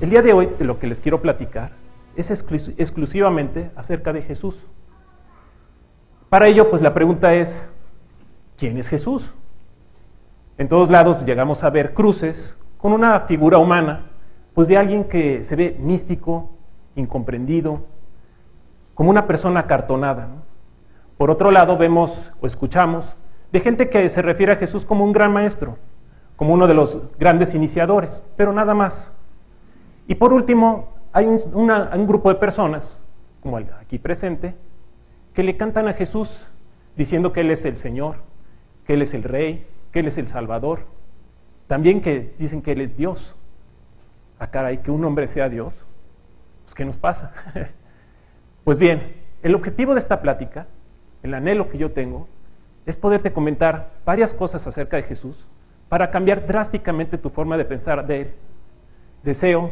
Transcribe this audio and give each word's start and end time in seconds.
El 0.00 0.08
día 0.08 0.22
de 0.22 0.32
hoy 0.32 0.48
de 0.58 0.64
lo 0.64 0.78
que 0.78 0.86
les 0.86 0.98
quiero 0.98 1.20
platicar 1.20 1.72
es 2.16 2.30
exclusivamente 2.30 3.70
acerca 3.76 4.14
de 4.14 4.22
Jesús. 4.22 4.56
Para 6.30 6.48
ello, 6.48 6.70
pues 6.70 6.80
la 6.80 6.94
pregunta 6.94 7.34
es, 7.34 7.66
¿quién 8.56 8.78
es 8.78 8.88
Jesús? 8.88 9.22
En 10.56 10.68
todos 10.68 10.88
lados 10.88 11.22
llegamos 11.26 11.62
a 11.62 11.68
ver 11.68 11.92
cruces 11.92 12.56
con 12.78 12.94
una 12.94 13.20
figura 13.20 13.58
humana, 13.58 14.06
pues 14.54 14.68
de 14.68 14.78
alguien 14.78 15.04
que 15.04 15.44
se 15.44 15.54
ve 15.54 15.76
místico, 15.78 16.48
incomprendido, 16.96 17.80
como 18.94 19.10
una 19.10 19.26
persona 19.26 19.60
acartonada. 19.60 20.28
Por 21.18 21.30
otro 21.30 21.50
lado, 21.50 21.76
vemos 21.76 22.30
o 22.40 22.46
escuchamos 22.46 23.12
de 23.52 23.60
gente 23.60 23.90
que 23.90 24.08
se 24.08 24.22
refiere 24.22 24.52
a 24.52 24.56
Jesús 24.56 24.86
como 24.86 25.04
un 25.04 25.12
gran 25.12 25.30
maestro, 25.30 25.76
como 26.36 26.54
uno 26.54 26.66
de 26.66 26.72
los 26.72 26.98
grandes 27.18 27.54
iniciadores, 27.54 28.22
pero 28.38 28.54
nada 28.54 28.72
más. 28.72 29.12
Y 30.10 30.16
por 30.16 30.32
último, 30.32 30.88
hay 31.12 31.24
un, 31.24 32.06
grupo 32.08 32.30
de 32.30 32.34
personas, 32.34 32.98
como 33.44 33.58
el 33.58 33.66
aquí 33.80 33.96
presente, 33.96 34.56
que 35.34 35.44
le 35.44 35.56
cantan 35.56 35.86
a 35.86 35.92
Jesús 35.92 36.36
diciendo 36.96 37.32
que 37.32 37.42
Él 37.42 37.50
es 37.52 37.64
el 37.64 37.76
Señor, 37.76 38.16
que 38.88 38.94
Él 38.94 39.02
es 39.02 39.14
el 39.14 39.22
Rey, 39.22 39.64
que 39.92 40.00
Él 40.00 40.08
es 40.08 40.18
el 40.18 40.26
Salvador. 40.26 40.80
También 41.68 42.00
que 42.00 42.34
dicen 42.40 42.60
que 42.60 42.72
Él 42.72 42.80
es 42.80 42.96
Dios. 42.96 43.36
A 44.40 44.44
ah, 44.44 44.50
caray, 44.50 44.78
que 44.78 44.90
un 44.90 45.04
hombre 45.04 45.28
sea 45.28 45.48
Dios. 45.48 45.72
Pues, 46.64 46.74
¿qué 46.74 46.84
nos 46.84 46.96
pasa? 46.96 47.32
pues 48.64 48.80
bien, 48.80 49.14
el 49.44 49.54
objetivo 49.54 49.94
de 49.94 50.00
esta 50.00 50.22
plática, 50.22 50.66
el 51.22 51.34
anhelo 51.34 51.68
que 51.68 51.78
yo 51.78 51.92
tengo, 51.92 52.26
es 52.84 52.96
poderte 52.96 53.32
comentar 53.32 53.92
varias 54.04 54.34
cosas 54.34 54.66
acerca 54.66 54.96
de 54.96 55.04
Jesús 55.04 55.46
para 55.88 56.10
cambiar 56.10 56.48
drásticamente 56.48 57.16
tu 57.16 57.30
forma 57.30 57.56
de 57.56 57.64
pensar 57.64 58.04
de 58.08 58.22
Él. 58.22 58.30
Deseo 59.22 59.70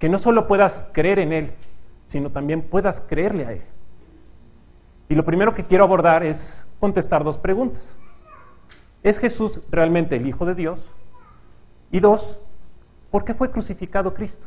que 0.00 0.08
no 0.08 0.18
solo 0.18 0.48
puedas 0.48 0.84
creer 0.92 1.20
en 1.20 1.32
Él, 1.32 1.52
sino 2.06 2.30
también 2.30 2.62
puedas 2.62 3.00
creerle 3.00 3.46
a 3.46 3.52
Él. 3.52 3.62
Y 5.08 5.14
lo 5.14 5.24
primero 5.24 5.54
que 5.54 5.64
quiero 5.64 5.84
abordar 5.84 6.24
es 6.24 6.64
contestar 6.80 7.22
dos 7.22 7.38
preguntas. 7.38 7.94
¿Es 9.02 9.18
Jesús 9.18 9.60
realmente 9.70 10.16
el 10.16 10.26
Hijo 10.26 10.46
de 10.46 10.54
Dios? 10.54 10.80
Y 11.92 12.00
dos, 12.00 12.38
¿por 13.10 13.24
qué 13.24 13.34
fue 13.34 13.50
crucificado 13.50 14.14
Cristo? 14.14 14.46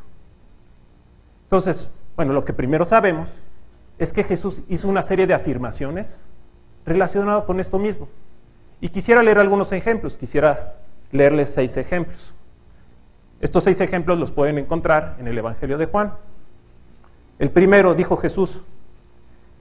Entonces, 1.44 1.90
bueno, 2.16 2.34
lo 2.34 2.46
que 2.46 2.54
primero 2.54 2.84
sabemos 2.84 3.30
es 4.00 4.12
que 4.12 4.24
Jesús 4.24 4.62
hizo 4.70 4.88
una 4.88 5.04
serie 5.04 5.28
de 5.28 5.34
afirmaciones 5.34 6.18
relacionadas 6.86 7.44
con 7.46 7.60
esto 7.60 7.78
mismo. 7.78 8.08
Y 8.82 8.90
quisiera 8.90 9.22
leer 9.22 9.40
algunos 9.40 9.72
ejemplos, 9.72 10.18
quisiera 10.18 10.76
leerles 11.12 11.54
seis 11.54 11.78
ejemplos. 11.78 12.34
Estos 13.44 13.66
seis 13.66 13.82
ejemplos 13.82 14.18
los 14.18 14.32
pueden 14.32 14.58
encontrar 14.58 15.18
en 15.20 15.28
el 15.28 15.38
Evangelio 15.38 15.78
de 15.78 15.86
Juan. 15.86 16.14
El 17.40 17.50
primero 17.50 17.94
dijo 17.94 18.16
Jesús, 18.16 18.62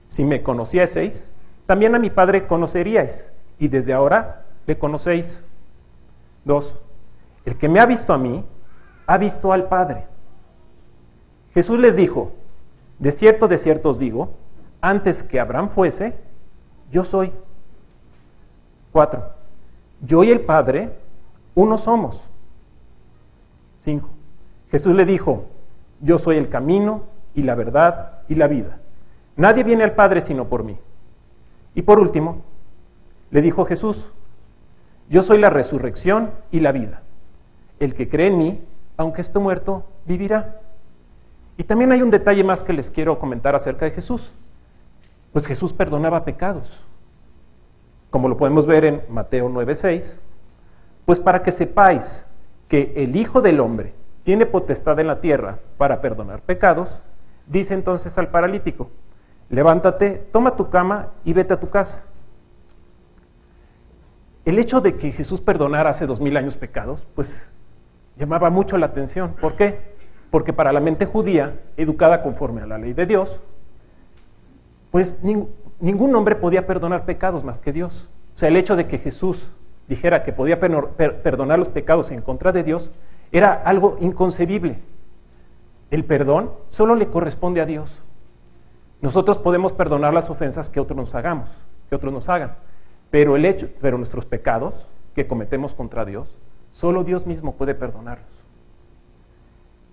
si 0.07 0.23
me 0.23 0.41
conocieseis, 0.41 1.29
también 1.65 1.93
a 1.93 1.99
mi 1.99 2.09
Padre 2.09 2.47
conoceríais, 2.47 3.29
y 3.59 3.67
desde 3.67 3.91
ahora 3.91 4.45
le 4.67 4.77
conocéis. 4.77 5.37
Dos, 6.45 6.73
el 7.43 7.57
que 7.57 7.67
me 7.67 7.81
ha 7.81 7.85
visto 7.85 8.13
a 8.13 8.17
mí, 8.17 8.45
ha 9.05 9.17
visto 9.17 9.51
al 9.51 9.67
Padre. 9.67 10.05
Jesús 11.53 11.77
les 11.77 11.97
dijo, 11.97 12.31
de 12.99 13.11
cierto, 13.11 13.49
de 13.49 13.57
cierto 13.57 13.89
os 13.89 13.99
digo, 13.99 14.31
antes 14.79 15.23
que 15.23 15.41
Abraham 15.41 15.67
fuese, 15.67 16.13
yo 16.89 17.03
soy. 17.03 17.33
Cuatro, 18.93 19.25
yo 19.99 20.23
y 20.23 20.31
el 20.31 20.39
Padre, 20.39 20.89
uno 21.53 21.77
somos. 21.77 22.21
5. 23.83 24.09
Jesús 24.71 24.95
le 24.95 25.05
dijo, 25.05 25.45
yo 26.01 26.17
soy 26.17 26.37
el 26.37 26.49
camino 26.49 27.03
y 27.35 27.43
la 27.43 27.55
verdad 27.55 28.19
y 28.27 28.35
la 28.35 28.47
vida. 28.47 28.77
Nadie 29.35 29.63
viene 29.63 29.83
al 29.83 29.93
Padre 29.93 30.21
sino 30.21 30.45
por 30.45 30.63
mí. 30.63 30.77
Y 31.75 31.81
por 31.81 31.99
último, 31.99 32.41
le 33.31 33.41
dijo 33.41 33.65
Jesús, 33.65 34.05
yo 35.09 35.23
soy 35.23 35.39
la 35.39 35.49
resurrección 35.49 36.31
y 36.51 36.59
la 36.59 36.71
vida. 36.71 37.01
El 37.79 37.95
que 37.95 38.07
cree 38.07 38.27
en 38.27 38.37
mí, 38.37 38.61
aunque 38.97 39.21
esté 39.21 39.39
muerto, 39.39 39.85
vivirá. 40.05 40.59
Y 41.57 41.63
también 41.63 41.91
hay 41.91 42.01
un 42.01 42.09
detalle 42.09 42.43
más 42.43 42.63
que 42.63 42.73
les 42.73 42.89
quiero 42.89 43.19
comentar 43.19 43.55
acerca 43.55 43.85
de 43.85 43.91
Jesús. 43.91 44.31
Pues 45.31 45.45
Jesús 45.45 45.73
perdonaba 45.73 46.23
pecados. 46.25 46.79
Como 48.11 48.29
lo 48.29 48.37
podemos 48.37 48.65
ver 48.65 48.85
en 48.85 49.01
Mateo 49.09 49.49
9:6, 49.49 50.13
pues 51.05 51.19
para 51.19 51.41
que 51.41 51.51
sepáis 51.51 52.23
que 52.73 52.91
el 52.95 53.15
Hijo 53.15 53.43
del 53.43 53.59
Hombre 53.59 53.93
tiene 54.23 54.47
potestad 54.47 54.99
en 54.99 55.05
la 55.05 55.21
tierra 55.21 55.59
para 55.77 56.01
perdonar 56.01 56.41
pecados, 56.41 56.89
dice 57.45 57.75
entonces 57.75 58.17
al 58.17 58.29
paralítico, 58.29 58.89
levántate, 59.51 60.23
toma 60.31 60.55
tu 60.55 60.71
cama 60.71 61.09
y 61.23 61.33
vete 61.33 61.53
a 61.53 61.59
tu 61.59 61.69
casa. 61.69 62.01
El 64.43 64.57
hecho 64.57 64.81
de 64.81 64.95
que 64.95 65.11
Jesús 65.11 65.39
perdonara 65.39 65.91
hace 65.91 66.07
dos 66.07 66.19
mil 66.19 66.35
años 66.35 66.55
pecados, 66.55 67.05
pues 67.13 67.45
llamaba 68.17 68.49
mucho 68.49 68.75
la 68.79 68.87
atención. 68.87 69.35
¿Por 69.39 69.55
qué? 69.55 69.77
Porque 70.31 70.51
para 70.51 70.73
la 70.73 70.79
mente 70.79 71.05
judía, 71.05 71.53
educada 71.77 72.23
conforme 72.23 72.63
a 72.63 72.65
la 72.65 72.79
ley 72.79 72.93
de 72.93 73.05
Dios, 73.05 73.37
pues 74.89 75.19
ningún 75.79 76.15
hombre 76.15 76.35
podía 76.35 76.65
perdonar 76.65 77.05
pecados 77.05 77.43
más 77.43 77.59
que 77.59 77.71
Dios. 77.71 78.07
O 78.33 78.39
sea, 78.39 78.49
el 78.49 78.57
hecho 78.57 78.75
de 78.75 78.87
que 78.87 78.97
Jesús 78.97 79.45
dijera 79.87 80.23
que 80.23 80.33
podía 80.33 80.59
perdonar 80.59 81.59
los 81.59 81.69
pecados 81.69 82.11
en 82.11 82.21
contra 82.21 82.51
de 82.51 82.63
Dios, 82.63 82.89
era 83.31 83.53
algo 83.53 83.97
inconcebible. 83.99 84.77
El 85.91 86.05
perdón 86.05 86.51
solo 86.69 86.95
le 86.95 87.07
corresponde 87.07 87.61
a 87.61 87.65
Dios. 87.65 87.99
Nosotros 89.01 89.37
podemos 89.37 89.73
perdonar 89.73 90.13
las 90.13 90.29
ofensas 90.29 90.69
que 90.69 90.79
otros 90.79 90.97
nos 90.97 91.13
hagamos, 91.13 91.49
que 91.89 91.95
otros 91.95 92.13
nos 92.13 92.29
hagan, 92.29 92.55
pero 93.11 93.35
el 93.35 93.45
hecho, 93.45 93.69
pero 93.81 93.97
nuestros 93.97 94.25
pecados 94.25 94.73
que 95.13 95.27
cometemos 95.27 95.73
contra 95.73 96.05
Dios, 96.05 96.27
solo 96.73 97.03
Dios 97.03 97.27
mismo 97.27 97.53
puede 97.53 97.75
perdonarlos. 97.75 98.25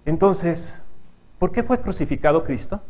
Entonces, 0.06 0.74
¿por 1.38 1.52
qué 1.52 1.62
fue 1.62 1.80
crucificado 1.80 2.44
Cristo? 2.44 2.80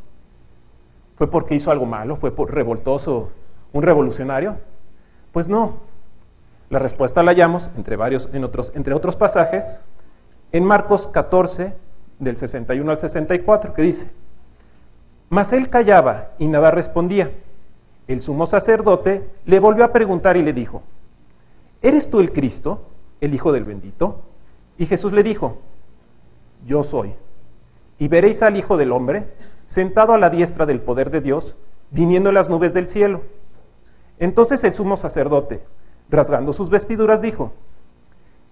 ¿Fue 1.16 1.28
porque 1.30 1.54
hizo 1.54 1.70
algo 1.70 1.86
malo? 1.86 2.16
¿Fue 2.16 2.30
por 2.30 2.54
revoltoso, 2.54 3.30
un 3.72 3.82
revolucionario? 3.82 4.56
Pues 5.32 5.48
no, 5.48 5.74
la 6.70 6.78
respuesta 6.78 7.22
la 7.22 7.32
hallamos 7.32 7.68
entre, 7.76 7.96
varios, 7.96 8.28
en 8.32 8.44
otros, 8.44 8.72
entre 8.74 8.94
otros 8.94 9.16
pasajes 9.16 9.64
en 10.52 10.64
Marcos 10.64 11.08
14, 11.08 11.72
del 12.18 12.36
61 12.36 12.90
al 12.90 12.98
64, 12.98 13.74
que 13.74 13.82
dice, 13.82 14.10
Mas 15.28 15.52
él 15.52 15.68
callaba 15.68 16.28
y 16.38 16.46
nada 16.46 16.70
respondía. 16.70 17.30
El 18.06 18.20
sumo 18.20 18.46
sacerdote 18.46 19.24
le 19.46 19.60
volvió 19.60 19.84
a 19.84 19.92
preguntar 19.92 20.36
y 20.36 20.42
le 20.42 20.52
dijo, 20.52 20.82
¿Eres 21.82 22.10
tú 22.10 22.20
el 22.20 22.32
Cristo, 22.32 22.82
el 23.20 23.34
Hijo 23.34 23.52
del 23.52 23.64
bendito? 23.64 24.20
Y 24.78 24.86
Jesús 24.86 25.12
le 25.12 25.22
dijo, 25.22 25.58
Yo 26.66 26.84
soy. 26.84 27.14
Y 27.98 28.08
veréis 28.08 28.42
al 28.42 28.56
Hijo 28.56 28.76
del 28.76 28.92
Hombre 28.92 29.24
sentado 29.66 30.12
a 30.12 30.18
la 30.18 30.30
diestra 30.30 30.66
del 30.66 30.80
poder 30.80 31.10
de 31.10 31.20
Dios, 31.20 31.54
viniendo 31.90 32.28
en 32.28 32.34
las 32.34 32.48
nubes 32.48 32.74
del 32.74 32.88
cielo. 32.88 33.22
Entonces 34.18 34.62
el 34.64 34.74
sumo 34.74 34.96
sacerdote, 34.96 35.60
rasgando 36.10 36.52
sus 36.52 36.70
vestiduras, 36.70 37.22
dijo, 37.22 37.52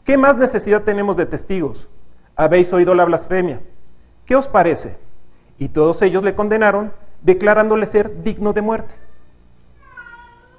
¿qué 0.04 0.16
más 0.16 0.36
necesidad 0.36 0.82
tenemos 0.82 1.16
de 1.16 1.26
testigos? 1.26 1.88
Habéis 2.36 2.72
oído 2.72 2.94
la 2.94 3.04
blasfemia. 3.04 3.60
¿Qué 4.26 4.36
os 4.36 4.48
parece? 4.48 4.96
Y 5.58 5.69
todos 5.69 6.00
ellos 6.02 6.22
le 6.22 6.34
condenaron, 6.34 6.92
declarándole 7.22 7.86
ser 7.86 8.22
digno 8.22 8.52
de 8.52 8.62
muerte. 8.62 8.94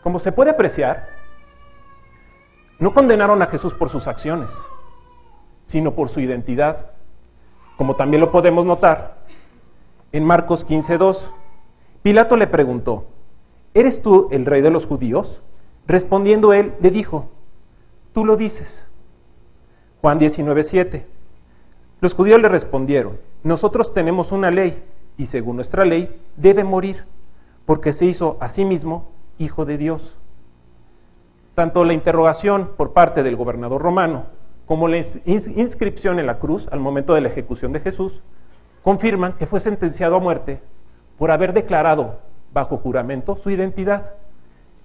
Como 0.04 0.20
se 0.20 0.32
puede 0.32 0.52
apreciar, 0.52 1.08
no 2.80 2.94
condenaron 2.94 3.42
a 3.42 3.48
Jesús 3.48 3.74
por 3.74 3.90
sus 3.90 4.08
acciones, 4.08 4.52
sino 5.66 5.92
por 5.94 6.10
su 6.10 6.20
identidad, 6.20 6.92
como 7.78 7.96
también 7.96 8.22
lo 8.22 8.32
podemos 8.32 8.66
notar 8.66 9.16
en 10.12 10.26
Marcos 10.26 10.66
15.2. 10.66 11.22
Pilato 12.02 12.36
le 12.36 12.48
preguntó, 12.48 13.06
¿eres 13.74 14.02
tú 14.02 14.30
el 14.32 14.46
rey 14.46 14.62
de 14.62 14.72
los 14.72 14.86
judíos? 14.86 15.40
Respondiendo 15.90 16.54
él, 16.54 16.74
le 16.82 16.92
dijo, 16.92 17.30
tú 18.14 18.24
lo 18.24 18.38
dices. 18.38 18.86
Juan 20.02 20.20
19:7. 20.20 21.04
Los 22.00 22.14
judíos 22.14 22.40
le 22.40 22.48
respondieron, 22.48 23.18
nosotros 23.44 23.92
tenemos 23.92 24.32
una 24.32 24.52
ley 24.52 24.84
y 25.18 25.26
según 25.26 25.56
nuestra 25.56 25.86
ley 25.86 26.16
debe 26.38 26.64
morir, 26.64 27.06
porque 27.66 27.92
se 27.92 28.06
hizo 28.06 28.38
a 28.40 28.50
sí 28.50 28.66
mismo 28.66 29.10
hijo 29.40 29.66
de 29.66 29.80
Dios. 29.80 30.14
Tanto 31.56 31.84
la 31.84 31.94
interrogación 31.94 32.70
por 32.78 32.94
parte 32.94 33.24
del 33.24 33.36
gobernador 33.36 33.82
romano 33.82 34.26
como 34.68 34.88
la 34.88 35.04
inscripción 35.26 36.20
en 36.20 36.28
la 36.28 36.38
cruz 36.38 36.68
al 36.72 36.80
momento 36.80 37.16
de 37.16 37.22
la 37.22 37.30
ejecución 37.30 37.74
de 37.74 37.80
Jesús 37.80 38.22
confirman 38.84 39.34
que 39.34 39.48
fue 39.48 39.60
sentenciado 39.60 40.18
a 40.18 40.20
muerte 40.20 40.60
por 41.18 41.32
haber 41.32 41.52
declarado 41.52 42.20
bajo 42.54 42.78
juramento 42.78 43.38
su 43.38 43.50
identidad. 43.50 44.19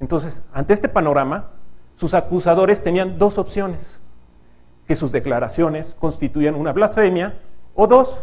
Entonces, 0.04 0.42
ante 0.52 0.74
este 0.74 0.90
panorama, 0.90 1.46
sus 1.96 2.12
acusadores 2.12 2.82
tenían 2.82 3.16
dos 3.16 3.38
opciones, 3.38 3.98
que 4.86 4.96
sus 4.96 5.12
declaraciones 5.12 5.96
constituían 5.98 6.56
una 6.56 6.74
blasfemia, 6.74 7.38
o 7.74 7.86
dos, 7.86 8.20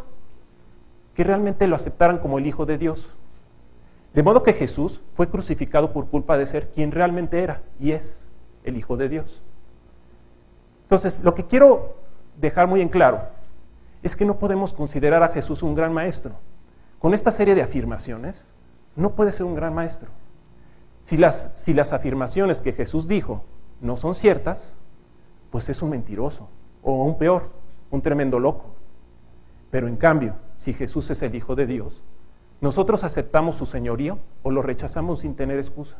que 1.15 1.23
realmente 1.23 1.65
lo 1.65 1.75
aceptaran 1.75 2.19
como 2.19 2.37
el 2.37 2.45
Hijo 2.45 2.67
de 2.67 2.77
Dios. 2.77 3.09
De 4.13 4.21
modo 4.21 4.43
que 4.43 4.53
Jesús 4.53 5.01
fue 5.15 5.27
crucificado 5.27 5.91
por 5.91 6.05
culpa 6.05 6.37
de 6.37 6.45
ser 6.45 6.67
quien 6.67 6.91
realmente 6.91 7.41
era 7.41 7.61
y 7.79 7.93
es 7.93 8.15
el 8.63 8.77
Hijo 8.77 8.95
de 8.95 9.09
Dios. 9.09 9.41
Entonces, 10.83 11.19
lo 11.23 11.33
que 11.33 11.45
quiero 11.45 11.95
dejar 12.39 12.67
muy 12.67 12.81
en 12.81 12.89
claro 12.89 13.21
es 14.03 14.15
que 14.15 14.25
no 14.25 14.35
podemos 14.35 14.71
considerar 14.71 15.23
a 15.23 15.29
Jesús 15.29 15.63
un 15.63 15.73
gran 15.73 15.91
maestro. 15.91 16.33
Con 16.99 17.15
esta 17.15 17.31
serie 17.31 17.55
de 17.55 17.63
afirmaciones, 17.63 18.45
no 18.95 19.13
puede 19.13 19.31
ser 19.31 19.47
un 19.47 19.55
gran 19.55 19.73
maestro. 19.73 20.09
Si 21.03 21.17
las, 21.17 21.93
afirmaciones 21.93 22.61
que 22.61 22.73
Jesús 22.73 23.07
dijo 23.07 23.43
no 23.81 23.97
son 23.97 24.15
ciertas, 24.15 24.73
pues 25.49 25.67
es 25.69 25.81
un 25.81 25.89
mentiroso, 25.89 26.47
o 26.83 27.03
un 27.03 27.17
peor, 27.17 27.49
un 27.89 28.01
tremendo 28.01 28.39
loco. 28.39 28.65
Pero 29.71 29.87
en 29.87 29.95
cambio, 29.97 30.35
si 30.57 30.73
Jesús 30.73 31.09
es 31.09 31.21
el 31.21 31.35
Hijo 31.35 31.55
de 31.55 31.65
Dios, 31.65 31.99
nosotros 32.61 33.03
aceptamos 33.03 33.55
su 33.55 33.65
señorío 33.65 34.19
o 34.43 34.51
lo 34.51 34.61
rechazamos 34.61 35.21
sin 35.21 35.35
tener 35.35 35.57
excusa. 35.57 35.97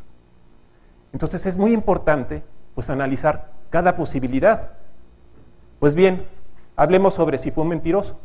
Entonces 1.12 1.46
es 1.46 1.58
muy 1.58 1.74
importante 1.74 2.44
pues 2.76 2.90
analizar 2.90 3.52
cada 3.70 3.96
posibilidad. 3.96 4.70
Pues 5.80 5.96
bien, 5.96 6.24
hablemos 6.76 7.16
sobre 7.16 7.38
si 7.38 7.52
fue 7.52 7.64
un 7.64 7.70
mentiroso. 7.70 8.16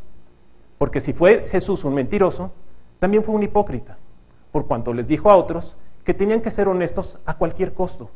Porque 0.77 1.01
si 1.01 1.13
fue 1.13 1.47
Jesús 1.49 1.83
un 1.83 1.95
mentiroso, 1.95 2.51
también 2.99 3.23
fue 3.23 3.33
un 3.33 3.43
hipócrita, 3.43 3.97
por 4.51 4.67
cuanto 4.67 4.93
les 4.93 5.07
dijo 5.07 5.29
a 5.29 5.35
otros 5.35 5.75
que 6.07 6.13
tenían 6.13 6.39
que 6.39 6.51
ser 6.51 6.69
honestos 6.69 7.17
a 7.25 7.33
cualquier 7.33 7.73
costo. 7.73 8.09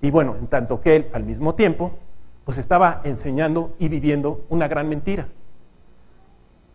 Y 0.00 0.12
bueno, 0.12 0.36
en 0.38 0.46
tanto 0.46 0.80
que 0.80 0.94
él 0.94 1.08
al 1.12 1.24
mismo 1.24 1.56
tiempo, 1.56 1.90
pues 2.44 2.58
estaba 2.58 3.00
enseñando 3.02 3.74
y 3.80 3.88
viviendo 3.88 4.40
una 4.50 4.68
gran 4.68 4.88
mentira. 4.88 5.26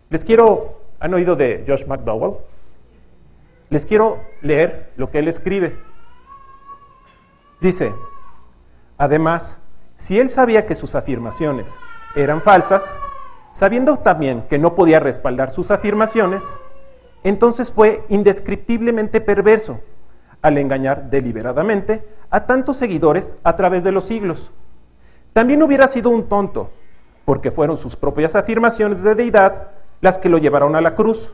Les 0.09 0.25
quiero, 0.25 0.81
¿han 0.99 1.13
oído 1.13 1.37
de 1.37 1.63
Josh 1.65 1.85
McDowell? 1.85 2.39
Les 3.69 3.85
quiero 3.85 4.17
leer 4.41 4.91
lo 4.97 5.09
que 5.11 5.19
él 5.19 5.29
escribe. 5.29 5.77
Dice, 7.61 7.93
además, 8.97 9.61
si 9.95 10.19
él 10.19 10.29
sabía 10.29 10.65
que 10.65 10.75
sus 10.75 10.93
afirmaciones 10.93 11.73
eran 12.17 12.41
falsas, 12.41 12.83
sabiendo 13.53 13.99
también 13.99 14.43
que 14.49 14.59
no 14.59 14.75
podía 14.75 14.99
respaldar 14.99 15.51
sus 15.51 15.71
afirmaciones, 15.71 16.43
entonces 17.23 17.71
fue 17.71 18.03
indescriptiblemente 18.09 19.21
perverso 19.21 19.79
al 20.41 20.57
engañar 20.57 21.09
deliberadamente 21.09 22.03
a 22.29 22.45
tantos 22.45 22.77
seguidores 22.77 23.33
a 23.43 23.55
través 23.55 23.83
de 23.83 23.91
los 23.91 24.05
siglos. 24.05 24.51
También 25.33 25.61
hubiera 25.63 25.87
sido 25.87 26.09
un 26.09 26.27
tonto, 26.27 26.69
porque 27.25 27.51
fueron 27.51 27.77
sus 27.77 27.95
propias 27.95 28.35
afirmaciones 28.35 29.03
de 29.03 29.15
deidad 29.15 29.67
las 30.01 30.17
que 30.17 30.29
lo 30.29 30.37
llevaron 30.37 30.75
a 30.75 30.81
la 30.81 30.95
cruz. 30.95 31.29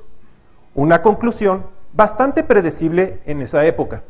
Una 0.74 1.02
conclusión 1.02 1.64
bastante 1.94 2.44
predecible 2.44 3.20
en 3.26 3.42
esa 3.42 3.66
época. 3.66 4.02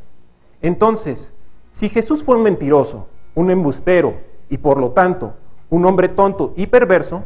Entonces, 0.61 1.31
si 1.71 1.89
Jesús 1.89 2.23
fue 2.23 2.37
un 2.37 2.43
mentiroso, 2.43 3.07
un 3.35 3.51
embustero 3.51 4.15
y 4.49 4.57
por 4.57 4.79
lo 4.79 4.91
tanto 4.91 5.33
un 5.69 5.85
hombre 5.85 6.07
tonto 6.07 6.53
y 6.55 6.67
perverso, 6.67 7.23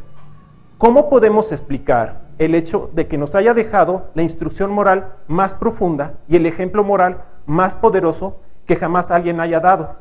¿cómo 0.78 1.10
podemos 1.10 1.52
explicar 1.52 2.22
el 2.40 2.56
hecho 2.56 2.90
de 2.94 3.08
que 3.08 3.18
nos 3.18 3.36
haya 3.36 3.54
dejado 3.54 4.08
la 4.16 4.24
instrucción 4.24 4.72
moral 4.72 5.14
más 5.28 5.54
profunda 5.54 6.14
y 6.28 6.38
el 6.38 6.46
ejemplo 6.46 6.84
moral 6.84 7.18
más 7.46 7.76
poderoso 7.76 8.40
que 8.66 8.78
jamás 8.78 9.12
alguien 9.12 9.40
haya 9.42 9.60
dado? 9.60 9.96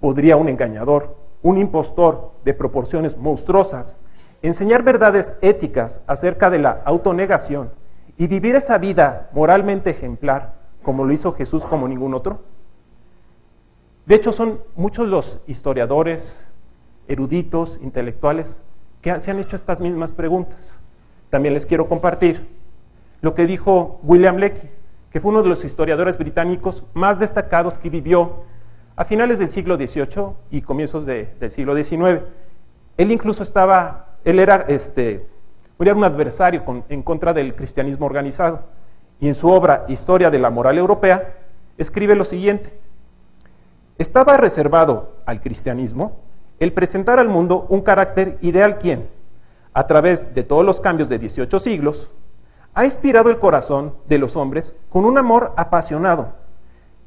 ¿Podría 0.00 0.36
un 0.36 0.48
engañador, 0.48 1.16
un 1.42 1.58
impostor 1.58 2.30
de 2.44 2.54
proporciones 2.54 3.18
monstruosas, 3.18 3.98
enseñar 4.42 4.84
verdades 4.84 5.34
éticas 5.42 6.00
acerca 6.06 6.50
de 6.50 6.60
la 6.60 6.82
autonegación 6.84 7.70
y 8.16 8.28
vivir 8.28 8.54
esa 8.54 8.78
vida 8.78 9.28
moralmente 9.32 9.90
ejemplar 9.90 10.54
como 10.84 11.04
lo 11.04 11.12
hizo 11.12 11.32
Jesús 11.32 11.64
como 11.66 11.88
ningún 11.88 12.14
otro? 12.14 12.40
De 14.06 14.14
hecho, 14.14 14.32
son 14.32 14.60
muchos 14.76 15.08
los 15.08 15.40
historiadores, 15.48 16.40
eruditos, 17.08 17.76
intelectuales, 17.82 18.62
que 19.02 19.18
se 19.18 19.32
han 19.32 19.40
hecho 19.40 19.56
estas 19.56 19.80
mismas 19.80 20.12
preguntas. 20.12 20.74
También 21.30 21.54
les 21.54 21.66
quiero 21.66 21.88
compartir 21.88 22.46
lo 23.20 23.34
que 23.34 23.46
dijo 23.46 24.00
William 24.02 24.36
Lecky, 24.36 24.68
que 25.10 25.20
fue 25.20 25.30
uno 25.30 25.42
de 25.42 25.48
los 25.48 25.64
historiadores 25.64 26.18
británicos 26.18 26.84
más 26.94 27.18
destacados 27.18 27.74
que 27.74 27.90
vivió 27.90 28.44
a 28.96 29.04
finales 29.04 29.38
del 29.38 29.50
siglo 29.50 29.76
XVIII 29.76 30.32
y 30.50 30.62
comienzos 30.62 31.04
del 31.04 31.50
siglo 31.50 31.74
XIX. 31.74 32.22
Él 32.96 33.12
incluso 33.12 33.42
estaba, 33.42 34.06
él 34.24 34.38
era, 34.38 34.64
este, 34.68 35.26
un 35.78 36.04
adversario 36.04 36.62
en 36.88 37.02
contra 37.02 37.32
del 37.32 37.54
cristianismo 37.54 38.06
organizado. 38.06 38.60
Y 39.20 39.28
en 39.28 39.34
su 39.34 39.48
obra 39.48 39.84
Historia 39.88 40.30
de 40.30 40.38
la 40.38 40.50
Moral 40.50 40.78
Europea 40.78 41.34
escribe 41.78 42.14
lo 42.14 42.24
siguiente. 42.24 42.70
Estaba 43.98 44.36
reservado 44.36 45.16
al 45.24 45.40
cristianismo 45.40 46.20
el 46.58 46.72
presentar 46.72 47.18
al 47.18 47.28
mundo 47.28 47.66
un 47.68 47.82
carácter 47.82 48.38
ideal 48.40 48.78
quien, 48.78 49.08
a 49.76 49.86
través 49.86 50.34
de 50.34 50.42
todos 50.42 50.64
los 50.64 50.80
cambios 50.80 51.10
de 51.10 51.18
18 51.18 51.58
siglos, 51.58 52.08
ha 52.72 52.86
inspirado 52.86 53.28
el 53.28 53.38
corazón 53.38 53.92
de 54.08 54.16
los 54.16 54.34
hombres 54.34 54.72
con 54.88 55.04
un 55.04 55.18
amor 55.18 55.52
apasionado. 55.54 56.28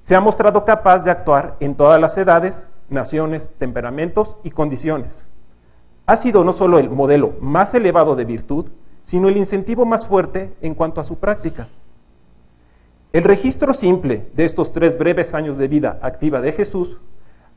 Se 0.03 0.15
ha 0.15 0.21
mostrado 0.21 0.65
capaz 0.65 0.99
de 0.99 1.09
actuar 1.09 1.55
en 1.61 1.73
todas 1.73 1.99
las 1.99 2.15
edades, 2.15 2.67
naciones, 2.87 3.51
temperamentos 3.57 4.35
y 4.43 4.51
condiciones. 4.51 5.27
Ha 6.05 6.15
sido 6.15 6.43
no 6.43 6.53
solo 6.53 6.77
el 6.77 6.91
modelo 6.91 7.33
más 7.41 7.73
elevado 7.73 8.15
de 8.15 8.25
virtud, 8.25 8.67
sino 9.01 9.29
el 9.29 9.37
incentivo 9.37 9.83
más 9.83 10.05
fuerte 10.05 10.53
en 10.61 10.75
cuanto 10.75 11.01
a 11.01 11.05
su 11.05 11.17
práctica. 11.17 11.67
El 13.13 13.23
registro 13.23 13.73
simple 13.73 14.27
de 14.35 14.45
estos 14.45 14.71
tres 14.73 14.95
breves 14.95 15.33
años 15.33 15.57
de 15.57 15.67
vida 15.67 15.97
activa 16.03 16.39
de 16.39 16.51
Jesús 16.51 16.97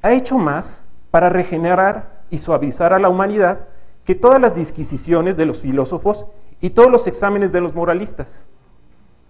ha 0.01 0.13
hecho 0.15 0.39
más 0.39 0.81
para 1.11 1.29
regenerar 1.29 2.23
y 2.31 2.39
suavizar 2.39 2.95
a 2.95 2.99
la 2.99 3.11
humanidad 3.11 3.59
que 4.05 4.15
todas 4.15 4.41
las 4.41 4.55
disquisiciones 4.55 5.37
de 5.37 5.47
los 5.47 5.63
filósofos 5.63 6.27
y 6.61 6.71
todos 6.71 6.91
los 6.91 7.07
exámenes 7.07 7.53
de 7.53 7.61
los 7.61 7.75
moralistas. 7.75 8.41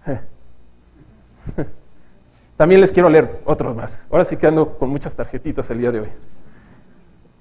También 2.57 2.81
les 2.81 2.91
quiero 2.91 3.09
leer 3.09 3.41
otros 3.45 3.75
más. 3.75 3.99
Ahora 4.11 4.25
sí 4.25 4.37
que 4.37 4.47
ando 4.47 4.77
con 4.77 4.89
muchas 4.89 5.15
tarjetitas 5.15 5.69
el 5.69 5.79
día 5.79 5.91
de 5.91 6.01
hoy. 6.01 6.09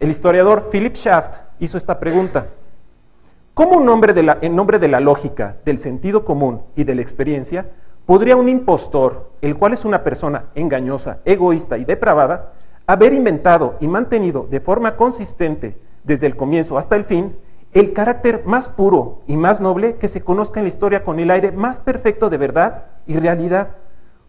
El 0.00 0.10
historiador 0.10 0.68
Philip 0.70 0.94
Schaft 0.94 1.36
hizo 1.60 1.76
esta 1.76 1.98
pregunta. 2.00 2.46
¿Cómo 3.54 3.80
en 3.80 3.86
nombre 4.56 4.78
de 4.78 4.88
la 4.88 5.00
lógica, 5.00 5.56
del 5.64 5.78
sentido 5.78 6.24
común 6.24 6.62
y 6.74 6.84
de 6.84 6.94
la 6.94 7.02
experiencia, 7.02 7.66
podría 8.06 8.36
un 8.36 8.48
impostor, 8.48 9.30
el 9.42 9.56
cual 9.56 9.74
es 9.74 9.84
una 9.84 10.02
persona 10.02 10.44
engañosa, 10.54 11.18
egoísta 11.24 11.76
y 11.78 11.84
depravada, 11.84 12.52
haber 12.86 13.12
inventado 13.12 13.76
y 13.80 13.86
mantenido 13.86 14.46
de 14.50 14.60
forma 14.60 14.96
consistente 14.96 15.76
desde 16.04 16.26
el 16.26 16.36
comienzo 16.36 16.78
hasta 16.78 16.96
el 16.96 17.04
fin 17.04 17.34
el 17.72 17.92
carácter 17.94 18.42
más 18.44 18.68
puro 18.68 19.20
y 19.26 19.36
más 19.36 19.60
noble 19.60 19.96
que 19.96 20.08
se 20.08 20.20
conozca 20.20 20.60
en 20.60 20.64
la 20.64 20.68
historia 20.68 21.04
con 21.04 21.18
el 21.18 21.30
aire 21.30 21.52
más 21.52 21.80
perfecto 21.80 22.28
de 22.28 22.36
verdad 22.36 22.84
y 23.06 23.16
realidad. 23.16 23.68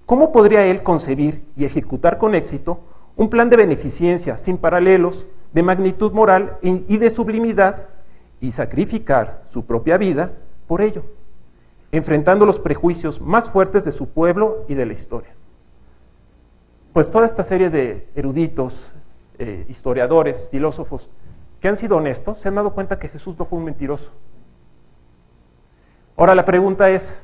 ¿Cómo 0.05 0.31
podría 0.31 0.65
él 0.65 0.81
concebir 0.81 1.43
y 1.57 1.65
ejecutar 1.65 2.17
con 2.17 2.35
éxito 2.35 2.79
un 3.17 3.29
plan 3.29 3.49
de 3.49 3.57
beneficencia 3.57 4.37
sin 4.37 4.57
paralelos, 4.57 5.25
de 5.51 5.61
magnitud 5.61 6.13
moral 6.13 6.57
y 6.61 6.97
de 6.97 7.09
sublimidad, 7.09 7.87
y 8.39 8.53
sacrificar 8.53 9.41
su 9.51 9.65
propia 9.65 9.97
vida 9.97 10.31
por 10.67 10.81
ello, 10.81 11.03
enfrentando 11.91 12.45
los 12.45 12.59
prejuicios 12.59 13.21
más 13.21 13.49
fuertes 13.49 13.83
de 13.83 13.91
su 13.91 14.09
pueblo 14.09 14.65
y 14.67 14.73
de 14.73 14.85
la 14.85 14.93
historia? 14.93 15.31
pues 16.93 17.09
toda 17.09 17.25
esta 17.25 17.43
serie 17.43 17.71
de 17.71 18.07
eruditos, 18.15 18.85
eh, 19.39 19.65
historiadores, 19.67 20.47
filósofos, 20.51 21.09
que 21.63 21.69
han 21.69 21.77
sido 21.77 21.95
honestos, 21.95 22.39
se 22.39 22.49
han 22.49 22.55
dado 22.55 22.73
cuenta 22.73 22.99
que 22.99 23.07
Jesús 23.07 23.39
no 23.39 23.45
fue 23.45 23.57
un 23.57 23.63
mentiroso. 23.63 24.11
Ahora 26.17 26.35
la 26.35 26.43
pregunta 26.43 26.89
es, 26.89 27.17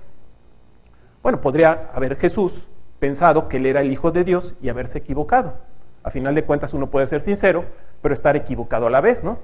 bueno, 1.22 1.41
podría 1.41 1.89
haber 1.93 2.15
Jesús 2.15 2.65
pensado 3.00 3.50
que 3.50 3.58
él 3.58 3.65
era 3.65 3.81
el 3.81 3.91
Hijo 3.91 4.12
de 4.12 4.24
Dios 4.24 4.53
y 4.62 4.69
haberse 4.69 5.00
equivocado. 5.00 5.55
A 6.03 6.10
final 6.10 6.36
de 6.36 6.46
cuentas 6.46 6.74
uno 6.74 6.88
puede 6.88 7.08
ser 7.08 7.22
sincero, 7.22 7.65
pero 8.01 8.13
estar 8.13 8.38
equivocado 8.38 8.88
a 8.88 8.89
la 8.89 9.01
vez, 9.01 9.25
¿no? 9.25 9.39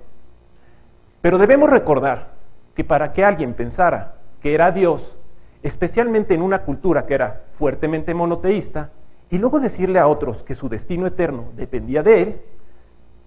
Pero 1.20 1.40
debemos 1.40 1.70
recordar 1.70 2.30
que 2.74 2.86
para 2.86 3.12
que 3.12 3.26
alguien 3.26 3.54
pensara 3.54 4.14
que 4.42 4.54
era 4.54 4.72
Dios, 4.72 5.14
especialmente 5.62 6.36
en 6.36 6.42
una 6.42 6.62
cultura 6.62 7.06
que 7.06 7.16
era 7.16 7.42
fuertemente 7.58 8.14
monoteísta, 8.14 8.92
y 9.30 9.40
luego 9.40 9.60
decirle 9.60 10.00
a 10.00 10.08
otros 10.08 10.44
que 10.44 10.56
su 10.56 10.70
destino 10.70 11.06
eterno 11.06 11.50
dependía 11.58 12.02
de 12.02 12.22
él, 12.22 12.42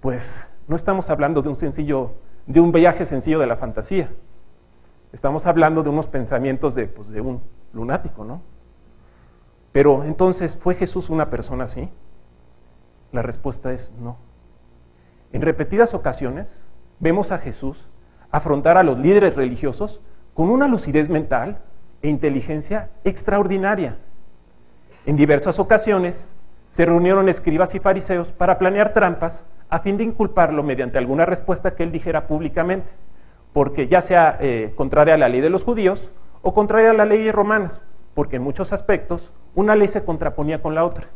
pues 0.01 0.48
no 0.69 0.77
estamos 0.77 1.09
hablando 1.11 1.43
de 1.43 1.49
un 1.49 1.57
sencillo, 1.57 2.13
de 2.47 2.61
un 2.61 2.71
viaje 2.73 3.07
sencillo 3.07 3.41
de 3.41 3.47
la 3.47 3.57
fantasía. 3.57 4.11
Estamos 5.13 5.47
hablando 5.47 5.83
de 5.83 5.89
unos 5.89 6.07
pensamientos 6.07 6.75
de, 6.75 6.87
pues, 6.87 7.09
de 7.09 7.23
un 7.23 7.41
lunático, 7.73 8.25
¿no? 8.25 8.43
Pero 9.73 10.05
entonces, 10.05 10.59
¿fue 10.59 10.75
Jesús 10.75 11.09
una 11.09 11.31
persona 11.31 11.65
así? 11.65 11.89
La 13.13 13.23
respuesta 13.23 13.73
es 13.73 13.93
no. 14.01 14.19
En 15.33 15.41
repetidas 15.41 15.95
ocasiones 15.95 16.53
vemos 17.01 17.33
a 17.33 17.39
Jesús 17.39 17.87
afrontar 18.31 18.77
a 18.77 18.83
los 18.83 18.99
líderes 18.99 19.35
religiosos 19.35 20.01
con 20.35 20.51
una 20.51 20.69
lucidez 20.69 21.09
mental 21.09 21.59
e 22.03 22.09
inteligencia 22.09 22.91
extraordinaria. 23.05 23.97
En 25.07 25.17
diversas 25.17 25.59
ocasiones 25.59 26.29
se 26.71 26.85
reunieron 26.85 27.31
escribas 27.31 27.75
y 27.75 27.79
fariseos 27.79 28.33
para 28.33 28.59
planear 28.59 28.93
trampas 28.93 29.45
a 29.71 29.81
fin 29.81 29.97
de 29.97 30.05
inculparlo 30.05 30.63
mediante 30.63 30.99
alguna 30.99 31.27
respuesta 31.27 31.75
que 31.75 31.83
él 31.83 31.93
dijera 31.93 32.27
públicamente, 32.27 32.89
porque 33.53 33.89
ya 33.89 34.01
sea 34.01 34.37
eh, 34.41 34.73
contraria 34.77 35.15
a 35.15 35.19
la 35.19 35.29
ley 35.29 35.41
de 35.41 35.51
los 35.51 35.65
judíos 35.65 36.11
o 36.43 36.55
contraria 36.55 36.91
a 36.91 36.95
las 36.95 37.09
leyes 37.09 37.35
romanas, 37.35 37.81
porque 38.15 38.37
en 38.37 38.43
muchos 38.43 38.73
aspectos 38.73 39.31
una 39.55 39.75
ley 39.75 39.89
se 39.89 40.05
contraponía 40.05 40.63
con 40.63 40.75
la 40.75 40.85
otra. 40.85 41.09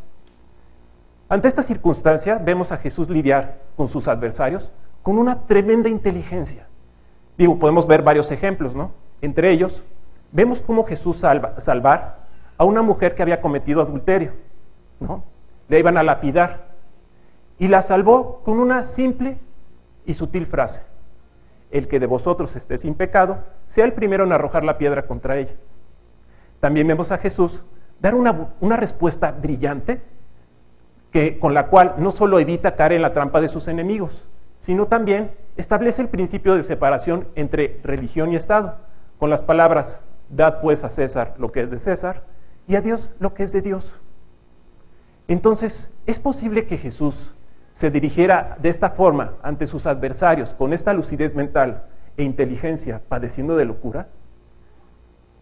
Ante 1.28 1.48
esta 1.48 1.62
circunstancia 1.62 2.36
vemos 2.36 2.72
a 2.72 2.76
Jesús 2.76 3.08
lidiar 3.08 3.58
con 3.76 3.88
sus 3.88 4.08
adversarios 4.08 4.70
con 5.02 5.18
una 5.18 5.46
tremenda 5.46 5.88
inteligencia. 5.88 6.66
Podemos 7.58 7.86
ver 7.86 8.02
varios 8.02 8.30
ejemplos, 8.30 8.74
¿no? 8.74 8.92
Entre 9.20 9.50
ellos, 9.50 9.82
vemos 10.30 10.60
cómo 10.60 10.84
Jesús 10.84 11.18
salva, 11.18 11.60
salvar 11.60 12.18
a 12.58 12.64
una 12.64 12.82
mujer 12.82 13.14
que 13.14 13.22
había 13.22 13.40
cometido 13.40 13.80
adulterio, 13.80 14.32
¿no? 15.00 15.24
Le 15.68 15.78
iban 15.78 15.96
a 15.96 16.02
lapidar 16.02 16.71
y 17.62 17.68
la 17.68 17.80
salvó 17.80 18.40
con 18.44 18.58
una 18.58 18.82
simple 18.82 19.38
y 20.04 20.14
sutil 20.14 20.46
frase. 20.46 20.82
El 21.70 21.86
que 21.86 22.00
de 22.00 22.06
vosotros 22.06 22.56
esté 22.56 22.76
sin 22.76 22.96
pecado, 22.96 23.38
sea 23.68 23.84
el 23.84 23.92
primero 23.92 24.24
en 24.24 24.32
arrojar 24.32 24.64
la 24.64 24.78
piedra 24.78 25.06
contra 25.06 25.36
ella. 25.36 25.52
También 26.58 26.88
vemos 26.88 27.12
a 27.12 27.18
Jesús 27.18 27.60
dar 28.00 28.16
una, 28.16 28.48
una 28.60 28.76
respuesta 28.76 29.30
brillante 29.30 30.00
que, 31.12 31.38
con 31.38 31.54
la 31.54 31.68
cual 31.68 31.94
no 31.98 32.10
solo 32.10 32.40
evita 32.40 32.74
caer 32.74 32.94
en 32.94 33.02
la 33.02 33.12
trampa 33.12 33.40
de 33.40 33.46
sus 33.46 33.68
enemigos, 33.68 34.24
sino 34.58 34.86
también 34.86 35.30
establece 35.56 36.02
el 36.02 36.08
principio 36.08 36.56
de 36.56 36.64
separación 36.64 37.28
entre 37.36 37.78
religión 37.84 38.32
y 38.32 38.34
Estado, 38.34 38.74
con 39.20 39.30
las 39.30 39.42
palabras, 39.42 40.00
dad 40.30 40.60
pues 40.60 40.82
a 40.82 40.90
César 40.90 41.36
lo 41.38 41.52
que 41.52 41.60
es 41.60 41.70
de 41.70 41.78
César 41.78 42.24
y 42.66 42.74
a 42.74 42.80
Dios 42.80 43.08
lo 43.20 43.34
que 43.34 43.44
es 43.44 43.52
de 43.52 43.62
Dios. 43.62 43.92
Entonces, 45.28 45.92
¿es 46.06 46.18
posible 46.18 46.66
que 46.66 46.76
Jesús 46.76 47.30
se 47.82 47.90
dirigiera 47.90 48.56
de 48.62 48.68
esta 48.68 48.90
forma 48.90 49.32
ante 49.42 49.66
sus 49.66 49.86
adversarios, 49.86 50.54
con 50.54 50.72
esta 50.72 50.92
lucidez 50.92 51.34
mental 51.34 51.82
e 52.16 52.22
inteligencia, 52.22 53.00
padeciendo 53.08 53.56
de 53.56 53.64
locura? 53.64 54.06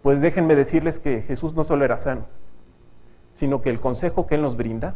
Pues 0.01 0.23
déjenme 0.23 0.55
decirles 0.55 0.99
que 0.99 1.21
Jesús 1.21 1.53
no 1.53 1.65
solo 1.65 1.85
era 1.85 1.99
sano, 1.99 2.23
sino 3.35 3.61
que 3.61 3.69
el 3.69 3.79
consejo 3.79 4.27
que 4.27 4.37
Él 4.37 4.41
nos 4.41 4.57
brinda 4.57 4.95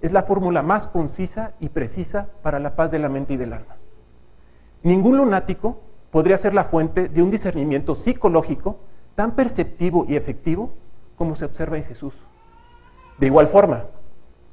es 0.00 0.12
la 0.12 0.22
fórmula 0.22 0.62
más 0.62 0.86
concisa 0.86 1.54
y 1.58 1.70
precisa 1.70 2.28
para 2.44 2.60
la 2.60 2.76
paz 2.76 2.92
de 2.92 3.00
la 3.00 3.08
mente 3.08 3.34
y 3.34 3.36
del 3.36 3.52
alma. 3.52 3.74
Ningún 4.84 5.16
lunático 5.16 5.80
podría 6.12 6.36
ser 6.36 6.54
la 6.54 6.66
fuente 6.66 7.08
de 7.08 7.20
un 7.20 7.32
discernimiento 7.32 7.96
psicológico 7.96 8.78
tan 9.16 9.32
perceptivo 9.32 10.06
y 10.08 10.14
efectivo 10.14 10.70
como 11.16 11.34
se 11.34 11.46
observa 11.46 11.78
en 11.78 11.84
Jesús. 11.84 12.14
De 13.18 13.26
igual 13.26 13.48
forma, 13.48 13.86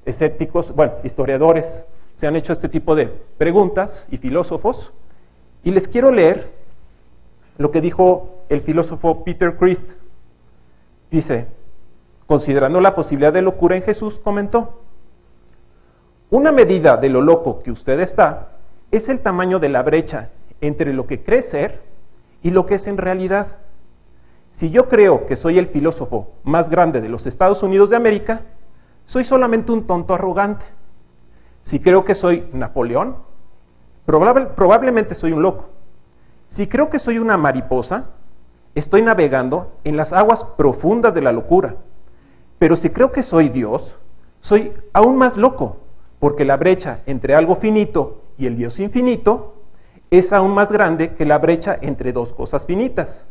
escépticos, 0.04 0.74
bueno, 0.74 0.94
historiadores 1.04 1.86
se 2.22 2.28
han 2.28 2.36
hecho 2.36 2.54
este 2.54 2.70
tipo 2.70 2.94
de 2.94 3.08
preguntas 3.40 4.06
y 4.12 4.18
filósofos, 4.18 4.92
y 5.64 5.72
les 5.72 5.88
quiero 5.88 6.12
leer 6.12 6.52
lo 7.58 7.72
que 7.72 7.82
dijo 7.82 8.44
el 8.48 8.62
filósofo 8.62 9.24
Peter 9.24 9.58
Christ. 9.58 9.94
Dice, 11.10 11.48
considerando 12.28 12.80
la 12.80 12.94
posibilidad 12.94 13.34
de 13.34 13.42
locura 13.42 13.76
en 13.76 13.82
Jesús, 13.82 14.20
comentó, 14.24 14.84
una 16.30 16.52
medida 16.52 16.96
de 16.96 17.10
lo 17.10 17.22
loco 17.22 17.64
que 17.64 17.72
usted 17.72 18.00
está 18.00 18.50
es 18.92 19.10
el 19.10 19.22
tamaño 19.22 19.58
de 19.58 19.70
la 19.70 19.82
brecha 19.82 20.30
entre 20.62 20.94
lo 20.94 21.08
que 21.08 21.24
cree 21.24 21.42
ser 21.42 21.82
y 22.44 22.52
lo 22.52 22.68
que 22.68 22.76
es 22.76 22.86
en 22.86 22.98
realidad. 22.98 23.48
Si 24.52 24.70
yo 24.70 24.88
creo 24.90 25.26
que 25.26 25.36
soy 25.36 25.58
el 25.58 25.70
filósofo 25.70 26.28
más 26.44 26.70
grande 26.70 27.02
de 27.02 27.10
los 27.10 27.26
Estados 27.26 27.64
Unidos 27.64 27.90
de 27.90 27.96
América, 27.96 28.42
soy 29.08 29.24
solamente 29.24 29.72
un 29.72 29.88
tonto 29.88 30.14
arrogante. 30.14 30.66
Si 31.64 31.80
creo 31.80 32.06
que 32.06 32.16
soy 32.16 32.48
Napoleón, 32.54 33.16
probablemente 34.06 35.16
soy 35.16 35.32
un 35.32 35.42
loco. 35.42 35.66
Si 36.50 36.68
creo 36.68 36.90
que 36.90 37.00
soy 37.00 37.18
una 37.18 37.38
mariposa, 37.38 38.06
estoy 38.76 39.02
navegando 39.02 39.72
en 39.84 39.98
las 39.98 40.14
aguas 40.14 40.44
profundas 40.44 41.14
de 41.14 41.22
la 41.22 41.32
locura. 41.32 41.76
Pero 42.60 42.76
si 42.76 42.90
creo 42.90 43.12
que 43.12 43.24
soy 43.24 43.50
Dios, 43.50 43.96
soy 44.42 44.74
aún 44.94 45.18
más 45.18 45.38
loco, 45.38 45.78
porque 46.20 46.46
la 46.46 46.58
brecha 46.58 47.00
entre 47.06 47.36
algo 47.36 47.56
finito 47.56 48.22
y 48.38 48.48
el 48.48 48.58
Dios 48.58 48.80
infinito 48.80 49.56
es 50.10 50.34
aún 50.34 50.54
más 50.54 50.72
grande 50.72 51.14
que 51.14 51.26
la 51.26 51.38
brecha 51.38 51.78
entre 51.82 52.12
dos 52.12 52.34
cosas 52.34 52.66
finitas, 52.66 53.24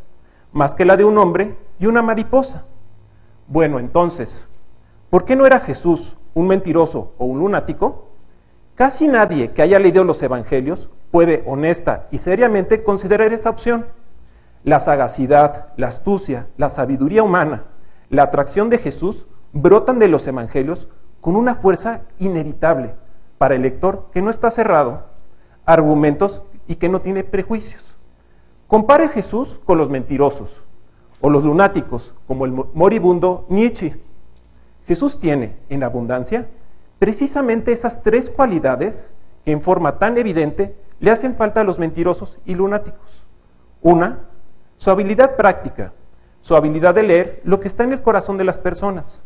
más 0.51 0.73
que 0.73 0.85
la 0.85 0.97
de 0.97 1.05
un 1.05 1.17
hombre 1.17 1.55
y 1.79 1.85
una 1.85 2.01
mariposa. 2.01 2.63
Bueno, 3.47 3.79
entonces, 3.79 4.47
¿por 5.09 5.25
qué 5.25 5.35
no 5.35 5.45
era 5.45 5.59
Jesús 5.59 6.15
un 6.33 6.47
mentiroso 6.47 7.13
o 7.17 7.25
un 7.25 7.39
lunático? 7.39 8.07
Casi 8.81 9.07
nadie 9.07 9.51
que 9.51 9.61
haya 9.61 9.77
leído 9.77 10.03
los 10.03 10.23
evangelios 10.23 10.89
puede 11.11 11.43
honesta 11.45 12.07
y 12.09 12.17
seriamente 12.17 12.81
considerar 12.83 13.31
esa 13.31 13.51
opción. 13.51 13.85
La 14.63 14.79
sagacidad, 14.79 15.67
la 15.77 15.89
astucia, 15.89 16.47
la 16.57 16.71
sabiduría 16.71 17.21
humana, 17.21 17.61
la 18.09 18.23
atracción 18.23 18.71
de 18.71 18.79
Jesús 18.79 19.27
brotan 19.53 19.99
de 19.99 20.07
los 20.07 20.25
evangelios 20.25 20.87
con 21.21 21.35
una 21.35 21.53
fuerza 21.53 22.01
inevitable 22.17 22.95
para 23.37 23.53
el 23.53 23.61
lector 23.61 24.07
que 24.13 24.23
no 24.23 24.31
está 24.31 24.49
cerrado 24.49 25.03
argumentos 25.67 26.41
y 26.67 26.77
que 26.77 26.89
no 26.89 27.01
tiene 27.01 27.23
prejuicios. 27.23 27.93
Compare 28.65 29.09
Jesús 29.09 29.59
con 29.63 29.77
los 29.77 29.91
mentirosos 29.91 30.59
o 31.19 31.29
los 31.29 31.43
lunáticos, 31.43 32.15
como 32.25 32.47
el 32.47 32.51
moribundo 32.73 33.45
Nietzsche. 33.47 33.95
Jesús 34.87 35.19
tiene 35.19 35.55
en 35.69 35.83
abundancia 35.83 36.47
precisamente 37.01 37.71
esas 37.71 38.03
tres 38.03 38.29
cualidades 38.29 39.09
que 39.43 39.51
en 39.51 39.63
forma 39.63 39.97
tan 39.97 40.19
evidente 40.19 40.75
le 40.99 41.09
hacen 41.09 41.35
falta 41.35 41.61
a 41.61 41.63
los 41.63 41.79
mentirosos 41.79 42.37
y 42.45 42.53
lunáticos. 42.53 43.23
Una, 43.81 44.19
su 44.77 44.91
habilidad 44.91 45.35
práctica, 45.35 45.93
su 46.43 46.55
habilidad 46.55 46.93
de 46.93 47.01
leer 47.01 47.41
lo 47.43 47.59
que 47.59 47.67
está 47.67 47.85
en 47.85 47.93
el 47.93 48.03
corazón 48.03 48.37
de 48.37 48.43
las 48.43 48.59
personas. 48.59 49.19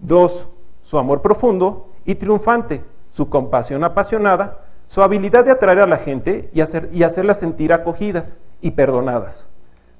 Dos, 0.00 0.48
su 0.82 0.98
amor 0.98 1.22
profundo 1.22 1.88
y 2.04 2.16
triunfante, 2.16 2.82
su 3.12 3.28
compasión 3.28 3.84
apasionada, 3.84 4.58
su 4.88 5.00
habilidad 5.00 5.44
de 5.44 5.52
atraer 5.52 5.82
a 5.82 5.86
la 5.86 5.98
gente 5.98 6.50
y, 6.52 6.62
y 6.98 7.02
hacerlas 7.04 7.38
sentir 7.38 7.72
acogidas 7.72 8.36
y 8.60 8.72
perdonadas, 8.72 9.46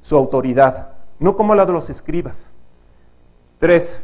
su 0.02 0.16
autoridad, 0.16 0.88
no 1.20 1.36
como 1.36 1.54
la 1.54 1.64
de 1.64 1.74
los 1.74 1.90
escribas. 1.90 2.44
Tres, 3.60 4.02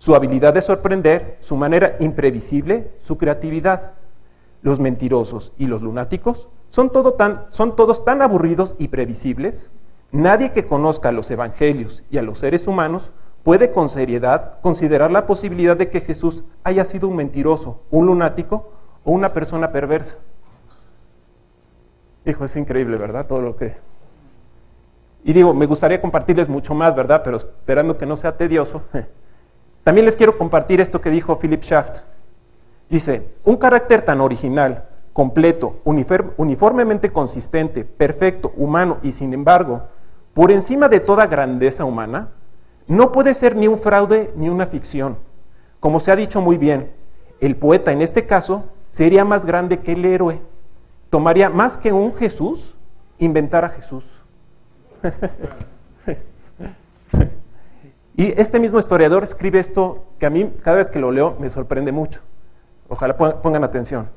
su 0.00 0.14
habilidad 0.14 0.54
de 0.54 0.62
sorprender, 0.62 1.36
su 1.40 1.56
manera 1.56 1.96
imprevisible, 2.00 2.90
su 3.02 3.18
creatividad. 3.18 3.92
Los 4.62 4.80
mentirosos 4.80 5.52
y 5.58 5.66
los 5.66 5.82
lunáticos 5.82 6.48
son, 6.70 6.90
tan, 7.18 7.44
todos 7.76 8.02
tan 8.02 8.22
aburridos 8.22 8.74
y 8.78 8.88
previsibles. 8.88 9.70
Nadie 10.10 10.52
que 10.52 10.66
conozca 10.66 11.12
los 11.12 11.30
evangelios 11.30 12.02
y 12.10 12.16
a 12.16 12.22
los 12.22 12.38
seres 12.38 12.66
humanos 12.66 13.10
puede 13.44 13.72
con 13.72 13.90
seriedad 13.90 14.58
considerar 14.62 15.10
la 15.10 15.26
posibilidad 15.26 15.76
de 15.76 15.90
que 15.90 16.00
Jesús 16.00 16.44
haya 16.64 16.84
sido 16.84 17.06
un 17.06 17.16
mentiroso, 17.16 17.82
un 17.90 18.06
lunático 18.06 18.72
o 19.04 19.12
una 19.12 19.34
persona 19.34 19.70
perversa. 19.70 20.16
Hijo, 22.24 22.46
es 22.46 22.56
increíble, 22.56 22.96
¿verdad? 22.96 23.26
Todo 23.26 23.42
lo 23.42 23.54
que... 23.54 23.74
Y 25.24 25.34
digo, 25.34 25.52
me 25.52 25.66
gustaría 25.66 26.00
compartirles 26.00 26.48
mucho 26.48 26.72
más, 26.72 26.96
¿verdad? 26.96 27.20
Pero 27.22 27.36
esperando 27.36 27.98
que 27.98 28.06
no 28.06 28.16
sea 28.16 28.38
tedioso. 28.38 28.80
También 29.84 30.06
les 30.06 30.16
quiero 30.16 30.36
compartir 30.36 30.80
esto 30.80 31.00
que 31.00 31.10
dijo 31.10 31.38
Philip 31.38 31.62
Schaft. 31.62 32.00
Dice, 32.88 33.22
un 33.44 33.56
carácter 33.56 34.02
tan 34.02 34.20
original, 34.20 34.84
completo, 35.12 35.76
uniformemente 35.84 37.10
consistente, 37.10 37.84
perfecto, 37.84 38.52
humano 38.56 38.98
y 39.02 39.12
sin 39.12 39.32
embargo, 39.32 39.82
por 40.34 40.50
encima 40.50 40.88
de 40.88 41.00
toda 41.00 41.26
grandeza 41.26 41.84
humana, 41.84 42.28
no 42.86 43.12
puede 43.12 43.34
ser 43.34 43.56
ni 43.56 43.68
un 43.68 43.78
fraude 43.78 44.32
ni 44.36 44.48
una 44.48 44.66
ficción. 44.66 45.16
Como 45.78 46.00
se 46.00 46.10
ha 46.10 46.16
dicho 46.16 46.40
muy 46.40 46.58
bien, 46.58 46.90
el 47.40 47.56
poeta 47.56 47.92
en 47.92 48.02
este 48.02 48.26
caso 48.26 48.64
sería 48.90 49.24
más 49.24 49.46
grande 49.46 49.78
que 49.78 49.92
el 49.92 50.04
héroe. 50.04 50.40
Tomaría 51.08 51.48
más 51.48 51.76
que 51.76 51.92
un 51.92 52.14
Jesús 52.14 52.74
inventar 53.18 53.64
a 53.64 53.70
Jesús. 53.70 54.04
y 58.16 58.38
este 58.40 58.58
mismo 58.58 58.78
historiador 58.78 59.24
escribe 59.24 59.58
esto 59.58 60.04
que 60.18 60.26
a 60.26 60.30
mí 60.30 60.52
cada 60.62 60.76
vez 60.78 60.88
que 60.88 60.98
lo 60.98 61.10
leo 61.10 61.36
me 61.38 61.50
sorprende 61.50 61.92
mucho. 61.92 62.20
Ojalá 62.88 63.16
pongan 63.16 63.64
atención. 63.64 64.08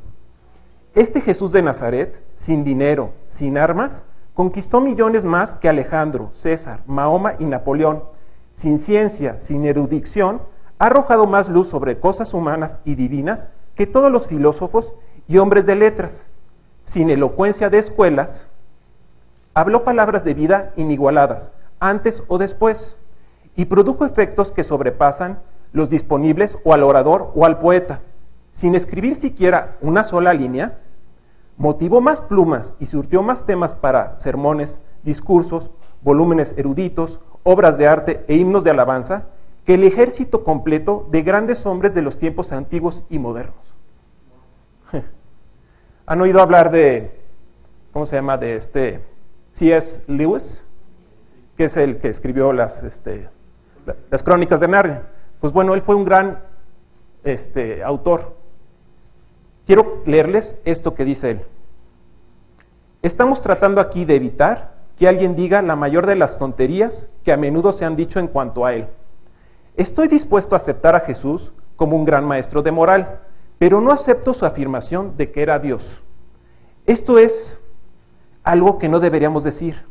Este 0.96 1.22
Jesús 1.22 1.52
de 1.52 1.62
Nazaret, 1.62 2.22
sin 2.36 2.64
dinero, 2.64 3.12
sin 3.28 3.58
armas, 3.58 4.06
conquistó 4.34 4.82
millones 4.82 5.26
más 5.26 5.56
que 5.56 5.70
Alejandro, 5.70 6.30
César, 6.34 6.82
Mahoma 6.88 7.36
y 7.40 7.46
Napoleón 7.46 8.04
sin 8.54 8.78
ciencia, 8.78 9.40
sin 9.40 9.66
erudición, 9.66 10.42
ha 10.78 10.88
arrojado 10.88 11.26
más 11.26 11.50
luz 11.50 11.70
sobre 11.70 12.00
cosas 12.00 12.34
humanas 12.34 12.80
y 12.86 12.96
divinas 12.96 13.48
que 13.76 13.88
todos 13.88 14.12
los 14.12 14.28
filósofos 14.28 14.94
y 15.28 15.38
hombres 15.38 15.66
de 15.66 15.76
letras. 15.76 16.26
Sin 16.84 17.10
elocuencia 17.10 17.70
de 17.70 17.80
escuelas, 17.80 18.48
Habló 19.56 19.84
palabras 19.84 20.24
de 20.24 20.34
vida 20.34 20.74
inigualadas, 20.78 21.52
antes 21.80 22.24
o 22.28 22.40
después, 22.40 22.96
y 23.56 23.66
produjo 23.66 24.06
efectos 24.06 24.52
que 24.52 24.64
sobrepasan 24.64 25.40
los 25.72 25.90
disponibles 25.90 26.58
o 26.64 26.74
al 26.74 26.84
orador 26.84 27.32
o 27.36 27.46
al 27.46 27.60
poeta. 27.60 28.00
Sin 28.54 28.76
escribir 28.76 29.16
siquiera 29.16 29.76
una 29.82 30.04
sola 30.04 30.34
línea, 30.34 30.78
motivó 31.58 32.02
más 32.02 32.22
plumas 32.22 32.76
y 32.80 32.86
surtió 32.86 33.24
más 33.24 33.46
temas 33.46 33.74
para 33.74 34.20
sermones, 34.20 34.78
discursos, 35.04 35.70
volúmenes 36.02 36.56
eruditos, 36.58 37.20
obras 37.44 37.78
de 37.78 37.88
arte 37.88 38.24
e 38.28 38.36
himnos 38.36 38.64
de 38.64 38.72
alabanza 38.72 39.24
que 39.66 39.76
el 39.76 39.84
ejército 39.84 40.44
completo 40.44 41.08
de 41.12 41.22
grandes 41.22 41.66
hombres 41.66 41.94
de 41.94 42.02
los 42.02 42.18
tiempos 42.18 42.52
antiguos 42.52 43.04
y 43.10 43.18
modernos. 43.20 43.56
¿Han 46.06 46.22
oído 46.22 46.42
hablar 46.42 46.72
de, 46.72 47.12
¿cómo 47.92 48.06
se 48.06 48.16
llama? 48.16 48.38
De 48.38 48.56
este 48.56 49.00
C.S. 49.54 50.04
Lewis, 50.08 50.62
que 51.56 51.66
es 51.66 51.78
el 51.78 51.98
que 51.98 52.10
escribió 52.10 52.52
las, 52.52 52.84
este, 52.84 53.30
las 54.10 54.24
crónicas 54.24 54.60
de 54.60 54.68
Narnia. 54.68 55.04
Pues 55.40 55.54
bueno, 55.54 55.74
él 55.74 55.82
fue 55.82 55.96
un 55.96 56.06
gran 56.06 56.40
este, 57.24 57.84
autor. 57.84 58.34
Quiero 59.66 60.02
leerles 60.06 60.58
esto 60.66 60.94
que 60.94 61.06
dice 61.06 61.32
él. 61.32 61.42
Estamos 63.02 63.42
tratando 63.42 63.82
aquí 63.82 64.06
de 64.06 64.16
evitar 64.16 64.74
que 64.98 65.08
alguien 65.08 65.36
diga 65.36 65.62
la 65.62 65.76
mayor 65.76 66.06
de 66.06 66.16
las 66.16 66.38
tonterías 66.38 67.10
que 67.24 67.34
a 67.34 67.38
menudo 67.38 67.72
se 67.72 67.86
han 67.86 67.96
dicho 67.96 68.20
en 68.20 68.28
cuanto 68.28 68.66
a 68.66 68.74
él. 68.74 68.88
Estoy 69.76 70.08
dispuesto 70.08 70.56
a 70.56 70.58
aceptar 70.58 70.96
a 70.96 71.02
Jesús 71.02 71.52
como 71.76 71.98
un 71.98 72.06
gran 72.06 72.26
maestro 72.26 72.62
de 72.62 72.72
moral, 72.72 73.20
pero 73.58 73.82
no 73.82 73.92
acepto 73.92 74.34
su 74.34 74.46
afirmación 74.46 75.18
de 75.18 75.32
que 75.32 75.42
era 75.42 75.60
Dios. 75.60 76.00
Esto 76.86 77.18
es 77.18 77.60
algo 78.44 78.78
que 78.78 78.90
no 78.90 79.00
deberíamos 79.00 79.44
decir. 79.44 79.82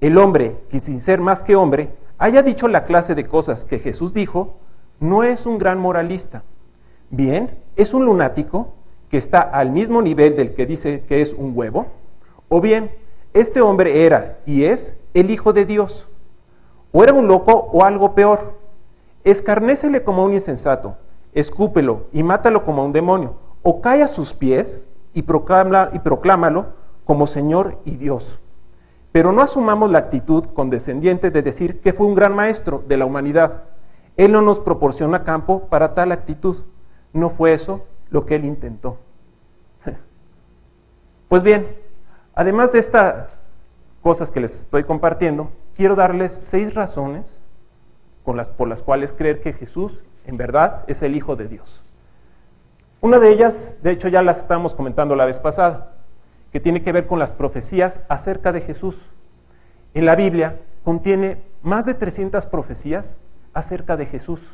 El 0.00 0.18
hombre 0.18 0.56
que 0.70 0.80
sin 0.80 1.00
ser 1.00 1.20
más 1.20 1.42
que 1.42 1.56
hombre 1.56 1.90
haya 2.18 2.42
dicho 2.42 2.68
la 2.68 2.84
clase 2.84 3.14
de 3.14 3.26
cosas 3.26 3.64
que 3.64 3.78
Jesús 3.78 4.12
dijo, 4.12 4.54
no 5.00 5.22
es 5.22 5.46
un 5.46 5.58
gran 5.58 5.78
moralista. 5.78 6.42
Bien, 7.10 7.50
es 7.76 7.94
un 7.94 8.04
lunático 8.04 8.74
que 9.10 9.18
está 9.18 9.40
al 9.40 9.70
mismo 9.70 10.02
nivel 10.02 10.36
del 10.36 10.54
que 10.54 10.66
dice 10.66 11.04
que 11.08 11.22
es 11.22 11.32
un 11.32 11.52
huevo. 11.54 11.86
O 12.48 12.60
bien, 12.60 12.90
este 13.34 13.60
hombre 13.60 14.06
era 14.06 14.38
y 14.46 14.64
es 14.64 14.96
el 15.14 15.30
Hijo 15.30 15.52
de 15.52 15.66
Dios. 15.66 16.06
O 16.92 17.04
era 17.04 17.12
un 17.12 17.28
loco 17.28 17.52
o 17.72 17.84
algo 17.84 18.14
peor 18.14 18.54
escarnécele 19.26 20.04
como 20.04 20.24
un 20.24 20.34
insensato, 20.34 20.94
escúpelo 21.34 22.02
y 22.12 22.22
mátalo 22.22 22.64
como 22.64 22.84
un 22.84 22.92
demonio, 22.92 23.34
o 23.64 23.80
cae 23.80 24.00
a 24.00 24.08
sus 24.08 24.32
pies 24.32 24.86
y, 25.14 25.18
y 25.18 25.22
proclámalo 25.98 26.66
como 27.04 27.26
Señor 27.26 27.76
y 27.84 27.96
Dios. 27.96 28.38
Pero 29.16 29.32
no 29.32 29.40
asumamos 29.40 29.90
la 29.90 29.96
actitud 29.96 30.44
condescendiente 30.52 31.30
de 31.30 31.40
decir 31.40 31.80
que 31.80 31.94
fue 31.94 32.06
un 32.06 32.14
gran 32.14 32.34
maestro 32.34 32.84
de 32.86 32.98
la 32.98 33.06
humanidad. 33.06 33.62
Él 34.18 34.30
no 34.30 34.42
nos 34.42 34.60
proporciona 34.60 35.24
campo 35.24 35.68
para 35.70 35.94
tal 35.94 36.12
actitud. 36.12 36.58
No 37.14 37.30
fue 37.30 37.54
eso 37.54 37.86
lo 38.10 38.26
que 38.26 38.34
él 38.34 38.44
intentó. 38.44 38.98
Pues 41.30 41.42
bien, 41.42 41.66
además 42.34 42.72
de 42.72 42.78
estas 42.78 43.28
cosas 44.02 44.30
que 44.30 44.40
les 44.40 44.54
estoy 44.54 44.84
compartiendo, 44.84 45.48
quiero 45.78 45.94
darles 45.94 46.34
seis 46.34 46.74
razones 46.74 47.40
las, 48.26 48.50
por 48.50 48.68
las 48.68 48.82
cuales 48.82 49.14
creer 49.14 49.40
que 49.40 49.54
Jesús 49.54 50.04
en 50.26 50.36
verdad 50.36 50.84
es 50.88 51.00
el 51.00 51.16
Hijo 51.16 51.36
de 51.36 51.48
Dios. 51.48 51.80
Una 53.00 53.18
de 53.18 53.30
ellas, 53.30 53.78
de 53.82 53.92
hecho 53.92 54.08
ya 54.08 54.20
las 54.20 54.40
estábamos 54.40 54.74
comentando 54.74 55.16
la 55.16 55.24
vez 55.24 55.40
pasada, 55.40 55.95
que 56.56 56.60
tiene 56.60 56.80
que 56.80 56.90
ver 56.90 57.06
con 57.06 57.18
las 57.18 57.32
profecías 57.32 58.00
acerca 58.08 58.50
de 58.50 58.62
Jesús. 58.62 59.02
En 59.92 60.06
la 60.06 60.16
Biblia 60.16 60.56
contiene 60.84 61.36
más 61.62 61.84
de 61.84 61.92
300 61.92 62.46
profecías 62.46 63.18
acerca 63.52 63.98
de 63.98 64.06
Jesús. 64.06 64.48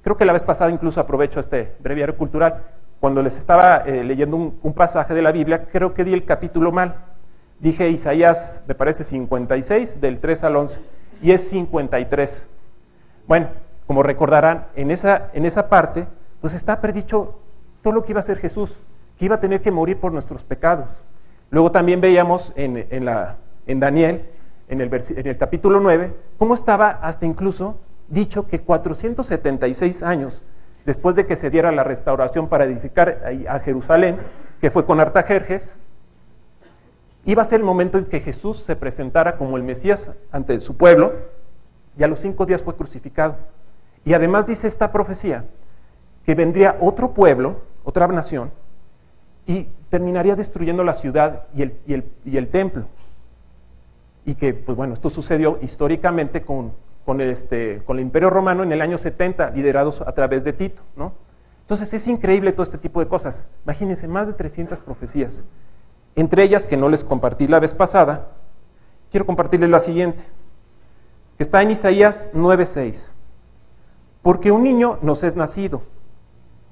Creo 0.00 0.16
que 0.16 0.24
la 0.24 0.32
vez 0.32 0.42
pasada 0.42 0.70
incluso 0.70 1.00
aprovecho 1.00 1.38
este 1.38 1.74
breviario 1.80 2.16
cultural. 2.16 2.62
Cuando 2.98 3.22
les 3.22 3.36
estaba 3.36 3.76
eh, 3.84 4.04
leyendo 4.04 4.38
un, 4.38 4.72
pasaje 4.72 5.12
de 5.12 5.20
la 5.20 5.30
Biblia, 5.30 5.66
creo 5.70 5.92
que 5.92 6.02
di 6.02 6.14
el 6.14 6.24
capítulo 6.24 6.72
mal. 6.72 6.94
Dije 7.60 7.90
Isaías, 7.90 8.62
me 8.66 8.74
parece 8.74 9.04
56, 9.04 10.00
del 10.00 10.20
3 10.20 10.44
al 10.44 10.56
11, 10.56 10.78
y 11.20 11.32
es 11.32 11.46
53. 11.50 12.46
Bueno, 13.26 13.48
como 13.86 14.02
recordarán, 14.02 14.64
en 14.76 14.90
esa, 14.90 15.28
en 15.34 15.44
esa 15.44 15.68
parte, 15.68 16.06
pues 16.40 16.54
está 16.54 16.80
predicho 16.80 17.38
todo 17.82 17.92
lo 17.92 18.02
que 18.06 18.12
iba 18.12 18.18
a 18.20 18.24
hacer 18.24 18.38
Jesús, 18.38 18.74
que 19.18 19.26
iba 19.26 19.34
a 19.34 19.40
tener 19.40 19.60
que 19.60 19.70
morir 19.70 19.98
por 19.98 20.10
nuestros 20.10 20.42
pecados. 20.42 20.88
Luego 21.50 21.72
también 21.72 22.00
veíamos 22.00 22.52
en, 22.56 23.04
la, 23.04 23.36
Daniel, 23.66 24.24
en 24.68 24.80
el, 24.80 24.92
en 24.92 25.26
el 25.26 25.36
capítulo 25.38 25.80
9, 25.80 26.12
cómo 26.38 26.54
estaba 26.54 26.90
hasta 26.90 27.26
incluso 27.26 27.76
dicho 28.08 28.46
que 28.46 28.60
476 28.60 30.02
años 30.02 30.42
después 30.88 31.16
de 31.16 31.26
que 31.26 31.36
se 31.36 31.50
diera 31.50 31.70
la 31.70 31.84
restauración 31.84 32.48
para 32.48 32.64
edificar 32.64 33.22
a 33.46 33.58
Jerusalén, 33.58 34.16
que 34.58 34.70
fue 34.70 34.86
con 34.86 35.00
Artajerjes, 35.00 35.74
iba 37.26 37.42
a 37.42 37.44
ser 37.44 37.60
el 37.60 37.66
momento 37.66 37.98
en 37.98 38.06
que 38.06 38.20
Jesús 38.20 38.56
se 38.60 38.74
presentara 38.74 39.36
como 39.36 39.58
el 39.58 39.62
Mesías 39.62 40.12
ante 40.32 40.58
su 40.60 40.78
pueblo 40.78 41.12
y 41.98 42.04
a 42.04 42.08
los 42.08 42.20
cinco 42.20 42.46
días 42.46 42.62
fue 42.62 42.74
crucificado. 42.74 43.36
Y 44.06 44.14
además 44.14 44.46
dice 44.46 44.66
esta 44.66 44.90
profecía 44.90 45.44
que 46.24 46.34
vendría 46.34 46.78
otro 46.80 47.10
pueblo, 47.10 47.56
otra 47.84 48.06
nación, 48.08 48.50
y 49.48 49.66
terminaría 49.88 50.36
destruyendo 50.36 50.84
la 50.84 50.92
ciudad 50.92 51.44
y 51.56 51.62
el, 51.62 52.04
y 52.24 52.36
el, 52.36 52.48
templo. 52.48 52.84
Y 54.26 54.34
que, 54.34 54.52
pues 54.52 54.76
bueno, 54.76 54.92
esto 54.92 55.08
sucedió 55.08 55.58
históricamente 55.62 56.42
con, 56.42 56.72
con, 57.06 57.22
este, 57.22 57.82
con 57.86 57.96
el 57.96 58.02
Imperio 58.02 58.28
Romano 58.28 58.62
en 58.62 58.70
el 58.72 58.82
año 58.82 58.98
70, 58.98 59.50
liderados 59.50 60.02
a 60.02 60.12
través 60.12 60.44
de 60.44 60.52
Tito, 60.52 60.82
¿no? 60.96 61.14
Entonces 61.62 61.92
es 61.94 62.06
increíble 62.08 62.52
todo 62.52 62.62
este 62.62 62.76
tipo 62.76 63.00
de 63.00 63.08
cosas. 63.08 63.46
Imagínense, 63.64 64.06
más 64.06 64.26
de 64.26 64.34
300 64.34 64.80
profecías. 64.80 65.42
Entre 66.14 66.42
ellas, 66.42 66.66
que 66.66 66.76
no 66.76 66.90
les 66.90 67.02
compartí 67.02 67.46
la 67.46 67.58
vez 67.58 67.74
pasada, 67.74 68.28
quiero 69.10 69.24
compartirles 69.24 69.70
la 69.70 69.80
siguiente 69.80 70.22
que 71.38 71.42
está 71.42 71.62
en 71.62 71.70
Isaías 71.70 72.28
9:6. 72.34 73.06
Porque 74.20 74.50
un 74.50 74.62
niño 74.62 74.98
nos 75.00 75.22
es 75.22 75.36
nacido 75.36 75.82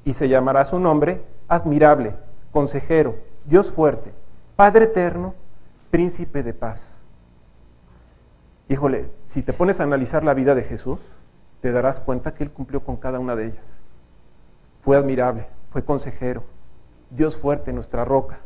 y 0.04 0.12
se 0.12 0.28
llamará 0.28 0.66
su 0.66 0.78
nombre 0.78 1.22
admirable, 1.48 2.14
consejero, 2.56 3.16
Dios 3.44 3.70
fuerte, 3.70 4.10
Padre 4.56 4.86
eterno, 4.86 5.34
príncipe 5.90 6.42
de 6.42 6.54
paz. 6.54 6.90
Híjole, 8.70 9.10
si 9.26 9.42
te 9.42 9.52
pones 9.52 9.78
a 9.78 9.82
analizar 9.82 10.24
la 10.24 10.32
vida 10.32 10.54
de 10.54 10.62
Jesús, 10.62 10.98
te 11.60 11.70
darás 11.70 12.00
cuenta 12.00 12.32
que 12.32 12.44
Él 12.44 12.50
cumplió 12.50 12.80
con 12.80 12.96
cada 12.96 13.18
una 13.18 13.36
de 13.36 13.48
ellas. 13.48 13.76
Fue 14.82 14.96
admirable, 14.96 15.44
fue 15.70 15.84
consejero, 15.84 16.44
Dios 17.10 17.36
fuerte, 17.36 17.74
nuestra 17.74 18.06
roca, 18.06 18.38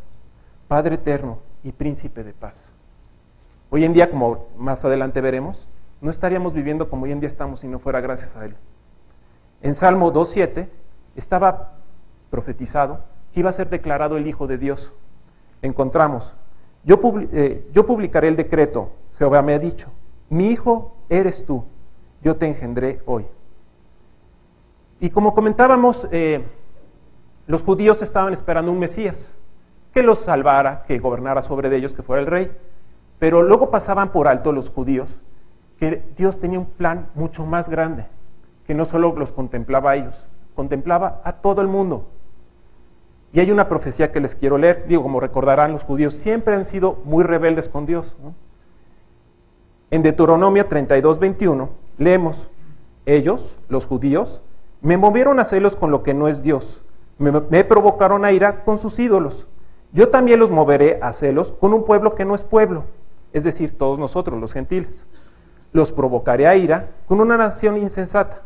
Padre 0.66 0.96
eterno 0.96 1.38
y 1.62 1.70
príncipe 1.70 2.24
de 2.24 2.32
paz. 2.32 2.68
Hoy 3.70 3.84
en 3.84 3.92
día, 3.92 4.10
como 4.10 4.48
más 4.58 4.84
adelante 4.84 5.20
veremos, 5.20 5.68
no 6.00 6.10
estaríamos 6.10 6.52
viviendo 6.52 6.90
como 6.90 7.04
hoy 7.04 7.12
en 7.12 7.20
día 7.20 7.28
estamos 7.28 7.60
si 7.60 7.68
no 7.68 7.78
fuera 7.78 8.00
gracias 8.00 8.36
a 8.36 8.44
Él. 8.44 8.56
En 9.62 9.76
Salmo 9.76 10.12
2.7 10.12 10.66
estaba 11.14 11.74
profetizado 12.28 12.98
que 13.32 13.40
iba 13.40 13.50
a 13.50 13.54
ser 13.54 13.68
declarado 13.68 14.16
el 14.16 14.26
Hijo 14.26 14.46
de 14.46 14.58
Dios. 14.58 14.90
Encontramos, 15.62 16.32
yo, 16.84 17.00
eh, 17.32 17.68
yo 17.72 17.86
publicaré 17.86 18.28
el 18.28 18.36
decreto, 18.36 18.90
Jehová 19.18 19.42
me 19.42 19.54
ha 19.54 19.58
dicho, 19.58 19.88
mi 20.28 20.48
Hijo 20.48 20.96
eres 21.08 21.44
tú, 21.44 21.64
yo 22.22 22.36
te 22.36 22.46
engendré 22.46 23.00
hoy. 23.06 23.26
Y 25.00 25.10
como 25.10 25.34
comentábamos, 25.34 26.06
eh, 26.10 26.44
los 27.46 27.62
judíos 27.62 28.02
estaban 28.02 28.32
esperando 28.32 28.70
un 28.70 28.78
Mesías 28.78 29.34
que 29.92 30.02
los 30.02 30.20
salvara, 30.20 30.84
que 30.86 30.98
gobernara 30.98 31.42
sobre 31.42 31.74
ellos, 31.74 31.92
que 31.92 32.02
fuera 32.02 32.22
el 32.22 32.28
rey. 32.28 32.50
Pero 33.18 33.42
luego 33.42 33.70
pasaban 33.70 34.10
por 34.10 34.28
alto 34.28 34.52
los 34.52 34.70
judíos 34.70 35.14
que 35.78 36.02
Dios 36.16 36.38
tenía 36.38 36.58
un 36.58 36.66
plan 36.66 37.08
mucho 37.14 37.46
más 37.46 37.68
grande, 37.68 38.06
que 38.66 38.74
no 38.74 38.84
solo 38.84 39.14
los 39.16 39.32
contemplaba 39.32 39.92
a 39.92 39.96
ellos, 39.96 40.26
contemplaba 40.54 41.20
a 41.24 41.32
todo 41.32 41.62
el 41.62 41.68
mundo. 41.68 42.06
Y 43.32 43.40
hay 43.40 43.50
una 43.50 43.68
profecía 43.68 44.10
que 44.10 44.20
les 44.20 44.34
quiero 44.34 44.58
leer, 44.58 44.86
digo, 44.88 45.02
como 45.02 45.20
recordarán, 45.20 45.72
los 45.72 45.84
judíos 45.84 46.14
siempre 46.14 46.54
han 46.54 46.64
sido 46.64 46.98
muy 47.04 47.22
rebeldes 47.22 47.68
con 47.68 47.86
Dios. 47.86 48.16
En 49.90 50.02
Deuteronomio 50.02 50.66
32, 50.66 51.18
21, 51.18 51.68
leemos, 51.98 52.48
ellos, 53.06 53.54
los 53.68 53.86
judíos, 53.86 54.40
me 54.82 54.96
movieron 54.96 55.38
a 55.40 55.44
celos 55.44 55.76
con 55.76 55.90
lo 55.90 56.02
que 56.02 56.14
no 56.14 56.28
es 56.28 56.42
Dios, 56.42 56.80
me, 57.18 57.30
me 57.30 57.64
provocaron 57.64 58.24
a 58.24 58.32
ira 58.32 58.64
con 58.64 58.78
sus 58.78 58.98
ídolos. 58.98 59.46
Yo 59.92 60.08
también 60.08 60.40
los 60.40 60.50
moveré 60.50 60.98
a 61.02 61.12
celos 61.12 61.52
con 61.52 61.72
un 61.72 61.84
pueblo 61.84 62.14
que 62.14 62.24
no 62.24 62.34
es 62.34 62.44
pueblo, 62.44 62.84
es 63.32 63.44
decir, 63.44 63.76
todos 63.76 63.98
nosotros, 63.98 64.40
los 64.40 64.52
gentiles 64.52 65.06
los 65.72 65.92
provocaré 65.92 66.46
a 66.46 66.56
ira 66.56 66.88
con 67.06 67.20
una 67.20 67.36
nación 67.36 67.76
insensata. 67.76 68.42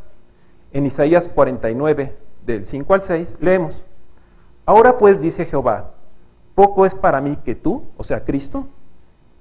En 0.73 0.87
Isaías 0.87 1.29
49, 1.29 2.13
del 2.45 2.67
5 2.67 2.95
al 2.95 3.03
6, 3.03 3.37
leemos, 3.41 3.85
Ahora 4.67 4.99
pues 4.99 5.21
dice 5.21 5.45
Jehová, 5.45 5.91
poco 6.55 6.87
es 6.87 6.95
para 6.95 7.21
mí 7.21 7.37
que 7.45 7.55
tú, 7.55 7.85
o 7.97 8.05
sea, 8.05 8.25
Cristo, 8.25 8.67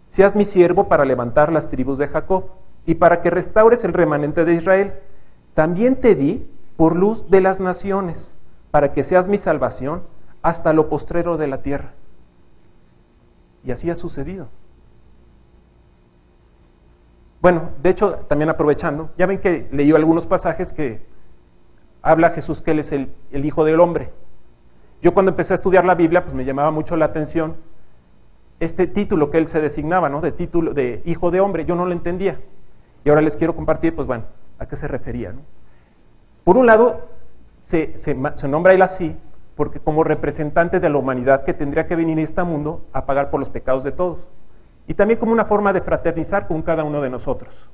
seas 0.09 0.35
mi 0.35 0.45
siervo 0.45 0.87
para 0.87 1.05
levantar 1.05 1.51
las 1.51 1.69
tribus 1.69 1.97
de 1.97 2.07
Jacob 2.07 2.45
y 2.85 2.95
para 2.95 3.21
que 3.21 3.29
restaures 3.29 3.83
el 3.83 3.93
remanente 3.93 4.45
de 4.45 4.53
Israel. 4.53 4.93
También 5.53 5.95
te 5.95 6.15
di 6.15 6.47
por 6.77 6.95
luz 6.95 7.29
de 7.29 7.41
las 7.41 7.59
naciones, 7.59 8.35
para 8.71 8.93
que 8.93 9.03
seas 9.03 9.27
mi 9.27 9.37
salvación 9.37 10.01
hasta 10.41 10.73
lo 10.73 10.89
postrero 10.89 11.37
de 11.37 11.47
la 11.47 11.59
tierra. 11.59 11.91
Y 13.63 13.71
así 13.71 13.89
ha 13.89 13.95
sucedido. 13.95 14.47
Bueno, 17.41 17.69
de 17.81 17.89
hecho, 17.89 18.11
también 18.27 18.49
aprovechando, 18.49 19.09
ya 19.17 19.25
ven 19.25 19.39
que 19.39 19.67
leyó 19.71 19.95
algunos 19.95 20.25
pasajes 20.25 20.71
que 20.71 21.01
habla 22.01 22.29
Jesús 22.31 22.61
que 22.61 22.71
Él 22.71 22.79
es 22.79 22.91
el, 22.91 23.13
el, 23.31 23.45
Hijo 23.45 23.65
del 23.65 23.79
Hombre. 23.79 24.09
Yo 25.03 25.13
cuando 25.13 25.31
empecé 25.31 25.53
a 25.53 25.55
estudiar 25.55 25.83
la 25.83 25.95
Biblia, 25.95 26.23
pues 26.23 26.33
me 26.33 26.45
llamaba 26.45 26.71
mucho 26.71 26.95
la 26.95 27.03
atención 27.03 27.57
este 28.61 28.87
título 28.87 29.29
que 29.29 29.37
Él 29.37 29.49
se 29.49 29.59
designaba, 29.59 30.07
¿no? 30.07 30.21
De 30.21 30.31
título 30.31 30.73
de 30.73 31.01
Hijo 31.03 31.29
de 31.29 31.41
Hombre, 31.41 31.65
yo 31.65 31.75
no 31.75 31.85
lo 31.85 31.91
entendía. 31.91 32.39
Y 33.03 33.09
ahora 33.09 33.21
les 33.21 33.35
quiero 33.35 33.53
compartir, 33.53 33.93
pues 33.93 34.07
bueno, 34.07 34.23
a 34.59 34.65
qué 34.65 34.77
se 34.77 34.87
refería. 34.87 35.33
Por 36.45 36.55
un 36.55 36.67
lado, 36.67 37.01
se, 37.59 37.97
se, 37.97 38.15
se 38.35 38.47
nombra 38.47 38.71
Él 38.71 38.81
así 38.81 39.13
porque 39.57 39.81
como 39.81 40.05
representante 40.05 40.79
de 40.79 40.89
la 40.89 40.97
humanidad 40.97 41.43
que 41.43 41.53
tendría 41.53 41.85
que 41.85 41.97
venir 41.97 42.17
a 42.17 42.21
este 42.21 42.41
mundo 42.43 42.85
a 42.93 43.05
pagar 43.05 43.29
por 43.29 43.41
los 43.41 43.49
pecados 43.49 43.83
de 43.83 43.91
todos 43.91 44.19
y 44.87 44.93
también 44.93 45.19
como 45.19 45.33
una 45.33 45.45
forma 45.45 45.73
de 45.73 45.81
fraternizar 45.81 46.47
con 46.47 46.61
cada 46.61 46.85
uno 46.85 47.01
de 47.01 47.09
nosotros. 47.09 47.67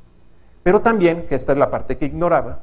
Pero 0.64 0.82
también, 0.82 1.28
que 1.28 1.36
esta 1.36 1.52
es 1.52 1.60
la 1.60 1.70
parte 1.70 1.96
que 1.96 2.06
ignoraba, 2.06 2.60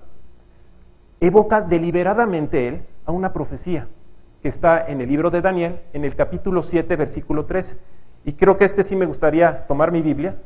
evoca 1.20 1.60
deliberadamente 1.60 2.66
él 2.66 2.82
a 3.06 3.12
una 3.12 3.32
profecía 3.32 3.86
que 4.46 4.50
está 4.50 4.86
en 4.86 5.00
el 5.00 5.08
libro 5.08 5.32
de 5.32 5.40
Daniel, 5.40 5.80
en 5.92 6.04
el 6.04 6.14
capítulo 6.14 6.62
7, 6.62 6.94
versículo 6.94 7.46
13. 7.46 7.76
Y 8.24 8.34
creo 8.34 8.56
que 8.56 8.64
este 8.64 8.84
sí 8.84 8.94
me 8.94 9.04
gustaría 9.04 9.66
tomar 9.66 9.90
mi 9.90 10.02
Biblia, 10.02 10.36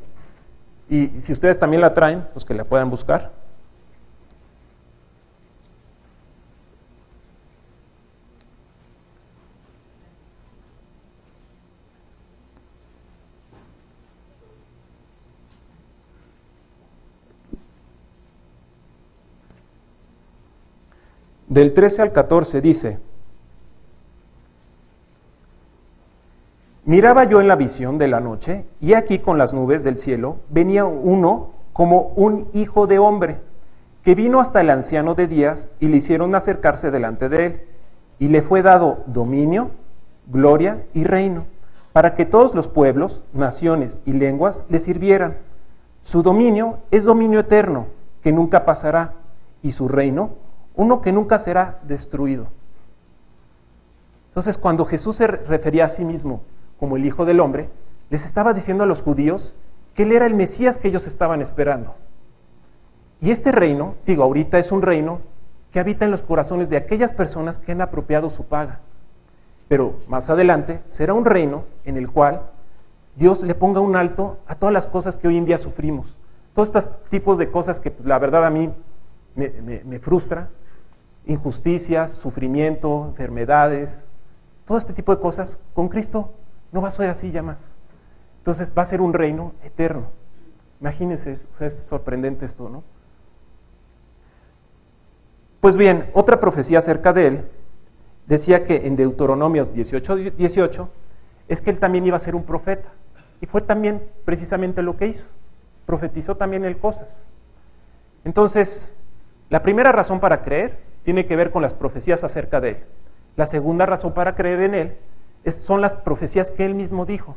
y 0.89 1.11
si 1.21 1.31
ustedes 1.31 1.59
también 1.59 1.81
la 1.81 1.93
traen, 1.93 2.25
pues 2.33 2.43
que 2.43 2.55
la 2.55 2.63
puedan 2.63 2.89
buscar. 2.89 3.29
del 21.47 21.73
13 21.73 22.01
al 22.01 22.11
14 22.13 22.61
dice, 22.61 23.10
Miraba 26.91 27.23
yo 27.23 27.39
en 27.39 27.47
la 27.47 27.55
visión 27.55 27.97
de 27.97 28.09
la 28.09 28.19
noche, 28.19 28.65
y 28.81 28.95
aquí 28.95 29.19
con 29.19 29.37
las 29.37 29.53
nubes 29.53 29.81
del 29.81 29.97
cielo 29.97 30.39
venía 30.49 30.83
uno 30.83 31.51
como 31.71 32.11
un 32.17 32.49
hijo 32.53 32.85
de 32.85 32.99
hombre, 32.99 33.37
que 34.03 34.13
vino 34.13 34.41
hasta 34.41 34.59
el 34.59 34.69
anciano 34.69 35.15
de 35.15 35.25
días 35.25 35.69
y 35.79 35.87
le 35.87 35.95
hicieron 35.95 36.35
acercarse 36.35 36.91
delante 36.91 37.29
de 37.29 37.45
él, 37.45 37.61
y 38.19 38.27
le 38.27 38.41
fue 38.41 38.61
dado 38.61 39.05
dominio, 39.05 39.71
gloria 40.27 40.83
y 40.93 41.05
reino, 41.05 41.45
para 41.93 42.13
que 42.13 42.25
todos 42.25 42.53
los 42.53 42.67
pueblos, 42.67 43.21
naciones 43.31 44.01
y 44.05 44.11
lenguas 44.11 44.63
le 44.67 44.79
sirvieran. 44.79 45.37
Su 46.03 46.23
dominio 46.23 46.79
es 46.91 47.05
dominio 47.05 47.39
eterno, 47.39 47.85
que 48.21 48.33
nunca 48.33 48.65
pasará, 48.65 49.13
y 49.63 49.71
su 49.71 49.87
reino 49.87 50.31
uno 50.75 51.01
que 51.01 51.13
nunca 51.13 51.39
será 51.39 51.79
destruido. 51.83 52.47
Entonces, 54.31 54.57
cuando 54.57 54.83
Jesús 54.83 55.15
se 55.15 55.27
refería 55.27 55.85
a 55.85 55.89
sí 55.89 56.03
mismo 56.03 56.41
como 56.81 56.97
el 56.97 57.05
Hijo 57.05 57.25
del 57.25 57.39
Hombre, 57.39 57.69
les 58.09 58.25
estaba 58.25 58.53
diciendo 58.53 58.83
a 58.83 58.87
los 58.87 59.03
judíos 59.03 59.53
que 59.93 60.01
Él 60.01 60.13
era 60.13 60.25
el 60.25 60.33
Mesías 60.33 60.79
que 60.79 60.87
ellos 60.87 61.05
estaban 61.05 61.39
esperando. 61.39 61.93
Y 63.21 63.29
este 63.29 63.51
reino, 63.51 63.93
digo, 64.07 64.23
ahorita 64.23 64.57
es 64.57 64.71
un 64.71 64.81
reino 64.81 65.19
que 65.71 65.79
habita 65.79 66.05
en 66.05 66.11
los 66.11 66.23
corazones 66.23 66.71
de 66.71 66.77
aquellas 66.77 67.13
personas 67.13 67.59
que 67.59 67.71
han 67.71 67.81
apropiado 67.81 68.31
su 68.31 68.45
paga. 68.45 68.79
Pero 69.67 69.93
más 70.07 70.31
adelante 70.31 70.81
será 70.89 71.13
un 71.13 71.23
reino 71.23 71.65
en 71.85 71.97
el 71.97 72.09
cual 72.09 72.41
Dios 73.15 73.43
le 73.43 73.53
ponga 73.53 73.79
un 73.79 73.95
alto 73.95 74.39
a 74.47 74.55
todas 74.55 74.73
las 74.73 74.87
cosas 74.87 75.17
que 75.17 75.27
hoy 75.27 75.37
en 75.37 75.45
día 75.45 75.59
sufrimos. 75.59 76.17
Todos 76.55 76.69
estos 76.69 76.89
tipos 77.09 77.37
de 77.37 77.51
cosas 77.51 77.79
que 77.79 77.91
pues, 77.91 78.07
la 78.07 78.17
verdad 78.17 78.43
a 78.43 78.49
mí 78.49 78.71
me, 79.35 79.49
me, 79.63 79.83
me 79.85 79.99
frustra, 79.99 80.49
injusticias, 81.27 82.09
sufrimiento, 82.09 83.05
enfermedades, 83.07 84.03
todo 84.65 84.79
este 84.79 84.93
tipo 84.93 85.15
de 85.15 85.21
cosas, 85.21 85.59
con 85.75 85.87
Cristo 85.87 86.31
no 86.71 86.81
va 86.81 86.89
a 86.89 86.91
ser 86.91 87.09
así 87.09 87.31
ya 87.31 87.41
más. 87.41 87.59
Entonces 88.39 88.71
va 88.75 88.81
a 88.81 88.85
ser 88.85 89.01
un 89.01 89.13
reino 89.13 89.53
eterno. 89.63 90.07
Imagínense, 90.79 91.37
es 91.59 91.73
sorprendente 91.73 92.45
esto, 92.45 92.69
¿no? 92.69 92.83
Pues 95.59 95.75
bien, 95.75 96.09
otra 96.13 96.39
profecía 96.39 96.79
acerca 96.79 97.13
de 97.13 97.27
él 97.27 97.43
decía 98.25 98.65
que 98.65 98.87
en 98.87 98.95
Deuteronomios 98.95 99.73
18, 99.73 100.15
18 100.15 100.89
es 101.47 101.61
que 101.61 101.69
él 101.69 101.77
también 101.77 102.05
iba 102.05 102.17
a 102.17 102.19
ser 102.19 102.35
un 102.35 102.43
profeta. 102.43 102.89
Y 103.41 103.45
fue 103.45 103.61
también 103.61 104.01
precisamente 104.25 104.81
lo 104.81 104.97
que 104.97 105.07
hizo. 105.07 105.25
Profetizó 105.85 106.35
también 106.35 106.65
él 106.65 106.77
cosas. 106.77 107.23
Entonces, 108.25 108.91
la 109.49 109.61
primera 109.61 109.91
razón 109.91 110.19
para 110.19 110.41
creer 110.41 110.79
tiene 111.03 111.25
que 111.25 111.35
ver 111.35 111.51
con 111.51 111.61
las 111.61 111.73
profecías 111.73 112.23
acerca 112.23 112.59
de 112.59 112.69
él. 112.69 112.77
La 113.35 113.45
segunda 113.45 113.85
razón 113.85 114.13
para 114.13 114.35
creer 114.35 114.61
en 114.61 114.75
él 114.75 114.97
son 115.45 115.81
las 115.81 115.93
profecías 115.93 116.51
que 116.51 116.65
él 116.65 116.75
mismo 116.75 117.05
dijo. 117.05 117.35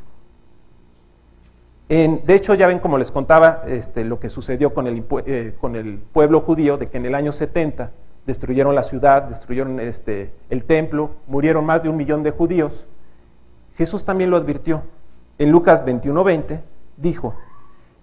de 1.87 2.35
hecho, 2.35 2.53
ya 2.53 2.67
ven 2.67 2.79
como 2.79 2.97
les 2.97 3.11
contaba 3.11 3.63
este, 3.67 4.03
lo 4.03 4.19
que 4.19 4.29
sucedió 4.29 4.73
con 4.73 4.87
el, 4.87 5.03
eh, 5.25 5.99
pueblo 6.13 6.41
judío, 6.41 6.77
de 6.77 6.87
que 6.87 6.97
en 6.97 7.05
el 7.05 7.15
año 7.15 7.31
70 7.31 7.91
destruyeron 8.25 8.73
la 8.73 8.83
ciudad, 8.83 9.23
destruyeron 9.23 9.79
este, 9.79 10.31
el 10.49 10.63
templo, 10.63 11.11
murieron 11.27 11.65
más 11.65 11.83
de 11.83 11.89
un 11.89 11.97
millón 11.97 12.23
de 12.23 12.31
judíos. 12.31 12.85
Jesús 13.75 14.03
también 14.03 14.29
lo 14.29 14.37
advirtió. 14.37 14.81
En 15.37 15.51
Lucas 15.51 15.85
21:20 15.85 16.59
dijo, 16.97 17.35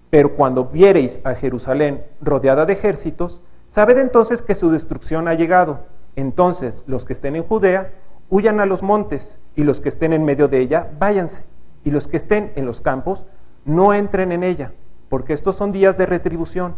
pero 0.09 0.35
cuando 0.35 0.65
viereis 0.65 1.19
a 1.23 1.33
Jerusalén 1.33 2.03
rodeada 2.21 2.65
de 2.65 2.73
ejércitos, 2.73 3.41
Sabed 3.73 3.97
entonces 3.97 4.43
que 4.43 4.53
su 4.53 4.69
destrucción 4.69 5.27
ha 5.27 5.33
llegado. 5.33 5.79
Entonces 6.15 6.83
los 6.85 7.05
que 7.05 7.13
estén 7.13 7.35
en 7.35 7.41
Judea, 7.41 7.89
huyan 8.33 8.59
a 8.59 8.65
los 8.65 8.81
montes, 8.81 9.37
y 9.55 9.63
los 9.63 9.79
que 9.79 9.89
estén 9.89 10.11
en 10.11 10.25
medio 10.25 10.47
de 10.47 10.59
ella, 10.59 10.87
váyanse. 10.97 11.43
Y 11.85 11.91
los 11.91 12.07
que 12.07 12.17
estén 12.17 12.51
en 12.55 12.65
los 12.65 12.81
campos, 12.81 13.25
no 13.63 13.93
entren 13.93 14.31
en 14.31 14.43
ella, 14.43 14.71
porque 15.07 15.33
estos 15.33 15.55
son 15.55 15.71
días 15.71 15.99
de 15.99 16.07
retribución. 16.07 16.73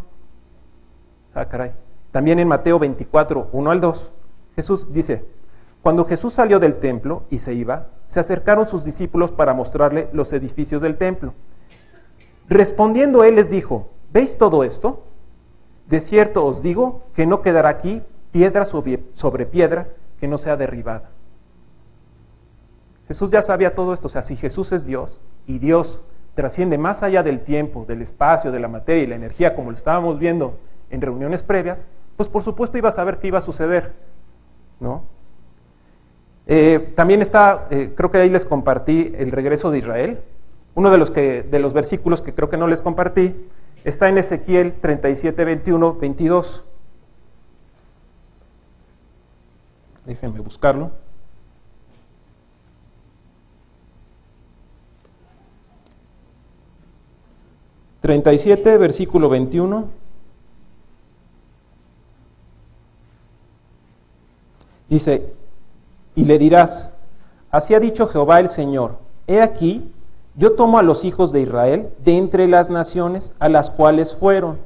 Ah, 1.34 1.46
caray. 1.46 1.72
También 2.12 2.40
en 2.40 2.50
Mateo 2.50 2.78
24, 2.78 3.52
1 3.54 3.72
al 3.72 3.80
2, 3.80 4.12
Jesús 4.58 4.92
dice, 4.92 5.24
cuando 5.82 6.04
Jesús 6.04 6.34
salió 6.34 6.60
del 6.60 6.76
templo 6.76 7.24
y 7.30 7.40
se 7.40 7.54
iba, 7.54 7.88
se 8.10 8.20
acercaron 8.20 8.68
sus 8.68 8.84
discípulos 8.84 9.32
para 9.32 9.54
mostrarle 9.54 10.10
los 10.12 10.34
edificios 10.34 10.82
del 10.82 10.98
templo. 10.98 11.34
Respondiendo 12.50 13.24
él 13.24 13.36
les 13.36 13.50
dijo, 13.50 13.88
¿veis 14.12 14.38
todo 14.38 14.66
esto? 14.66 15.06
De 15.88 16.02
cierto 16.02 16.46
os 16.46 16.62
digo 16.62 17.04
que 17.16 17.26
no 17.26 17.42
quedará 17.42 17.70
aquí 17.70 18.02
piedra 18.34 18.66
sobre 18.66 19.46
piedra 19.46 19.88
que 20.20 20.28
no 20.28 20.38
sea 20.38 20.58
derribada. 20.58 21.15
Jesús 23.08 23.30
ya 23.30 23.42
sabía 23.42 23.76
todo 23.76 23.94
esto, 23.94 24.08
o 24.08 24.10
sea, 24.10 24.24
si 24.24 24.36
Jesús 24.36 24.72
es 24.72 24.86
Dios 24.86 25.20
y 25.48 25.60
Dios 25.60 26.02
trasciende 26.34 26.78
más 26.78 27.04
allá 27.04 27.24
del 27.24 27.42
tiempo, 27.42 27.86
del 27.88 28.02
espacio, 28.02 28.52
de 28.52 28.60
la 28.60 28.68
materia 28.68 29.04
y 29.04 29.08
la 29.08 29.16
energía, 29.16 29.56
como 29.56 29.72
lo 29.72 29.78
estábamos 29.78 30.20
viendo 30.20 30.58
en 30.90 31.02
reuniones 31.02 31.44
previas, 31.44 31.86
pues 32.18 32.30
por 32.30 32.44
supuesto 32.44 32.78
iba 32.78 32.90
a 32.90 32.94
saber 32.94 33.18
qué 33.20 33.28
iba 33.28 33.40
a 33.40 33.44
suceder, 33.44 33.94
¿no? 34.80 35.04
Eh, 36.48 36.94
también 36.96 37.22
está, 37.22 37.68
eh, 37.72 37.94
creo 37.96 38.12
que 38.12 38.18
ahí 38.18 38.30
les 38.30 38.46
compartí 38.46 39.14
el 39.18 39.32
regreso 39.32 39.72
de 39.72 39.80
Israel, 39.80 40.20
uno 40.76 40.92
de 40.92 40.98
los, 40.98 41.10
que, 41.10 41.44
de 41.44 41.60
los 41.60 41.74
versículos 41.74 42.22
que 42.22 42.34
creo 42.34 42.50
que 42.50 42.58
no 42.58 42.68
les 42.68 42.82
compartí 42.82 43.34
Está 43.86 44.10
en 44.10 44.18
Ezequiel 44.18 44.74
37, 44.82 45.46
21, 45.46 45.94
22. 45.94 46.64
Déjenme 50.06 50.40
buscarlo. 50.40 50.90
Treinta 58.06 58.32
y 58.32 58.38
siete, 58.38 58.78
versículo 58.78 59.30
21. 59.30 59.86
Dice, 64.88 65.34
y 66.16 66.26
le 66.26 66.38
dirás, 66.38 66.92
así 67.50 67.74
ha 67.74 67.80
dicho 67.80 68.06
Jehová 68.06 68.40
el 68.40 68.50
Señor, 68.50 69.00
he 69.26 69.42
aquí, 69.42 69.92
yo 70.36 70.52
tomo 70.52 70.78
a 70.78 70.84
los 70.84 71.04
hijos 71.04 71.32
de 71.32 71.42
Israel 71.42 71.90
de 72.04 72.16
entre 72.18 72.48
las 72.48 72.70
naciones 72.70 73.34
a 73.40 73.50
las 73.50 73.72
cuales 73.72 74.14
fueron, 74.14 74.60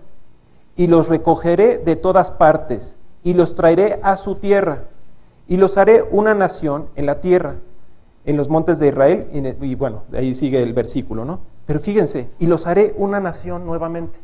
y 0.76 0.88
los 0.88 1.08
recogeré 1.08 1.78
de 1.78 1.96
todas 1.96 2.32
partes, 2.32 2.98
y 3.24 3.36
los 3.36 3.56
traeré 3.56 4.02
a 4.04 4.18
su 4.18 4.36
tierra, 4.36 4.84
y 5.48 5.56
los 5.56 5.78
haré 5.78 6.04
una 6.12 6.34
nación 6.34 6.88
en 6.98 7.06
la 7.06 7.22
tierra, 7.22 7.56
en 8.26 8.36
los 8.36 8.50
montes 8.50 8.80
de 8.80 8.90
Israel, 8.90 9.56
y, 9.62 9.76
bueno, 9.76 10.04
ahí 10.12 10.36
sigue 10.36 10.62
el 10.62 10.74
versículo, 10.74 11.24
¿no? 11.24 11.40
Pero 11.70 11.82
fíjense, 11.82 12.28
y 12.40 12.48
los 12.48 12.66
haré 12.66 12.96
una 12.98 13.20
nación 13.20 13.64
nuevamente. 13.64 14.18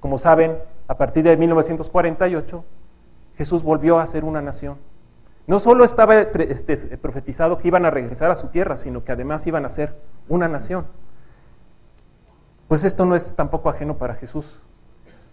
Como 0.00 0.18
saben, 0.18 0.58
a 0.86 0.98
partir 0.98 1.24
de 1.24 1.34
1948, 1.34 2.62
Jesús 3.38 3.62
volvió 3.62 3.98
a 3.98 4.06
ser 4.06 4.22
una 4.22 4.42
nación. 4.42 4.76
No 5.46 5.58
solo 5.60 5.86
estaba 5.86 6.20
este, 6.20 6.76
profetizado 6.98 7.56
que 7.56 7.68
iban 7.68 7.86
a 7.86 7.90
regresar 7.90 8.30
a 8.30 8.34
su 8.34 8.48
tierra, 8.48 8.76
sino 8.76 9.02
que 9.02 9.12
además 9.12 9.46
iban 9.46 9.64
a 9.64 9.70
ser 9.70 9.96
una 10.28 10.46
nación. 10.46 10.84
Pues 12.68 12.84
esto 12.84 13.06
no 13.06 13.16
es 13.16 13.34
tampoco 13.34 13.70
ajeno 13.70 13.94
para 13.94 14.16
Jesús. 14.16 14.58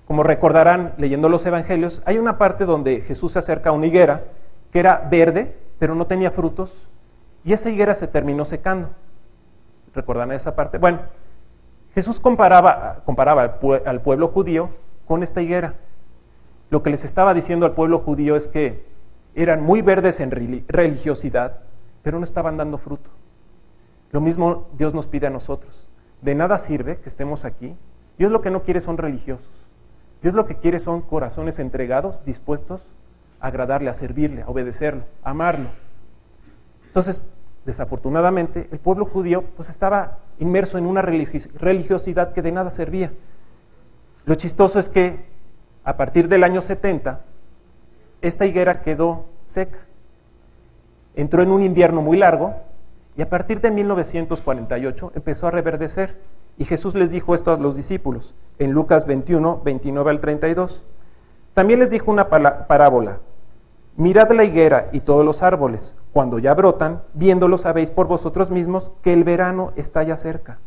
Como 0.07 0.23
recordarán 0.23 0.93
leyendo 0.97 1.27
los 1.27 1.45
evangelios, 1.45 2.01
hay 2.05 2.17
una 2.17 2.37
parte 2.37 2.63
donde 2.63 3.01
Jesús 3.01 3.33
se 3.33 3.39
acerca 3.39 3.71
a 3.71 3.73
una 3.73 3.87
higuera 3.87 4.23
que 4.71 4.79
era 4.79 5.05
verde, 5.11 5.53
pero 5.79 5.95
no 5.95 6.07
tenía 6.07 6.31
frutos, 6.31 6.71
y 7.43 7.51
esa 7.51 7.69
higuera 7.69 7.93
se 7.93 8.07
terminó 8.07 8.45
secando. 8.45 8.87
¿Recordarán 9.93 10.31
esa 10.31 10.55
parte? 10.55 10.77
Bueno, 10.77 10.99
Jesús 11.93 12.19
comparaba, 12.19 13.01
comparaba 13.05 13.43
al, 13.43 13.81
al 13.85 14.01
pueblo 14.01 14.29
judío 14.29 14.69
con 15.07 15.23
esta 15.23 15.41
higuera. 15.41 15.73
Lo 16.69 16.83
que 16.83 16.89
les 16.89 17.03
estaba 17.03 17.33
diciendo 17.33 17.65
al 17.65 17.73
pueblo 17.73 17.99
judío 17.99 18.35
es 18.35 18.47
que 18.47 18.83
eran 19.35 19.61
muy 19.61 19.81
verdes 19.81 20.19
en 20.19 20.31
religiosidad, 20.31 21.57
pero 22.03 22.17
no 22.17 22.23
estaban 22.23 22.57
dando 22.57 22.77
fruto. 22.77 23.09
Lo 24.11 24.21
mismo 24.21 24.67
Dios 24.77 24.93
nos 24.93 25.07
pide 25.07 25.27
a 25.27 25.31
nosotros. 25.31 25.87
De 26.21 26.35
nada 26.35 26.57
sirve 26.57 26.97
que 26.97 27.09
estemos 27.09 27.45
aquí. 27.45 27.75
Dios 28.17 28.31
lo 28.31 28.41
que 28.41 28.51
no 28.51 28.61
quiere 28.63 28.81
son 28.81 28.97
religiosos. 28.97 29.47
Dios 30.21 30.33
lo 30.33 30.45
que 30.45 30.55
quiere 30.55 30.79
son 30.79 31.01
corazones 31.01 31.59
entregados, 31.59 32.23
dispuestos 32.25 32.85
a 33.39 33.47
agradarle, 33.47 33.89
a 33.89 33.93
servirle, 33.93 34.43
a 34.43 34.49
obedecerlo, 34.49 35.03
a 35.23 35.31
amarlo. 35.31 35.69
Entonces, 36.85 37.21
desafortunadamente, 37.65 38.67
el 38.71 38.79
pueblo 38.79 39.05
judío 39.05 39.43
pues 39.55 39.69
estaba 39.69 40.19
inmerso 40.41 40.77
en 40.77 40.87
una 40.87 41.01
religiosidad 41.01 42.33
que 42.33 42.41
de 42.41 42.51
nada 42.51 42.71
servía. 42.71 43.11
Lo 44.25 44.35
chistoso 44.35 44.79
es 44.79 44.89
que 44.89 45.19
a 45.83 45.95
partir 45.97 46.27
del 46.27 46.43
año 46.43 46.61
70, 46.61 47.21
esta 48.21 48.45
higuera 48.45 48.81
quedó 48.81 49.25
seca. 49.45 49.77
Entró 51.15 51.43
en 51.43 51.51
un 51.51 51.61
invierno 51.61 52.01
muy 52.01 52.17
largo 52.17 52.55
y 53.15 53.21
a 53.21 53.29
partir 53.29 53.61
de 53.61 53.71
1948 53.71 55.11
empezó 55.15 55.47
a 55.47 55.51
reverdecer. 55.51 56.15
Y 56.57 56.65
Jesús 56.65 56.95
les 56.95 57.11
dijo 57.11 57.35
esto 57.35 57.53
a 57.53 57.57
los 57.57 57.75
discípulos 57.75 58.33
en 58.59 58.71
Lucas 58.71 59.05
21, 59.05 59.61
29 59.63 60.09
al 60.09 60.19
32. 60.19 60.81
También 61.53 61.79
les 61.79 61.89
dijo 61.89 62.11
una 62.11 62.29
parábola. 62.29 63.19
Mirad 63.95 64.31
la 64.31 64.43
higuera 64.43 64.89
y 64.91 65.01
todos 65.01 65.23
los 65.23 65.43
árboles. 65.43 65.95
Cuando 66.13 66.39
ya 66.39 66.53
brotan, 66.53 67.01
viéndolos 67.13 67.61
sabéis 67.61 67.91
por 67.91 68.07
vosotros 68.07 68.51
mismos 68.51 68.91
que 69.01 69.13
el 69.13 69.23
verano 69.23 69.71
está 69.75 70.03
ya 70.03 70.17
cerca. 70.17 70.57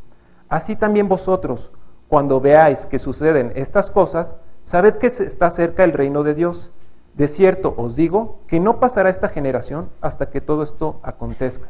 Así 0.49 0.77
también 0.77 1.09
vosotros, 1.09 1.71
cuando 2.09 2.41
veáis 2.41 2.87
que 2.87 2.99
suceden 2.99 3.53
estas 3.55 3.91
cosas, 3.91 4.37
sabed 4.65 4.97
que 4.97 5.09
está 5.09 5.51
cerca 5.51 5.85
el 5.85 5.93
reino 5.93 6.23
de 6.23 6.35
Dios. 6.35 6.71
De 7.15 7.29
cierto 7.29 7.75
os 7.77 7.95
digo 7.95 8.39
que 8.47 8.61
no 8.61 8.81
pasará 8.81 9.11
esta 9.11 9.29
generación 9.29 9.89
hasta 10.01 10.31
que 10.31 10.41
todo 10.41 10.63
esto 10.63 11.01
acontezca. 11.03 11.69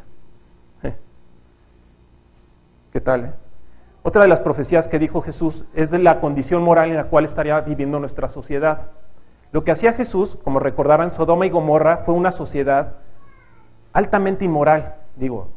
¿Qué 2.95 3.01
tal? 3.01 3.25
Eh? 3.25 3.31
Otra 4.03 4.21
de 4.21 4.29
las 4.29 4.39
profecías 4.39 4.87
que 4.87 4.99
dijo 4.99 5.21
Jesús 5.21 5.65
es 5.73 5.91
de 5.91 5.99
la 5.99 6.21
condición 6.21 6.63
moral 6.63 6.91
en 6.91 6.95
la 6.95 7.05
cual 7.05 7.25
estaría 7.25 7.59
viviendo 7.59 7.99
nuestra 7.99 8.29
sociedad. 8.29 8.83
Lo 9.51 9.65
que 9.65 9.71
hacía 9.71 9.91
Jesús, 9.91 10.37
como 10.45 10.59
recordarán, 10.59 11.11
Sodoma 11.11 11.45
y 11.45 11.49
Gomorra 11.49 12.03
fue 12.05 12.13
una 12.13 12.31
sociedad 12.31 12.93
altamente 13.95 14.43
inmoral, 14.43 14.93
digo. 15.15 15.47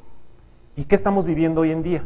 ¿Y 0.77 0.85
qué 0.85 0.95
estamos 0.95 1.25
viviendo 1.25 1.63
hoy 1.63 1.73
en 1.73 1.83
día? 1.83 2.05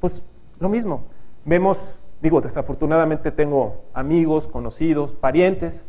Pues 0.00 0.22
lo 0.60 0.68
mismo. 0.68 1.04
Vemos, 1.44 1.98
digo, 2.22 2.40
desafortunadamente 2.40 3.32
tengo 3.32 3.82
amigos, 3.92 4.46
conocidos, 4.46 5.10
parientes 5.10 5.84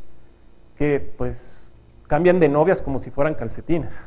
que 0.79 1.13
pues 1.17 1.63
cambian 2.07 2.39
de 2.39 2.49
novias 2.49 2.81
como 2.81 2.97
si 2.97 3.11
fueran 3.11 3.35
calcetines. 3.35 3.99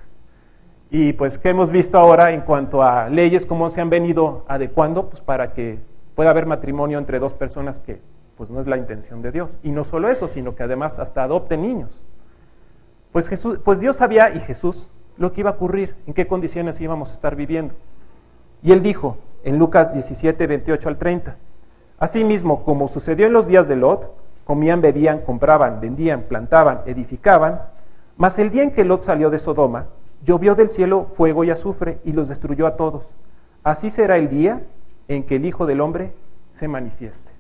Y 0.91 1.13
pues, 1.13 1.39
¿qué 1.39 1.51
hemos 1.51 1.71
visto 1.71 1.99
ahora 1.99 2.33
en 2.33 2.41
cuanto 2.41 2.83
a 2.83 3.09
leyes, 3.09 3.47
cómo 3.47 3.71
se 3.71 3.81
han 3.81 3.91
venido 3.91 4.45
adecuando 4.49 5.09
pues, 5.09 5.23
para 5.23 5.53
que 5.53 5.79
pueda 6.17 6.31
haber 6.31 6.47
matrimonio 6.47 6.99
entre 6.99 7.21
dos 7.21 7.33
personas 7.33 7.79
que 7.79 8.01
pues 8.37 8.51
no 8.51 8.61
es 8.61 8.67
la 8.67 8.77
intención 8.77 9.23
de 9.23 9.31
Dios? 9.31 9.57
Y 9.63 9.71
no 9.71 9.85
solo 9.85 10.09
eso, 10.09 10.27
sino 10.27 10.57
que 10.57 10.65
además 10.65 10.99
hasta 10.99 11.23
adopten 11.23 11.63
niños. 11.63 11.91
Pues, 13.13 13.29
Jesús, 13.29 13.61
pues 13.65 13.79
Dios 13.79 13.95
sabía 13.95 14.35
y 14.35 14.41
Jesús 14.41 14.89
lo 15.21 15.33
que 15.33 15.43
iba 15.43 15.51
a 15.51 15.53
ocurrir, 15.53 15.95
en 16.09 16.15
qué 16.15 16.27
condiciones 16.27 16.81
íbamos 16.81 17.11
a 17.11 17.13
estar 17.13 17.37
viviendo. 17.37 17.75
Y 18.63 18.73
él 18.73 18.83
dijo 18.83 19.19
en 19.45 19.59
Lucas 19.59 19.93
17, 19.93 20.47
28 20.49 20.89
al 20.89 20.99
30, 20.99 21.37
Asimismo, 21.99 22.65
como 22.65 22.89
sucedió 22.89 23.27
en 23.27 23.35
los 23.35 23.47
días 23.47 23.69
de 23.69 23.77
Lot, 23.77 24.11
comían, 24.45 24.81
bebían, 24.81 25.21
compraban, 25.21 25.81
vendían, 25.81 26.23
plantaban, 26.23 26.81
edificaban, 26.87 27.61
mas 28.17 28.39
el 28.39 28.51
día 28.51 28.63
en 28.63 28.73
que 28.73 28.85
Lot 28.85 29.03
salió 29.03 29.31
de 29.31 29.39
Sodoma, 29.39 29.87
Llovió 30.25 30.55
del 30.55 30.69
cielo 30.69 31.07
fuego 31.15 31.45
y 31.45 31.51
azufre 31.51 31.99
y 32.05 32.13
los 32.13 32.29
destruyó 32.29 32.67
a 32.67 32.77
todos. 32.77 33.05
Así 33.63 33.91
será 33.91 34.19
el 34.19 34.29
día 34.29 34.61
en 35.09 35.23
que 35.23 35.37
el 35.37 35.47
Hijo 35.47 35.67
del 35.67 35.81
Hombre 35.81 36.13
se 36.53 36.69
manifieste. 36.69 37.31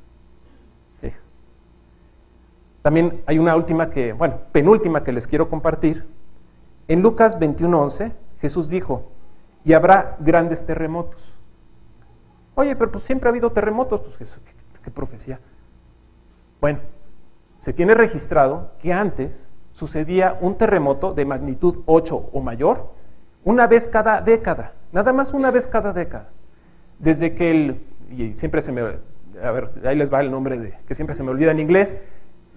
También 2.83 3.21
hay 3.27 3.39
una 3.39 3.55
última 3.57 3.91
que, 3.91 4.15
bueno, 4.15 4.37
penúltima 4.53 5.05
que 5.05 5.13
les 5.13 5.27
quiero 5.27 5.51
compartir. 5.51 6.07
En 6.91 7.03
Lucas 7.03 7.39
21:11, 7.39 8.11
Jesús 8.41 8.69
dijo, 8.69 9.05
y 9.65 9.75
habrá 9.75 10.17
grandes 10.19 10.67
terremotos. 10.67 11.37
Oye, 12.57 12.75
pero 12.75 12.91
pues 12.91 13.05
siempre 13.05 13.29
ha 13.29 13.31
habido 13.31 13.51
terremotos, 13.51 14.01
pues 14.01 14.19
¿qué, 14.45 14.53
qué 14.83 14.91
profecía. 14.91 15.39
Bueno, 16.61 16.81
se 17.61 17.73
tiene 17.73 17.95
registrado 17.95 18.73
que 18.83 18.93
antes 18.93 19.49
sucedía 19.73 20.37
un 20.41 20.57
terremoto 20.57 21.15
de 21.15 21.25
magnitud 21.27 21.85
8 21.87 22.31
o 22.33 22.41
mayor 22.41 22.91
una 23.45 23.69
vez 23.69 23.87
cada 23.87 24.21
década, 24.21 24.73
nada 24.91 25.13
más 25.13 25.33
una 25.33 25.53
vez 25.53 25.69
cada 25.69 25.93
década. 25.93 26.27
Desde 26.99 27.37
que 27.37 27.53
el, 27.53 27.81
y 28.11 28.35
siempre 28.35 28.63
se 28.63 28.73
me, 28.73 28.81
a 28.81 29.51
ver, 29.53 29.71
ahí 29.85 29.95
les 29.95 30.13
va 30.13 30.23
el 30.23 30.33
nombre 30.33 30.59
de, 30.59 30.75
que 30.89 30.97
siempre 30.97 31.15
se 31.15 31.23
me 31.23 31.31
olvida 31.31 31.53
en 31.53 31.61
inglés, 31.61 31.97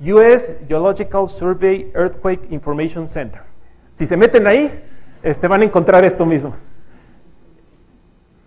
US 0.01 0.55
Geological 0.67 1.29
Survey 1.29 1.91
Earthquake 1.93 2.51
Information 2.51 3.07
Center. 3.07 3.52
Si 3.95 4.07
se 4.07 4.17
meten 4.17 4.47
ahí, 4.47 4.83
este, 5.21 5.47
van 5.47 5.61
a 5.61 5.65
encontrar 5.65 6.03
esto 6.03 6.25
mismo. 6.25 6.53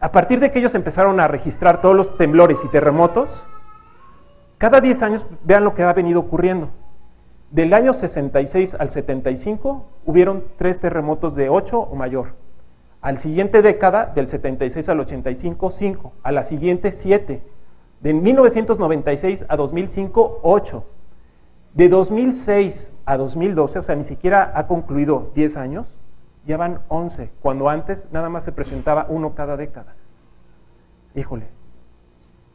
A 0.01 0.13
partir 0.13 0.41
de 0.41 0.51
que 0.51 0.59
ellos 0.59 0.75
empezaron 0.75 1.19
a 1.21 1.29
registrar 1.29 1.81
todos 1.81 1.97
los 1.97 2.17
temblores 2.19 2.63
y 2.65 2.69
terremotos, 2.69 3.45
cada 4.59 4.81
10 4.81 5.03
años 5.03 5.27
vean 5.45 5.65
lo 5.65 5.75
que 5.75 5.83
ha 5.83 5.93
venido 5.93 6.21
ocurriendo. 6.21 6.71
Del 7.51 7.73
año 7.75 7.93
66 7.93 8.75
al 8.75 8.91
75 8.91 9.87
hubieron 10.05 10.45
tres 10.59 10.81
terremotos 10.81 11.35
de 11.35 11.49
8 11.49 11.79
o 11.79 11.95
mayor. 11.95 12.35
Al 13.01 13.19
siguiente 13.19 13.63
década, 13.63 14.07
del 14.07 14.27
76 14.27 14.89
al 14.89 15.01
85, 15.01 15.71
5. 15.71 16.13
A 16.23 16.33
la 16.33 16.43
siguiente, 16.43 16.91
7. 16.91 17.41
De 18.01 18.15
1996 18.15 19.45
a 19.49 19.57
2005, 19.57 20.41
8. 20.43 20.85
De 21.77 21.91
2006 21.91 22.91
a 23.05 23.19
2012, 23.19 23.79
o 23.79 23.83
sea, 23.83 23.95
ni 23.97 24.05
siquiera 24.05 24.51
ha 24.55 24.67
concluido 24.67 25.31
10 25.35 25.59
años, 25.59 25.87
ya 26.47 26.57
van 26.57 26.81
11, 26.89 27.31
cuando 27.43 27.69
antes 27.69 28.09
nada 28.13 28.31
más 28.31 28.45
se 28.45 28.53
presentaba 28.53 29.05
uno 29.11 29.35
cada 29.35 29.59
década. 29.59 29.93
Híjole, 31.15 31.45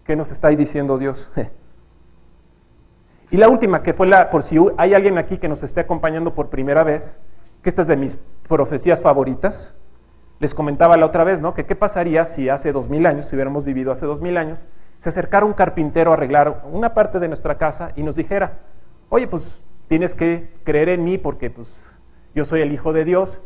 ¿qué 0.06 0.16
nos 0.16 0.32
está 0.32 0.48
diciendo 0.50 0.98
Dios? 0.98 1.30
Y 3.34 3.38
la 3.38 3.48
última, 3.48 3.82
que 3.82 3.94
fue 3.94 4.08
la, 4.08 4.30
por 4.30 4.44
si 4.44 4.58
hay 4.76 4.94
alguien 4.94 5.18
aquí 5.18 5.38
que 5.38 5.48
nos 5.48 5.64
esté 5.64 5.80
acompañando 5.80 6.34
por 6.34 6.50
primera 6.50 6.84
vez, 6.84 7.18
que 7.64 7.70
esta 7.70 7.84
es 7.84 7.88
de 7.88 7.96
mis 7.96 8.18
profecías 8.46 9.02
favoritas, 9.02 9.74
les 10.42 10.54
comentaba 10.54 10.98
la 10.98 11.06
otra 11.06 11.24
vez, 11.24 11.40
¿no? 11.40 11.54
Que 11.54 11.66
qué 11.66 11.74
pasaría 11.74 12.26
si 12.26 12.50
hace 12.50 12.74
dos 12.74 12.90
mil 12.90 13.06
años, 13.06 13.24
si 13.24 13.36
hubiéramos 13.38 13.64
vivido 13.64 13.94
hace 13.94 14.06
dos 14.06 14.20
mil 14.20 14.36
años, 14.36 14.60
se 15.00 15.08
acercara 15.08 15.46
un 15.46 15.54
carpintero 15.54 16.12
a 16.12 16.16
arreglar 16.16 16.64
una 16.74 16.94
parte 16.94 17.22
de 17.22 17.30
nuestra 17.30 17.56
casa 17.56 17.94
y 17.96 18.04
nos 18.04 18.18
dijera, 18.18 18.58
oye, 19.12 19.28
pues 19.28 19.56
tienes 19.88 20.16
que 20.16 20.50
creer 20.64 20.90
en 20.90 21.04
mí 21.04 21.20
porque 21.20 21.52
pues 21.52 21.72
yo 22.34 22.44
soy 22.44 22.62
el 22.62 22.72
Hijo 22.72 22.92
de 22.94 23.06
Dios. 23.06 23.38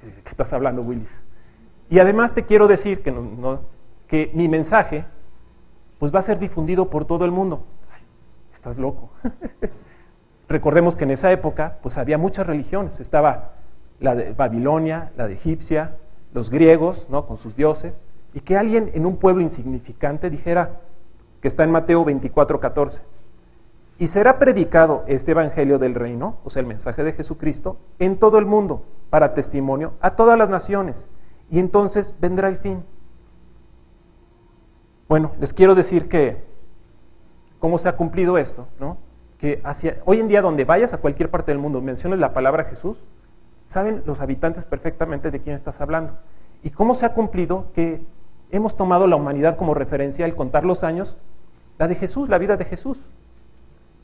¿Qué, 0.00 0.28
estás 0.28 0.52
hablando, 0.52 0.82
Willis? 0.82 1.14
Y 1.88 2.00
además 2.00 2.34
te 2.34 2.44
quiero 2.44 2.66
decir 2.66 3.02
que, 3.02 3.14
que 4.08 4.32
mi 4.34 4.48
mensaje 4.48 5.04
pues 6.00 6.12
va 6.12 6.18
a 6.18 6.22
ser 6.22 6.40
difundido 6.40 6.90
por 6.90 7.04
todo 7.04 7.24
el 7.24 7.30
mundo 7.30 7.62
estás 8.58 8.76
loco. 8.76 9.10
Recordemos 10.48 10.96
que 10.96 11.04
en 11.04 11.12
esa 11.12 11.30
época 11.30 11.78
pues 11.82 11.96
había 11.96 12.18
muchas 12.18 12.46
religiones, 12.46 13.00
estaba 13.00 13.52
la 14.00 14.14
de 14.14 14.32
Babilonia, 14.32 15.12
la 15.16 15.28
de 15.28 15.34
Egipcia, 15.34 15.92
los 16.34 16.50
griegos, 16.50 17.06
¿no? 17.08 17.26
con 17.26 17.36
sus 17.38 17.56
dioses, 17.56 18.02
y 18.34 18.40
que 18.40 18.56
alguien 18.56 18.90
en 18.94 19.06
un 19.06 19.16
pueblo 19.16 19.42
insignificante 19.42 20.28
dijera, 20.28 20.80
que 21.40 21.48
está 21.48 21.62
en 21.64 21.70
Mateo 21.70 22.04
24, 22.04 22.58
14, 22.60 23.00
y 23.98 24.06
será 24.06 24.38
predicado 24.38 25.04
este 25.08 25.32
evangelio 25.32 25.78
del 25.78 25.94
reino, 25.94 26.36
o 26.44 26.50
sea, 26.50 26.60
el 26.60 26.66
mensaje 26.66 27.02
de 27.02 27.12
Jesucristo, 27.12 27.78
en 27.98 28.18
todo 28.18 28.38
el 28.38 28.46
mundo, 28.46 28.84
para 29.10 29.34
testimonio 29.34 29.94
a 30.00 30.14
todas 30.14 30.38
las 30.38 30.48
naciones, 30.48 31.08
y 31.50 31.58
entonces 31.58 32.14
vendrá 32.20 32.48
el 32.48 32.58
fin. 32.58 32.84
Bueno, 35.08 35.32
les 35.40 35.52
quiero 35.52 35.74
decir 35.74 36.08
que 36.08 36.36
cómo 37.58 37.78
se 37.78 37.88
ha 37.88 37.96
cumplido 37.96 38.38
esto, 38.38 38.68
¿no? 38.78 38.98
Que 39.40 39.60
hacia, 39.64 39.98
hoy 40.04 40.20
en 40.20 40.28
día 40.28 40.42
donde 40.42 40.64
vayas 40.64 40.92
a 40.92 40.98
cualquier 40.98 41.30
parte 41.30 41.50
del 41.50 41.58
mundo, 41.58 41.80
menciones 41.80 42.18
la 42.18 42.32
palabra 42.32 42.64
Jesús, 42.64 43.02
saben 43.66 44.02
los 44.06 44.20
habitantes 44.20 44.64
perfectamente 44.64 45.30
de 45.30 45.40
quién 45.40 45.54
estás 45.54 45.80
hablando. 45.80 46.12
Y 46.62 46.70
cómo 46.70 46.94
se 46.94 47.06
ha 47.06 47.14
cumplido 47.14 47.66
que 47.74 48.00
hemos 48.50 48.76
tomado 48.76 49.06
la 49.06 49.16
humanidad 49.16 49.56
como 49.56 49.74
referencia 49.74 50.24
al 50.24 50.34
contar 50.34 50.64
los 50.64 50.84
años, 50.84 51.16
la 51.78 51.88
de 51.88 51.94
Jesús, 51.94 52.28
la 52.28 52.38
vida 52.38 52.56
de 52.56 52.64
Jesús. 52.64 52.98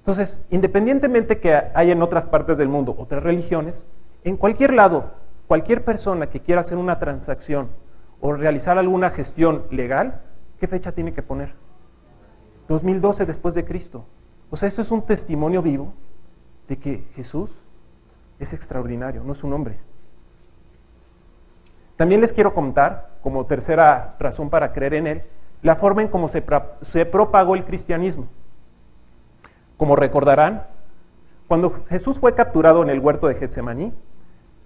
Entonces, 0.04 0.44
independientemente 0.50 1.40
que 1.40 1.54
haya 1.54 1.92
en 1.92 2.02
otras 2.02 2.26
partes 2.26 2.58
del 2.58 2.68
mundo 2.68 2.94
otras 2.98 3.22
religiones, 3.22 3.86
en 4.22 4.36
cualquier 4.36 4.74
lado, 4.74 5.12
cualquier 5.46 5.82
persona 5.82 6.26
que 6.26 6.40
quiera 6.40 6.60
hacer 6.60 6.76
una 6.76 6.98
transacción 6.98 7.68
o 8.20 8.34
realizar 8.34 8.76
alguna 8.76 9.08
gestión 9.08 9.62
legal, 9.70 10.20
¿qué 10.60 10.68
fecha 10.68 10.92
tiene 10.92 11.14
que 11.14 11.22
poner? 11.22 11.54
2012 12.68 13.24
después 13.24 13.54
de 13.54 13.64
Cristo. 13.64 14.04
O 14.50 14.58
sea, 14.58 14.68
esto 14.68 14.82
es 14.82 14.90
un 14.90 15.00
testimonio 15.00 15.62
vivo 15.62 15.94
de 16.68 16.76
que 16.76 17.04
Jesús 17.14 17.50
es 18.38 18.52
extraordinario, 18.52 19.24
no 19.24 19.32
es 19.32 19.42
un 19.42 19.54
hombre. 19.54 19.78
También 21.96 22.20
les 22.20 22.34
quiero 22.34 22.52
contar, 22.52 23.08
como 23.22 23.46
tercera 23.46 24.16
razón 24.18 24.50
para 24.50 24.72
creer 24.72 24.94
en 24.94 25.06
Él, 25.06 25.22
la 25.62 25.76
forma 25.76 26.02
en 26.02 26.08
cómo 26.08 26.28
se, 26.28 26.44
se 26.82 27.06
propagó 27.06 27.54
el 27.54 27.64
cristianismo. 27.64 28.28
Como 29.84 29.96
recordarán, 29.96 30.62
cuando 31.46 31.84
Jesús 31.90 32.18
fue 32.18 32.34
capturado 32.34 32.82
en 32.82 32.88
el 32.88 33.00
huerto 33.00 33.28
de 33.28 33.34
Getsemaní, 33.34 33.92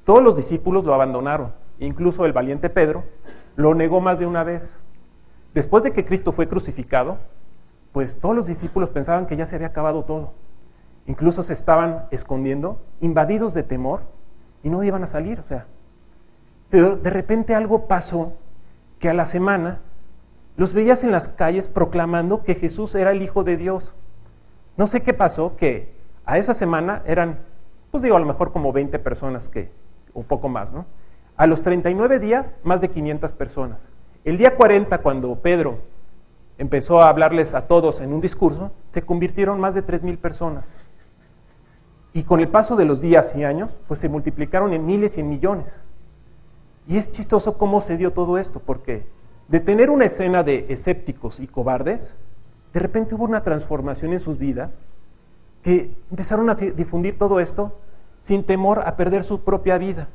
todos 0.04 0.22
los 0.22 0.36
discípulos 0.36 0.84
lo 0.84 0.94
abandonaron, 0.94 1.50
incluso 1.80 2.24
el 2.24 2.32
valiente 2.32 2.70
Pedro 2.70 3.02
lo 3.56 3.74
negó 3.74 4.00
más 4.00 4.20
de 4.20 4.26
una 4.26 4.44
vez. 4.44 4.72
Después 5.54 5.82
de 5.82 5.90
que 5.90 6.04
Cristo 6.04 6.30
fue 6.30 6.46
crucificado, 6.46 7.18
pues 7.90 8.20
todos 8.20 8.36
los 8.36 8.46
discípulos 8.46 8.90
pensaban 8.90 9.26
que 9.26 9.36
ya 9.36 9.44
se 9.44 9.56
había 9.56 9.66
acabado 9.66 10.04
todo. 10.04 10.34
Incluso 11.08 11.42
se 11.42 11.52
estaban 11.52 12.04
escondiendo, 12.12 12.80
invadidos 13.00 13.54
de 13.54 13.64
temor, 13.64 14.02
y 14.62 14.70
no 14.70 14.84
iban 14.84 15.02
a 15.02 15.08
salir, 15.08 15.40
o 15.40 15.42
sea. 15.42 15.66
Pero 16.70 16.94
de 16.94 17.10
repente 17.10 17.56
algo 17.56 17.88
pasó 17.88 18.34
que 19.00 19.08
a 19.08 19.14
la 19.14 19.26
semana 19.26 19.80
los 20.56 20.74
veías 20.74 21.02
en 21.02 21.10
las 21.10 21.26
calles 21.26 21.66
proclamando 21.66 22.44
que 22.44 22.54
Jesús 22.54 22.94
era 22.94 23.10
el 23.10 23.20
Hijo 23.20 23.42
de 23.42 23.56
Dios. 23.56 23.94
No 24.78 24.86
sé 24.86 25.02
qué 25.02 25.12
pasó, 25.12 25.56
que 25.56 25.92
a 26.24 26.38
esa 26.38 26.54
semana 26.54 27.02
eran, 27.04 27.40
pues 27.90 28.02
digo, 28.02 28.16
a 28.16 28.20
lo 28.20 28.26
mejor 28.26 28.52
como 28.52 28.72
20 28.72 28.98
personas 29.00 29.48
que, 29.48 29.68
un 30.14 30.22
poco 30.22 30.48
más, 30.48 30.72
¿no? 30.72 30.86
A 31.36 31.48
los 31.48 31.62
39 31.62 32.20
días, 32.20 32.52
más 32.62 32.80
de 32.80 32.88
500 32.88 33.32
personas. 33.32 33.90
El 34.24 34.38
día 34.38 34.54
40, 34.54 34.98
cuando 34.98 35.34
Pedro 35.34 35.78
empezó 36.58 37.02
a 37.02 37.08
hablarles 37.08 37.54
a 37.54 37.62
todos 37.62 38.00
en 38.00 38.12
un 38.12 38.20
discurso, 38.20 38.70
se 38.90 39.02
convirtieron 39.02 39.58
más 39.58 39.74
de 39.74 39.84
3.000 39.84 40.16
personas. 40.16 40.72
Y 42.14 42.22
con 42.22 42.38
el 42.38 42.48
paso 42.48 42.76
de 42.76 42.84
los 42.84 43.00
días 43.00 43.34
y 43.34 43.42
años, 43.42 43.76
pues 43.88 43.98
se 43.98 44.08
multiplicaron 44.08 44.72
en 44.72 44.86
miles 44.86 45.16
y 45.16 45.20
en 45.20 45.28
millones. 45.28 45.82
Y 46.86 46.98
es 46.98 47.10
chistoso 47.10 47.58
cómo 47.58 47.80
se 47.80 47.96
dio 47.96 48.12
todo 48.12 48.38
esto, 48.38 48.60
porque 48.64 49.04
de 49.48 49.58
tener 49.58 49.90
una 49.90 50.04
escena 50.04 50.44
de 50.44 50.66
escépticos 50.68 51.40
y 51.40 51.48
cobardes, 51.48 52.14
de 52.78 52.82
repente 52.82 53.16
hubo 53.16 53.24
una 53.24 53.42
transformación 53.42 54.12
en 54.12 54.20
sus 54.20 54.38
vidas 54.38 54.70
que 55.64 55.90
empezaron 56.12 56.48
a 56.48 56.54
difundir 56.54 57.18
todo 57.18 57.40
esto 57.40 57.72
sin 58.20 58.44
temor 58.44 58.84
a 58.86 58.94
perder 58.94 59.24
su 59.24 59.40
propia 59.40 59.78
vida. 59.78 60.06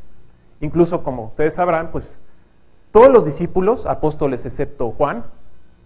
Incluso, 0.62 1.04
como 1.04 1.26
ustedes 1.26 1.56
sabrán, 1.56 1.92
pues 1.92 2.18
todos 2.94 3.10
los 3.12 3.26
discípulos, 3.26 3.86
apóstoles 3.86 4.46
excepto 4.46 4.92
Juan, 4.92 5.26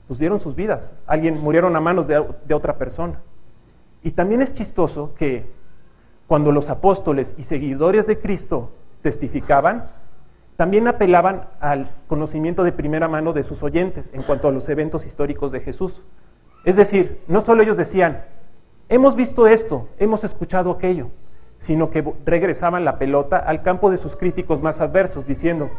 pues 0.07 0.19
dieron 0.19 0.39
sus 0.39 0.55
vidas. 0.55 0.93
Alguien 1.07 1.41
murieron 1.41 1.75
a 1.75 1.79
manos 1.79 2.05
de, 2.05 2.23
de 2.45 2.53
otra 2.53 2.75
persona. 2.75 3.21
Y 4.03 4.11
también 4.11 4.43
es 4.43 4.53
chistoso 4.53 5.15
que 5.15 5.49
cuando 6.27 6.51
los 6.51 6.69
apóstoles 6.69 7.33
y 7.39 7.43
seguidores 7.43 8.05
de 8.05 8.19
Cristo 8.19 8.69
testificaban, 9.01 9.89
también 10.57 10.87
apelaban 10.87 11.45
al 11.59 11.89
conocimiento 12.07 12.63
de 12.63 12.71
primera 12.71 13.07
mano 13.07 13.33
de 13.33 13.41
sus 13.41 13.63
oyentes 13.63 14.13
en 14.13 14.21
cuanto 14.21 14.47
a 14.47 14.51
los 14.51 14.69
eventos 14.69 15.07
históricos 15.07 15.51
de 15.51 15.61
Jesús. 15.61 16.03
Es 16.63 16.75
decir, 16.75 17.19
no 17.27 17.41
solo 17.41 17.63
ellos 17.63 17.77
decían, 17.77 18.23
hemos 18.89 19.15
visto 19.15 19.47
esto, 19.47 19.87
hemos 19.99 20.23
escuchado 20.23 20.71
aquello, 20.71 21.09
sino 21.57 21.89
que 21.89 22.03
regresaban 22.25 22.85
la 22.85 22.99
pelota 22.99 23.37
al 23.37 23.63
campo 23.63 23.89
de 23.89 23.97
sus 23.97 24.15
críticos 24.15 24.61
más 24.61 24.81
adversos, 24.81 25.25
diciendo, 25.25 25.69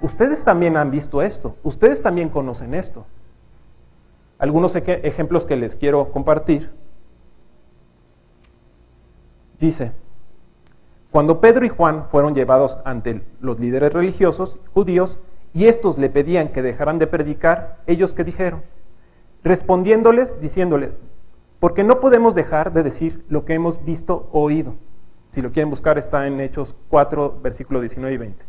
ustedes 0.00 0.44
también 0.44 0.76
han 0.76 0.90
visto 0.90 1.22
esto, 1.22 1.56
ustedes 1.62 2.02
también 2.02 2.28
conocen 2.28 2.74
esto. 2.74 3.06
Algunos 4.38 4.74
ejemplos 4.76 5.46
que 5.46 5.56
les 5.56 5.76
quiero 5.76 6.10
compartir. 6.10 6.70
Dice, 9.60 9.92
cuando 11.10 11.40
Pedro 11.40 11.64
y 11.64 11.68
Juan 11.68 12.06
fueron 12.10 12.34
llevados 12.34 12.78
ante 12.84 13.22
los 13.40 13.60
líderes 13.60 13.92
religiosos 13.92 14.58
judíos 14.74 15.16
y 15.54 15.66
estos 15.66 15.96
le 15.96 16.10
pedían 16.10 16.48
que 16.48 16.60
dejaran 16.60 16.98
de 16.98 17.06
predicar, 17.06 17.78
ellos 17.86 18.12
que 18.12 18.24
dijeron, 18.24 18.62
respondiéndoles, 19.44 20.40
diciéndoles, 20.40 20.90
porque 21.60 21.84
no 21.84 22.00
podemos 22.00 22.34
dejar 22.34 22.72
de 22.72 22.82
decir 22.82 23.24
lo 23.28 23.44
que 23.44 23.54
hemos 23.54 23.84
visto 23.84 24.28
o 24.32 24.42
oído. 24.42 24.74
Si 25.30 25.42
lo 25.42 25.52
quieren 25.52 25.70
buscar 25.70 25.98
está 25.98 26.26
en 26.26 26.40
Hechos 26.40 26.74
4, 26.88 27.38
versículo 27.42 27.80
19 27.80 28.14
y 28.14 28.18
20. 28.18 28.44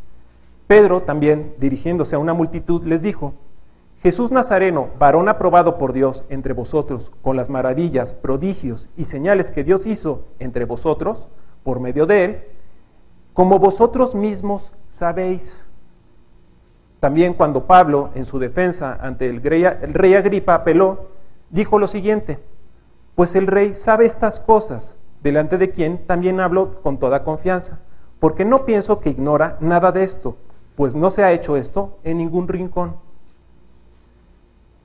Pedro 0.68 1.02
también, 1.02 1.54
dirigiéndose 1.60 2.16
a 2.16 2.20
una 2.20 2.34
multitud, 2.34 2.84
les 2.86 3.02
dijo, 3.02 3.34
Jesús 4.02 4.32
Nazareno, 4.32 4.90
varón 5.00 5.30
aprobado 5.30 5.78
por 5.78 5.92
Dios 5.92 6.24
entre 6.30 6.54
vosotros, 6.54 7.12
con 7.22 7.36
las 7.36 7.50
maravillas, 7.50 8.14
prodigios 8.14 8.90
y 8.96 9.06
señales 9.06 9.52
que 9.52 9.64
Dios 9.64 9.86
hizo 9.86 10.26
entre 10.40 10.66
vosotros, 10.66 11.28
por 11.64 11.80
medio 11.80 12.06
de 12.06 12.24
él, 12.24 12.44
como 13.34 13.60
vosotros 13.60 14.16
mismos 14.16 14.72
sabéis. 14.90 15.65
También 17.00 17.34
cuando 17.34 17.66
Pablo, 17.66 18.10
en 18.16 18.26
su 18.26 18.40
defensa 18.40 18.98
ante 19.02 19.30
el 19.30 19.42
rey, 19.42 20.16
Agripa, 20.16 20.56
apeló, 20.56 21.08
dijo 21.50 21.78
lo 21.78 21.88
siguiente, 21.88 22.40
pues 23.16 23.36
el 23.36 23.48
rey 23.48 23.76
sabe 23.76 24.06
estas 24.06 24.40
cosas, 24.40 24.96
delante 25.22 25.58
de 25.58 25.72
quien 25.72 26.06
también 26.06 26.40
hablo 26.40 26.82
con 26.82 26.98
toda 26.98 27.24
confianza, 27.24 27.80
porque 28.20 28.46
no 28.46 28.66
pienso 28.66 29.00
que 29.00 29.10
ignora 29.10 29.58
nada 29.60 29.92
de 29.92 30.04
esto, 30.04 30.38
pues 30.76 30.96
no 30.96 31.10
se 31.10 31.24
ha 31.24 31.32
hecho 31.32 31.58
esto 31.58 31.98
en 32.04 32.18
ningún 32.18 32.48
rincón. 32.48 32.96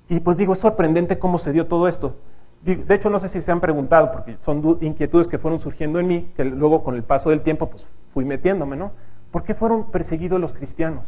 Y 0.09 0.21
pues 0.21 0.37
digo, 0.37 0.55
es 0.55 0.59
sorprendente 0.59 1.19
cómo 1.19 1.39
se 1.39 1.53
dio 1.53 1.67
todo 1.67 1.89
esto. 1.89 2.17
De 2.63 2.95
hecho, 2.95 3.09
no 3.09 3.19
sé 3.19 3.29
si 3.29 3.41
se 3.41 3.53
han 3.53 3.61
preguntado, 3.61 4.13
porque 4.13 4.37
son 4.41 4.79
inquietudes 4.83 5.29
que 5.29 5.39
fueron 5.39 5.61
surgiendo 5.61 5.99
en 5.99 6.07
mí, 6.07 6.31
que 6.37 6.45
luego 6.45 6.85
con 6.85 6.95
el 6.95 7.03
paso 7.03 7.31
del 7.31 7.41
tiempo 7.41 7.71
pues 7.71 7.87
fui 8.13 8.25
metiéndome, 8.25 8.77
¿no? 8.77 8.93
¿Por 9.31 9.45
qué 9.45 9.55
fueron 9.55 9.91
perseguidos 9.91 10.41
los 10.41 10.53
cristianos? 10.53 11.05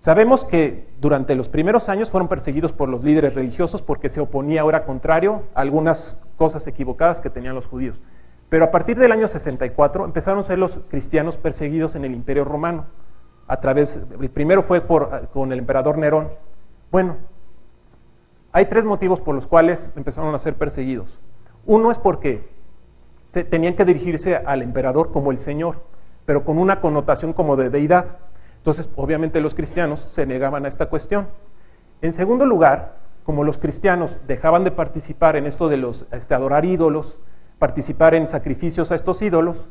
Sabemos 0.00 0.44
que 0.44 0.86
durante 1.00 1.34
los 1.34 1.48
primeros 1.48 1.88
años 1.88 2.10
fueron 2.10 2.28
perseguidos 2.28 2.72
por 2.72 2.88
los 2.88 3.02
líderes 3.02 3.34
religiosos 3.34 3.82
porque 3.82 4.08
se 4.08 4.20
oponía 4.20 4.60
ahora 4.60 4.84
contrario 4.84 5.42
a 5.54 5.60
algunas 5.60 6.16
cosas 6.36 6.66
equivocadas 6.66 7.20
que 7.20 7.30
tenían 7.30 7.54
los 7.54 7.66
judíos. 7.66 8.00
Pero 8.48 8.64
a 8.64 8.70
partir 8.70 8.96
del 8.98 9.12
año 9.12 9.26
64 9.26 10.04
empezaron 10.04 10.40
a 10.40 10.42
ser 10.42 10.58
los 10.58 10.80
cristianos 10.88 11.36
perseguidos 11.36 11.96
en 11.96 12.04
el 12.04 12.14
Imperio 12.14 12.44
Romano. 12.44 12.86
A 13.46 13.60
través, 13.60 13.98
primero 14.32 14.62
fue 14.62 14.80
por, 14.80 15.28
con 15.32 15.52
el 15.52 15.58
emperador 15.58 15.98
Nerón. 15.98 16.28
Bueno, 16.90 17.16
hay 18.52 18.66
tres 18.66 18.84
motivos 18.84 19.20
por 19.20 19.34
los 19.34 19.46
cuales 19.46 19.90
empezaron 19.96 20.34
a 20.34 20.38
ser 20.38 20.54
perseguidos. 20.54 21.18
Uno 21.66 21.90
es 21.90 21.98
porque 21.98 22.48
se, 23.32 23.44
tenían 23.44 23.74
que 23.74 23.84
dirigirse 23.84 24.36
al 24.36 24.62
emperador 24.62 25.12
como 25.12 25.32
el 25.32 25.38
Señor, 25.38 25.82
pero 26.24 26.44
con 26.44 26.58
una 26.58 26.80
connotación 26.80 27.32
como 27.32 27.56
de 27.56 27.68
deidad. 27.68 28.16
Entonces, 28.58 28.90
obviamente 28.96 29.40
los 29.40 29.54
cristianos 29.54 30.00
se 30.00 30.26
negaban 30.26 30.64
a 30.64 30.68
esta 30.68 30.86
cuestión. 30.86 31.28
En 32.02 32.12
segundo 32.12 32.44
lugar, 32.44 32.96
como 33.24 33.44
los 33.44 33.58
cristianos 33.58 34.20
dejaban 34.26 34.64
de 34.64 34.70
participar 34.70 35.36
en 35.36 35.46
esto 35.46 35.68
de 35.68 35.76
los 35.76 36.06
este, 36.12 36.34
adorar 36.34 36.64
ídolos, 36.64 37.16
participar 37.58 38.14
en 38.14 38.28
sacrificios 38.28 38.92
a 38.92 38.94
estos 38.94 39.20
ídolos, 39.22 39.68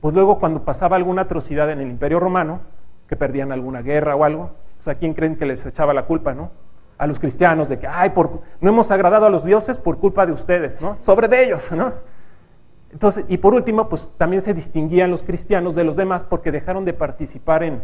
pues 0.00 0.14
luego 0.14 0.38
cuando 0.38 0.64
pasaba 0.64 0.96
alguna 0.96 1.22
atrocidad 1.22 1.70
en 1.70 1.80
el 1.80 1.88
Imperio 1.88 2.20
Romano, 2.20 2.60
que 3.08 3.16
perdían 3.16 3.52
alguna 3.52 3.82
guerra 3.82 4.16
o 4.16 4.24
algo, 4.24 4.50
o 4.80 4.82
sea, 4.82 4.94
¿quién 4.94 5.14
creen 5.14 5.36
que 5.36 5.46
les 5.46 5.64
echaba 5.66 5.92
la 5.92 6.04
culpa, 6.04 6.34
no? 6.34 6.50
a 7.00 7.06
los 7.06 7.18
cristianos 7.18 7.70
de 7.70 7.78
que, 7.78 7.86
ay, 7.86 8.10
por, 8.10 8.42
no 8.60 8.70
hemos 8.70 8.90
agradado 8.90 9.24
a 9.24 9.30
los 9.30 9.42
dioses 9.42 9.78
por 9.78 9.96
culpa 9.96 10.26
de 10.26 10.32
ustedes, 10.32 10.82
¿no? 10.82 10.98
Sobre 11.02 11.28
de 11.28 11.44
ellos, 11.44 11.72
¿no? 11.72 11.94
Entonces, 12.92 13.24
y 13.26 13.38
por 13.38 13.54
último, 13.54 13.88
pues 13.88 14.10
también 14.18 14.42
se 14.42 14.52
distinguían 14.52 15.10
los 15.10 15.22
cristianos 15.22 15.74
de 15.74 15.82
los 15.82 15.96
demás 15.96 16.24
porque 16.24 16.52
dejaron 16.52 16.84
de 16.84 16.92
participar 16.92 17.62
en, 17.62 17.82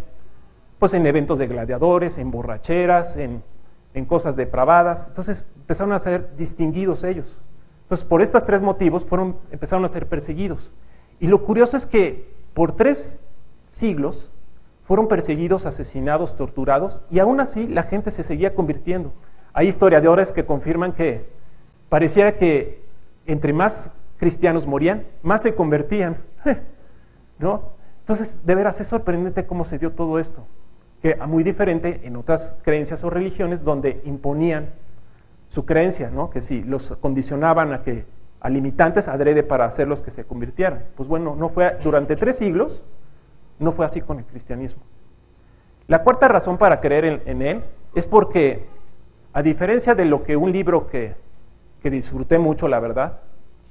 pues 0.78 0.94
en 0.94 1.06
eventos 1.06 1.38
de 1.38 1.46
gladiadores, 1.46 2.18
en 2.18 2.30
borracheras, 2.30 3.16
en, 3.16 3.42
en 3.94 4.04
cosas 4.04 4.36
depravadas. 4.36 5.06
Entonces 5.08 5.46
empezaron 5.56 5.92
a 5.92 5.98
ser 5.98 6.36
distinguidos 6.36 7.04
ellos. 7.04 7.34
Entonces, 7.82 8.06
por 8.06 8.20
estos 8.20 8.44
tres 8.44 8.60
motivos 8.60 9.04
fueron, 9.04 9.36
empezaron 9.52 9.84
a 9.84 9.88
ser 9.88 10.06
perseguidos. 10.06 10.70
Y 11.20 11.28
lo 11.28 11.44
curioso 11.44 11.76
es 11.76 11.86
que 11.86 12.28
por 12.52 12.72
tres 12.72 13.20
siglos 13.70 14.28
fueron 14.86 15.08
perseguidos, 15.08 15.66
asesinados, 15.66 16.36
torturados, 16.36 17.00
y 17.10 17.18
aún 17.18 17.40
así 17.40 17.66
la 17.66 17.84
gente 17.84 18.10
se 18.10 18.22
seguía 18.22 18.54
convirtiendo. 18.54 19.12
Hay 19.52 19.68
historiadores 19.68 20.32
que 20.32 20.44
confirman 20.44 20.92
que 20.92 21.28
parecía 21.88 22.36
que 22.36 22.82
entre 23.26 23.52
más 23.52 23.90
cristianos 24.18 24.66
morían, 24.66 25.04
más 25.22 25.42
se 25.42 25.54
convertían. 25.54 26.16
¿No? 27.38 27.62
Entonces, 28.00 28.44
de 28.44 28.54
veras 28.54 28.80
es 28.80 28.88
sorprendente 28.88 29.46
cómo 29.46 29.64
se 29.64 29.78
dio 29.78 29.92
todo 29.92 30.18
esto, 30.18 30.46
muy 31.26 31.44
diferente 31.44 32.00
en 32.04 32.16
otras 32.16 32.56
creencias 32.62 33.04
o 33.04 33.10
religiones 33.10 33.62
donde 33.62 34.00
imponían 34.04 34.70
su 35.48 35.64
creencia, 35.64 36.10
¿no? 36.10 36.30
Que 36.30 36.40
si 36.40 36.62
los 36.62 36.96
condicionaban 37.00 37.72
a 37.72 37.82
que 37.82 38.04
a 38.40 38.48
limitantes 38.48 39.08
adrede 39.08 39.42
para 39.42 39.64
hacerlos 39.64 40.02
que 40.02 40.10
se 40.10 40.24
convirtieran. 40.24 40.82
Pues 40.96 41.08
bueno, 41.08 41.36
no 41.36 41.48
fue 41.48 41.76
durante 41.82 42.16
tres 42.16 42.36
siglos, 42.36 42.82
no 43.58 43.72
fue 43.72 43.86
así 43.86 44.00
con 44.00 44.18
el 44.18 44.24
cristianismo. 44.24 44.82
La 45.88 46.02
cuarta 46.02 46.28
razón 46.28 46.58
para 46.58 46.80
creer 46.80 47.22
en, 47.26 47.42
él 47.42 47.62
es 47.94 48.06
porque, 48.06 48.66
a 49.32 49.42
diferencia 49.42 49.94
de 49.94 50.04
lo 50.04 50.24
que 50.24 50.36
un 50.36 50.52
libro 50.52 50.88
que, 50.88 51.14
que 51.82 51.90
disfruté 51.90 52.38
mucho, 52.38 52.68
la 52.68 52.80
verdad, 52.80 53.20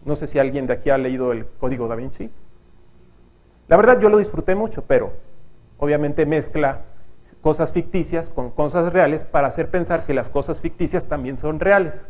no 0.06 0.16
sé 0.16 0.28
si 0.28 0.40
alguien 0.40 0.68
de 0.68 0.74
aquí 0.74 0.90
ha 0.90 0.98
leído 0.98 1.32
el 1.32 1.46
Código 1.60 1.88
da 1.88 1.96
Vinci, 1.96 2.30
la 3.68 3.78
verdad 3.78 4.00
yo 4.00 4.10
lo 4.10 4.18
disfruté 4.18 4.56
mucho, 4.56 4.84
pero 4.88 5.12
obviamente 5.78 6.26
mezcla 6.26 6.82
cosas 7.46 7.72
ficticias 7.72 8.32
con 8.32 8.50
cosas 8.50 8.92
reales 8.92 9.24
para 9.24 9.50
hacer 9.50 9.70
pensar 9.70 10.08
que 10.08 10.16
las 10.16 10.30
cosas 10.30 10.62
ficticias 10.62 11.06
también 11.06 11.38
son 11.38 11.60
reales. 11.60 12.08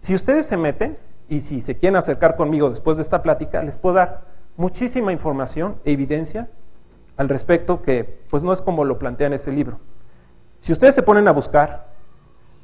Si 0.00 0.14
ustedes 0.14 0.46
se 0.46 0.56
meten 0.56 0.96
y 1.28 1.42
si 1.42 1.60
se 1.60 1.76
quieren 1.76 1.96
acercar 1.96 2.36
conmigo 2.36 2.70
después 2.70 2.96
de 2.96 3.02
esta 3.02 3.22
plática, 3.22 3.62
les 3.62 3.76
puedo 3.76 3.96
dar 3.96 4.22
muchísima 4.56 5.12
información, 5.12 5.76
evidencia 5.84 6.48
al 7.18 7.28
respecto 7.28 7.82
que 7.82 8.22
pues 8.30 8.42
no 8.44 8.50
es 8.50 8.62
como 8.62 8.86
lo 8.86 8.98
plantea 8.98 9.26
en 9.26 9.34
ese 9.34 9.52
libro. 9.52 9.78
Si 10.60 10.72
ustedes 10.72 10.94
se 10.94 11.02
ponen 11.02 11.28
a 11.28 11.32
buscar, 11.32 11.88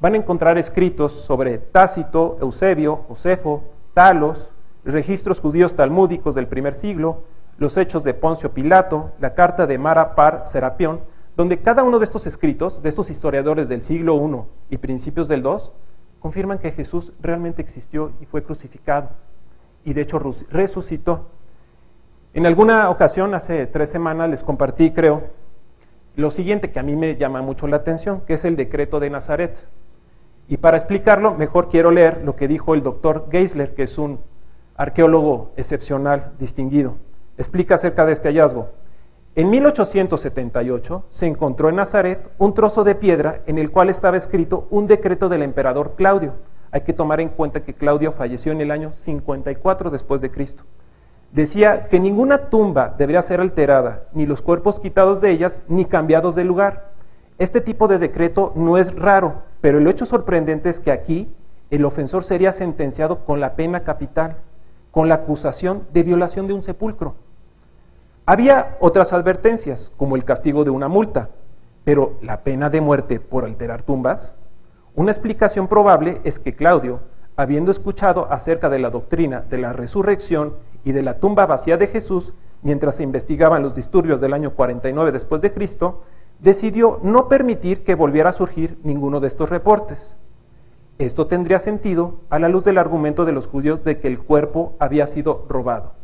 van 0.01 0.15
a 0.15 0.17
encontrar 0.17 0.57
escritos 0.57 1.11
sobre 1.11 1.59
Tácito, 1.59 2.39
Eusebio, 2.41 3.05
Josefo, 3.07 3.65
Talos, 3.93 4.49
registros 4.83 5.39
judíos 5.39 5.75
talmúdicos 5.75 6.33
del 6.33 6.47
primer 6.47 6.73
siglo, 6.73 7.21
los 7.59 7.77
hechos 7.77 8.03
de 8.03 8.15
Poncio 8.15 8.49
Pilato, 8.51 9.11
la 9.19 9.35
carta 9.35 9.67
de 9.67 9.77
Mara 9.77 10.15
Par 10.15 10.47
Serapión, 10.47 11.01
donde 11.39 11.59
cada 11.59 11.83
uno 11.83 11.99
de 11.99 12.03
estos 12.03 12.27
escritos, 12.27 12.83
de 12.83 12.89
estos 12.89 13.09
historiadores 13.09 13.69
del 13.69 13.81
siglo 13.81 14.13
I 14.69 14.73
y 14.75 14.77
principios 14.77 15.29
del 15.29 15.39
II, 15.39 15.69
confirman 16.19 16.59
que 16.59 16.73
Jesús 16.73 17.13
realmente 17.21 17.61
existió 17.61 18.11
y 18.19 18.25
fue 18.25 18.43
crucificado, 18.43 19.11
y 19.85 19.93
de 19.93 20.01
hecho 20.01 20.19
resucitó. 20.51 21.27
En 22.33 22.45
alguna 22.45 22.89
ocasión, 22.89 23.33
hace 23.35 23.67
tres 23.67 23.89
semanas, 23.89 24.29
les 24.29 24.43
compartí, 24.43 24.91
creo, 24.91 25.23
lo 26.17 26.29
siguiente 26.29 26.71
que 26.71 26.79
a 26.79 26.83
mí 26.83 26.97
me 26.97 27.15
llama 27.15 27.41
mucho 27.41 27.67
la 27.67 27.77
atención, 27.77 28.19
que 28.27 28.33
es 28.33 28.43
el 28.43 28.57
decreto 28.57 28.99
de 28.99 29.09
Nazaret. 29.09 29.63
Y 30.49 30.57
para 30.57 30.75
explicarlo, 30.75 31.35
mejor 31.35 31.69
quiero 31.69 31.89
leer 31.89 32.21
lo 32.25 32.35
que 32.35 32.49
dijo 32.49 32.73
el 32.73 32.83
doctor 32.83 33.29
Geisler, 33.31 33.73
que 33.75 33.83
es 33.83 33.97
un 33.97 34.19
arqueólogo 34.75 35.51
excepcional, 35.55 36.33
distinguido. 36.37 36.95
Explica 37.37 37.75
acerca 37.75 38.05
de 38.05 38.11
este 38.11 38.27
hallazgo. 38.27 38.67
En 39.39 39.49
1878 39.51 41.05
se 41.11 41.25
encontró 41.25 41.69
en 41.69 41.77
Nazaret 41.77 42.29
un 42.39 42.53
trozo 42.53 42.83
de 42.83 42.93
piedra 42.93 43.39
en 43.47 43.57
el 43.57 43.71
cual 43.71 43.87
estaba 43.89 44.17
escrito 44.17 44.67
un 44.69 44.85
decreto 44.85 45.29
del 45.29 45.43
emperador 45.43 45.93
Claudio. 45.95 46.33
Hay 46.71 46.81
que 46.81 46.91
tomar 46.91 47.21
en 47.21 47.29
cuenta 47.29 47.61
que 47.61 47.73
Claudio 47.73 48.11
falleció 48.11 48.51
en 48.51 48.59
el 48.59 48.69
año 48.69 48.91
54 48.91 49.91
después 49.91 50.19
de 50.19 50.29
Cristo 50.29 50.65
decía 51.31 51.87
que 51.87 52.01
ninguna 52.01 52.49
tumba 52.49 52.93
debería 52.97 53.21
ser 53.21 53.39
alterada, 53.39 54.03
ni 54.11 54.25
los 54.25 54.41
cuerpos 54.41 54.81
quitados 54.81 55.21
de 55.21 55.31
ellas, 55.31 55.61
ni 55.69 55.85
cambiados 55.85 56.35
de 56.35 56.43
lugar. 56.43 56.89
Este 57.37 57.61
tipo 57.61 57.87
de 57.87 57.97
decreto 57.97 58.51
no 58.57 58.77
es 58.77 58.93
raro, 58.93 59.43
pero 59.61 59.77
el 59.77 59.87
hecho 59.87 60.05
sorprendente 60.05 60.69
es 60.69 60.81
que 60.81 60.91
aquí 60.91 61.33
el 61.69 61.85
ofensor 61.85 62.25
sería 62.25 62.51
sentenciado 62.51 63.23
con 63.23 63.39
la 63.39 63.55
pena 63.55 63.85
capital, 63.85 64.35
con 64.91 65.07
la 65.07 65.15
acusación 65.15 65.83
de 65.93 66.03
violación 66.03 66.45
de 66.47 66.53
un 66.53 66.63
sepulcro. 66.63 67.15
Había 68.29 68.77
otras 68.79 69.11
advertencias, 69.11 69.91
como 69.97 70.15
el 70.15 70.23
castigo 70.23 70.63
de 70.63 70.69
una 70.69 70.87
multa, 70.87 71.29
pero 71.83 72.13
la 72.21 72.41
pena 72.41 72.69
de 72.69 72.79
muerte 72.79 73.19
por 73.19 73.43
alterar 73.43 73.81
tumbas. 73.81 74.33
Una 74.93 75.09
explicación 75.11 75.67
probable 75.67 76.21
es 76.23 76.37
que 76.37 76.53
Claudio, 76.53 76.99
habiendo 77.35 77.71
escuchado 77.71 78.31
acerca 78.31 78.69
de 78.69 78.77
la 78.77 78.91
doctrina 78.91 79.41
de 79.49 79.57
la 79.57 79.73
resurrección 79.73 80.53
y 80.83 80.91
de 80.91 81.01
la 81.01 81.17
tumba 81.17 81.47
vacía 81.47 81.75
de 81.77 81.87
Jesús, 81.87 82.33
mientras 82.61 82.97
se 82.97 83.03
investigaban 83.03 83.63
los 83.63 83.73
disturbios 83.73 84.21
del 84.21 84.33
año 84.33 84.51
49 84.51 85.11
después 85.11 85.41
de 85.41 85.51
Cristo, 85.51 86.03
decidió 86.37 86.99
no 87.01 87.29
permitir 87.29 87.83
que 87.83 87.95
volviera 87.95 88.29
a 88.29 88.33
surgir 88.33 88.77
ninguno 88.83 89.19
de 89.19 89.27
estos 89.27 89.49
reportes. 89.49 90.15
Esto 90.99 91.25
tendría 91.25 91.57
sentido 91.57 92.19
a 92.29 92.37
la 92.37 92.47
luz 92.47 92.63
del 92.63 92.77
argumento 92.77 93.25
de 93.25 93.31
los 93.31 93.47
judíos 93.47 93.83
de 93.83 93.97
que 93.97 94.07
el 94.07 94.19
cuerpo 94.19 94.75
había 94.77 95.07
sido 95.07 95.47
robado. 95.49 95.97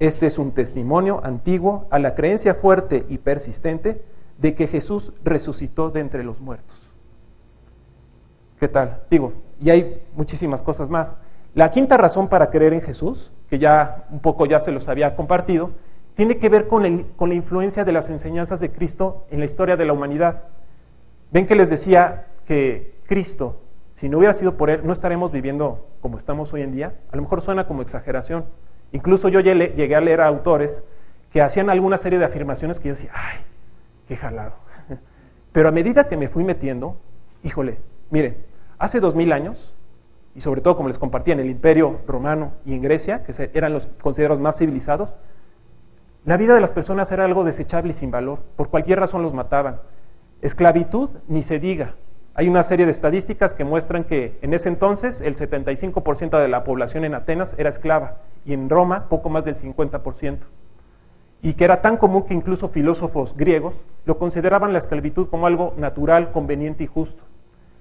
Este 0.00 0.26
es 0.26 0.38
un 0.38 0.52
testimonio 0.52 1.20
antiguo 1.24 1.86
a 1.90 1.98
la 1.98 2.14
creencia 2.14 2.54
fuerte 2.54 3.06
y 3.08 3.18
persistente 3.18 4.02
de 4.38 4.54
que 4.54 4.66
Jesús 4.66 5.12
resucitó 5.24 5.90
de 5.90 6.00
entre 6.00 6.24
los 6.24 6.40
muertos. 6.40 6.76
¿Qué 8.58 8.68
tal? 8.68 9.02
Digo, 9.10 9.32
y 9.62 9.70
hay 9.70 10.02
muchísimas 10.16 10.62
cosas 10.62 10.88
más. 10.88 11.16
La 11.54 11.70
quinta 11.70 11.96
razón 11.96 12.28
para 12.28 12.50
creer 12.50 12.72
en 12.72 12.80
Jesús, 12.80 13.30
que 13.48 13.58
ya 13.58 14.06
un 14.10 14.20
poco 14.20 14.46
ya 14.46 14.58
se 14.58 14.72
los 14.72 14.88
había 14.88 15.14
compartido, 15.14 15.70
tiene 16.16 16.38
que 16.38 16.48
ver 16.48 16.68
con, 16.68 16.82
la 16.82 17.34
influencia 17.34 17.84
de 17.84 17.92
las 17.92 18.08
enseñanzas 18.08 18.60
de 18.60 18.70
Cristo 18.70 19.26
en 19.30 19.40
la 19.40 19.46
historia 19.46 19.76
de 19.76 19.84
la 19.84 19.92
humanidad. 19.92 20.44
Ven 21.32 21.46
que 21.46 21.54
les 21.56 21.70
decía 21.70 22.26
que 22.46 22.94
Cristo, 23.06 23.60
si 23.94 24.08
no 24.08 24.18
hubiera 24.18 24.34
sido 24.34 24.56
por 24.56 24.70
Él, 24.70 24.80
no 24.84 24.92
estaremos 24.92 25.32
viviendo 25.32 25.86
como 26.00 26.16
estamos 26.16 26.52
hoy 26.52 26.62
en 26.62 26.72
día. 26.72 26.94
A 27.10 27.16
lo 27.16 27.22
mejor 27.22 27.40
suena 27.40 27.66
como 27.66 27.82
exageración. 27.82 28.44
Incluso 28.94 29.28
yo 29.28 29.40
llegué 29.40 29.96
a 29.96 30.00
leer 30.00 30.20
a 30.20 30.28
autores 30.28 30.80
que 31.32 31.42
hacían 31.42 31.68
alguna 31.68 31.98
serie 31.98 32.20
de 32.20 32.26
afirmaciones 32.26 32.78
que 32.78 32.88
yo 32.88 32.94
decía, 32.94 33.10
ay, 33.12 33.38
qué 34.06 34.16
jalado. 34.16 34.52
Pero 35.52 35.68
a 35.68 35.72
medida 35.72 36.06
que 36.06 36.16
me 36.16 36.28
fui 36.28 36.44
metiendo, 36.44 36.96
híjole, 37.42 37.78
miren, 38.10 38.36
hace 38.78 39.00
dos 39.00 39.16
mil 39.16 39.32
años 39.32 39.74
y 40.36 40.42
sobre 40.42 40.60
todo 40.60 40.76
como 40.76 40.86
les 40.86 40.98
compartía 40.98 41.34
en 41.34 41.40
el 41.40 41.50
imperio 41.50 42.02
romano 42.06 42.52
y 42.64 42.72
en 42.72 42.82
Grecia, 42.82 43.24
que 43.24 43.50
eran 43.54 43.72
los 43.72 43.88
considerados 44.00 44.38
más 44.38 44.58
civilizados, 44.58 45.10
la 46.24 46.36
vida 46.36 46.54
de 46.54 46.60
las 46.60 46.70
personas 46.70 47.10
era 47.10 47.24
algo 47.24 47.42
desechable 47.42 47.90
y 47.90 47.94
sin 47.94 48.12
valor. 48.12 48.38
Por 48.54 48.68
cualquier 48.68 49.00
razón 49.00 49.22
los 49.22 49.34
mataban. 49.34 49.80
Esclavitud, 50.40 51.10
ni 51.26 51.42
se 51.42 51.58
diga. 51.58 51.94
Hay 52.36 52.48
una 52.48 52.62
serie 52.62 52.86
de 52.86 52.92
estadísticas 52.92 53.54
que 53.54 53.64
muestran 53.64 54.04
que 54.04 54.38
en 54.40 54.54
ese 54.54 54.68
entonces 54.68 55.20
el 55.20 55.34
75% 55.34 56.40
de 56.40 56.48
la 56.48 56.62
población 56.62 57.04
en 57.04 57.14
Atenas 57.14 57.56
era 57.58 57.70
esclava 57.70 58.18
y 58.44 58.52
en 58.52 58.68
Roma 58.68 59.06
poco 59.08 59.28
más 59.28 59.44
del 59.44 59.56
50%. 59.56 60.38
Y 61.42 61.54
que 61.54 61.64
era 61.64 61.82
tan 61.82 61.96
común 61.96 62.24
que 62.24 62.34
incluso 62.34 62.68
filósofos 62.68 63.36
griegos 63.36 63.74
lo 64.06 64.18
consideraban 64.18 64.72
la 64.72 64.78
esclavitud 64.78 65.28
como 65.28 65.46
algo 65.46 65.74
natural, 65.76 66.32
conveniente 66.32 66.84
y 66.84 66.86
justo. 66.86 67.22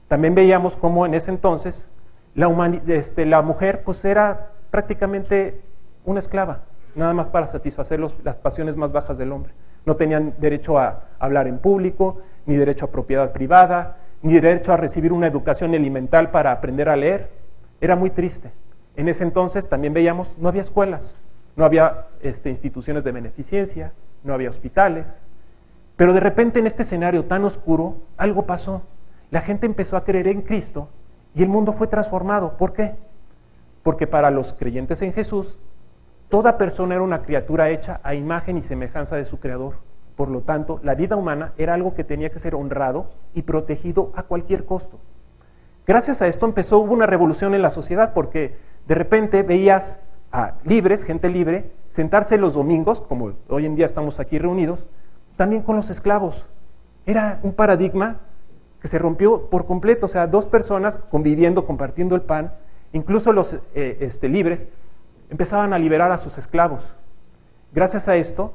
También 0.07 0.35
veíamos 0.35 0.75
cómo 0.75 1.05
en 1.05 1.13
ese 1.13 1.31
entonces 1.31 1.89
la, 2.35 2.49
este, 2.87 3.25
la 3.25 3.41
mujer 3.41 3.83
pues 3.83 4.03
era 4.05 4.49
prácticamente 4.69 5.61
una 6.05 6.19
esclava, 6.19 6.59
nada 6.95 7.13
más 7.13 7.29
para 7.29 7.47
satisfacer 7.47 7.99
las 7.99 8.37
pasiones 8.37 8.75
más 8.75 8.91
bajas 8.91 9.17
del 9.17 9.31
hombre. 9.31 9.53
No 9.85 9.95
tenían 9.95 10.33
derecho 10.39 10.77
a 10.77 11.03
hablar 11.19 11.47
en 11.47 11.59
público, 11.59 12.21
ni 12.45 12.55
derecho 12.55 12.85
a 12.85 12.91
propiedad 12.91 13.31
privada, 13.31 13.97
ni 14.21 14.33
derecho 14.33 14.73
a 14.73 14.77
recibir 14.77 15.13
una 15.13 15.27
educación 15.27 15.73
elemental 15.73 16.31
para 16.31 16.51
aprender 16.51 16.89
a 16.89 16.95
leer. 16.95 17.29
Era 17.81 17.95
muy 17.95 18.09
triste. 18.09 18.51
En 18.95 19.09
ese 19.09 19.23
entonces 19.23 19.67
también 19.67 19.93
veíamos, 19.93 20.37
no 20.37 20.49
había 20.49 20.61
escuelas, 20.61 21.15
no 21.55 21.65
había 21.65 22.05
este, 22.21 22.49
instituciones 22.49 23.03
de 23.03 23.11
beneficencia, 23.11 23.91
no 24.23 24.33
había 24.33 24.49
hospitales. 24.49 25.19
Pero 25.95 26.13
de 26.13 26.19
repente 26.19 26.59
en 26.59 26.67
este 26.67 26.83
escenario 26.83 27.25
tan 27.25 27.43
oscuro, 27.45 27.97
algo 28.17 28.45
pasó. 28.45 28.81
La 29.31 29.41
gente 29.41 29.65
empezó 29.65 29.97
a 29.97 30.03
creer 30.03 30.27
en 30.27 30.41
Cristo 30.41 30.89
y 31.35 31.43
el 31.43 31.49
mundo 31.49 31.73
fue 31.73 31.87
transformado. 31.87 32.57
¿Por 32.57 32.73
qué? 32.73 32.93
Porque 33.81 34.07
para 34.07 34.31
los 34.31 34.53
creyentes 34.53 35.01
en 35.01 35.13
Jesús, 35.13 35.55
toda 36.29 36.57
persona 36.57 36.95
era 36.95 37.03
una 37.03 37.23
criatura 37.23 37.69
hecha 37.69 37.99
a 38.03 38.15
imagen 38.15 38.57
y 38.57 38.61
semejanza 38.61 39.15
de 39.15 39.25
su 39.25 39.39
Creador. 39.39 39.75
Por 40.15 40.29
lo 40.29 40.41
tanto, 40.41 40.79
la 40.83 40.93
vida 40.93 41.15
humana 41.15 41.53
era 41.57 41.73
algo 41.73 41.95
que 41.95 42.03
tenía 42.03 42.29
que 42.29 42.39
ser 42.39 42.53
honrado 42.53 43.09
y 43.33 43.41
protegido 43.41 44.11
a 44.15 44.23
cualquier 44.23 44.65
costo. 44.65 44.99
Gracias 45.85 46.21
a 46.21 46.27
esto 46.27 46.45
empezó, 46.45 46.79
una 46.79 47.05
revolución 47.05 47.53
en 47.53 47.61
la 47.61 47.69
sociedad 47.69 48.13
porque 48.13 48.55
de 48.87 48.95
repente 48.95 49.43
veías 49.43 49.99
a 50.31 50.53
libres, 50.63 51.03
gente 51.03 51.29
libre, 51.29 51.71
sentarse 51.89 52.37
los 52.37 52.55
domingos, 52.55 53.01
como 53.01 53.33
hoy 53.49 53.65
en 53.65 53.75
día 53.75 53.85
estamos 53.85 54.19
aquí 54.19 54.39
reunidos, 54.39 54.85
también 55.35 55.61
con 55.61 55.75
los 55.75 55.89
esclavos. 55.89 56.45
Era 57.05 57.39
un 57.43 57.53
paradigma 57.53 58.17
que 58.81 58.87
se 58.87 58.99
rompió 58.99 59.49
por 59.49 59.65
completo, 59.65 60.07
o 60.07 60.09
sea, 60.09 60.27
dos 60.27 60.45
personas 60.45 60.99
conviviendo, 61.09 61.65
compartiendo 61.65 62.15
el 62.15 62.21
pan, 62.21 62.53
incluso 62.91 63.31
los 63.31 63.53
eh, 63.75 63.97
este, 64.01 64.27
libres, 64.27 64.67
empezaban 65.29 65.73
a 65.73 65.79
liberar 65.79 66.11
a 66.11 66.17
sus 66.17 66.37
esclavos. 66.37 66.83
Gracias 67.73 68.07
a 68.07 68.15
esto, 68.15 68.53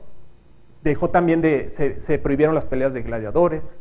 dejó 0.83 1.11
también 1.11 1.41
de, 1.41 1.70
se, 1.99 2.18
prohibieron 2.18 2.55
las 2.55 2.64
peleas 2.64 2.93
de 2.93 3.03
gladiadores, 3.03 3.76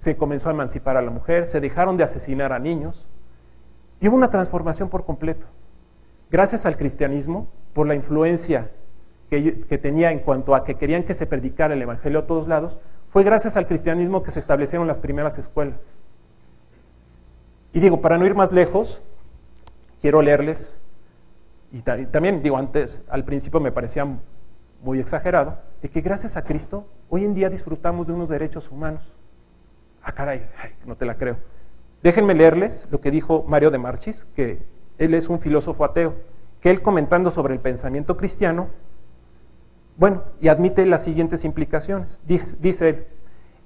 se 0.00 0.16
comenzó 0.16 0.48
a 0.48 0.52
emancipar 0.52 0.96
a 0.96 1.02
la 1.02 1.10
mujer, 1.10 1.44
se 1.44 1.60
dejaron 1.60 1.98
de 1.98 2.04
asesinar 2.04 2.54
a 2.54 2.58
niños 2.58 3.06
y 4.00 4.08
hubo 4.08 4.16
una 4.16 4.30
transformación 4.30 4.88
por 4.88 5.04
completo. 5.04 5.44
Gracias 6.30 6.64
al 6.64 6.78
cristianismo, 6.78 7.48
por 7.74 7.86
la 7.86 7.94
influencia 7.94 8.70
que, 9.28 9.78
tenía 9.78 10.10
en 10.10 10.20
cuanto 10.20 10.54
a 10.54 10.64
que 10.64 10.76
querían 10.76 11.02
que 11.02 11.12
se 11.12 11.26
predicara 11.26 11.74
el 11.74 11.82
Evangelio 11.82 12.20
a 12.20 12.26
todos 12.26 12.48
lados, 12.48 12.78
fue 13.12 13.24
gracias 13.24 13.56
al 13.56 13.66
cristianismo 13.66 14.22
que 14.22 14.30
se 14.30 14.38
establecieron 14.38 14.88
las 14.88 14.98
primeras 14.98 15.36
escuelas. 15.36 15.80
Y 17.74 17.80
digo, 17.80 18.00
para 18.00 18.16
no 18.16 18.24
ir 18.24 18.34
más 18.34 18.52
lejos, 18.52 19.00
quiero 20.00 20.22
leerles, 20.22 20.74
y, 21.72 21.82
también 21.82 22.42
digo, 22.42 22.56
antes, 22.56 23.04
al 23.10 23.24
principio 23.24 23.60
me 23.60 23.70
parecía 23.70 24.08
muy 24.82 24.98
exagerado, 24.98 25.58
de 25.82 25.90
que 25.90 26.00
gracias 26.00 26.38
a 26.38 26.42
Cristo 26.42 26.86
hoy 27.10 27.24
en 27.24 27.34
día 27.34 27.50
disfrutamos 27.50 28.06
de 28.06 28.14
unos 28.14 28.30
derechos 28.30 28.70
humanos. 28.70 29.12
Ah, 30.02 30.12
caray, 30.12 30.42
no 30.86 30.96
te 30.96 31.04
la 31.04 31.16
creo. 31.16 31.36
Déjenme 32.02 32.34
leerles 32.34 32.86
lo 32.90 33.00
que 33.00 33.10
dijo 33.10 33.44
Mario 33.46 33.70
de 33.70 33.78
Marchis, 33.78 34.26
que 34.34 34.58
él 34.98 35.14
es 35.14 35.28
un 35.28 35.40
filósofo 35.40 35.84
ateo, 35.84 36.14
que 36.60 36.70
él 36.70 36.82
comentando 36.82 37.30
sobre 37.30 37.54
el 37.54 37.60
pensamiento 37.60 38.16
cristiano, 38.16 38.68
bueno, 39.96 40.22
y 40.40 40.48
admite 40.48 40.86
las 40.86 41.04
siguientes 41.04 41.44
implicaciones. 41.44 42.22
Dice 42.26 42.88
él, 42.88 43.04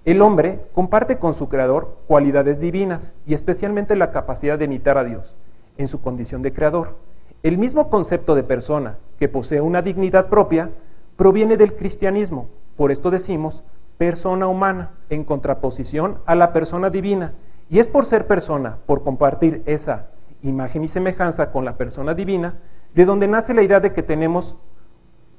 el 0.05 0.21
hombre 0.21 0.61
comparte 0.75 1.19
con 1.19 1.33
su 1.33 1.49
creador 1.49 1.97
cualidades 2.09 2.61
divinas 2.61 3.15
y 3.27 3.35
especialmente 3.35 3.95
la 3.95 4.11
capacidad 4.11 4.59
de 4.59 4.65
imitar 4.65 4.99
a 4.99 5.05
Dios 5.05 5.33
en 5.79 5.87
su 5.87 6.03
condición 6.03 6.43
de 6.43 6.53
creador. 6.53 6.97
El 7.43 7.57
mismo 7.57 7.89
concepto 7.89 8.35
de 8.35 8.43
persona 8.43 8.97
que 9.19 9.29
posee 9.29 9.61
una 9.61 9.81
dignidad 9.81 10.29
propia 10.29 10.71
proviene 11.17 11.57
del 11.57 11.75
cristianismo. 11.75 12.49
Por 12.77 12.91
esto 12.91 13.11
decimos 13.11 13.63
persona 13.99 14.47
humana 14.47 14.91
en 15.11 15.25
contraposición 15.25 16.19
a 16.27 16.35
la 16.35 16.53
persona 16.53 16.91
divina. 16.91 17.33
Y 17.71 17.79
es 17.79 17.89
por 17.89 18.07
ser 18.07 18.27
persona, 18.27 18.79
por 18.87 19.03
compartir 19.03 19.63
esa 19.67 20.09
imagen 20.43 20.85
y 20.85 20.89
semejanza 20.89 21.51
con 21.51 21.65
la 21.65 21.77
persona 21.77 22.15
divina, 22.15 22.55
de 22.95 23.05
donde 23.05 23.27
nace 23.27 23.55
la 23.55 23.63
idea 23.63 23.81
de 23.81 23.93
que 23.93 24.03
tenemos 24.03 24.57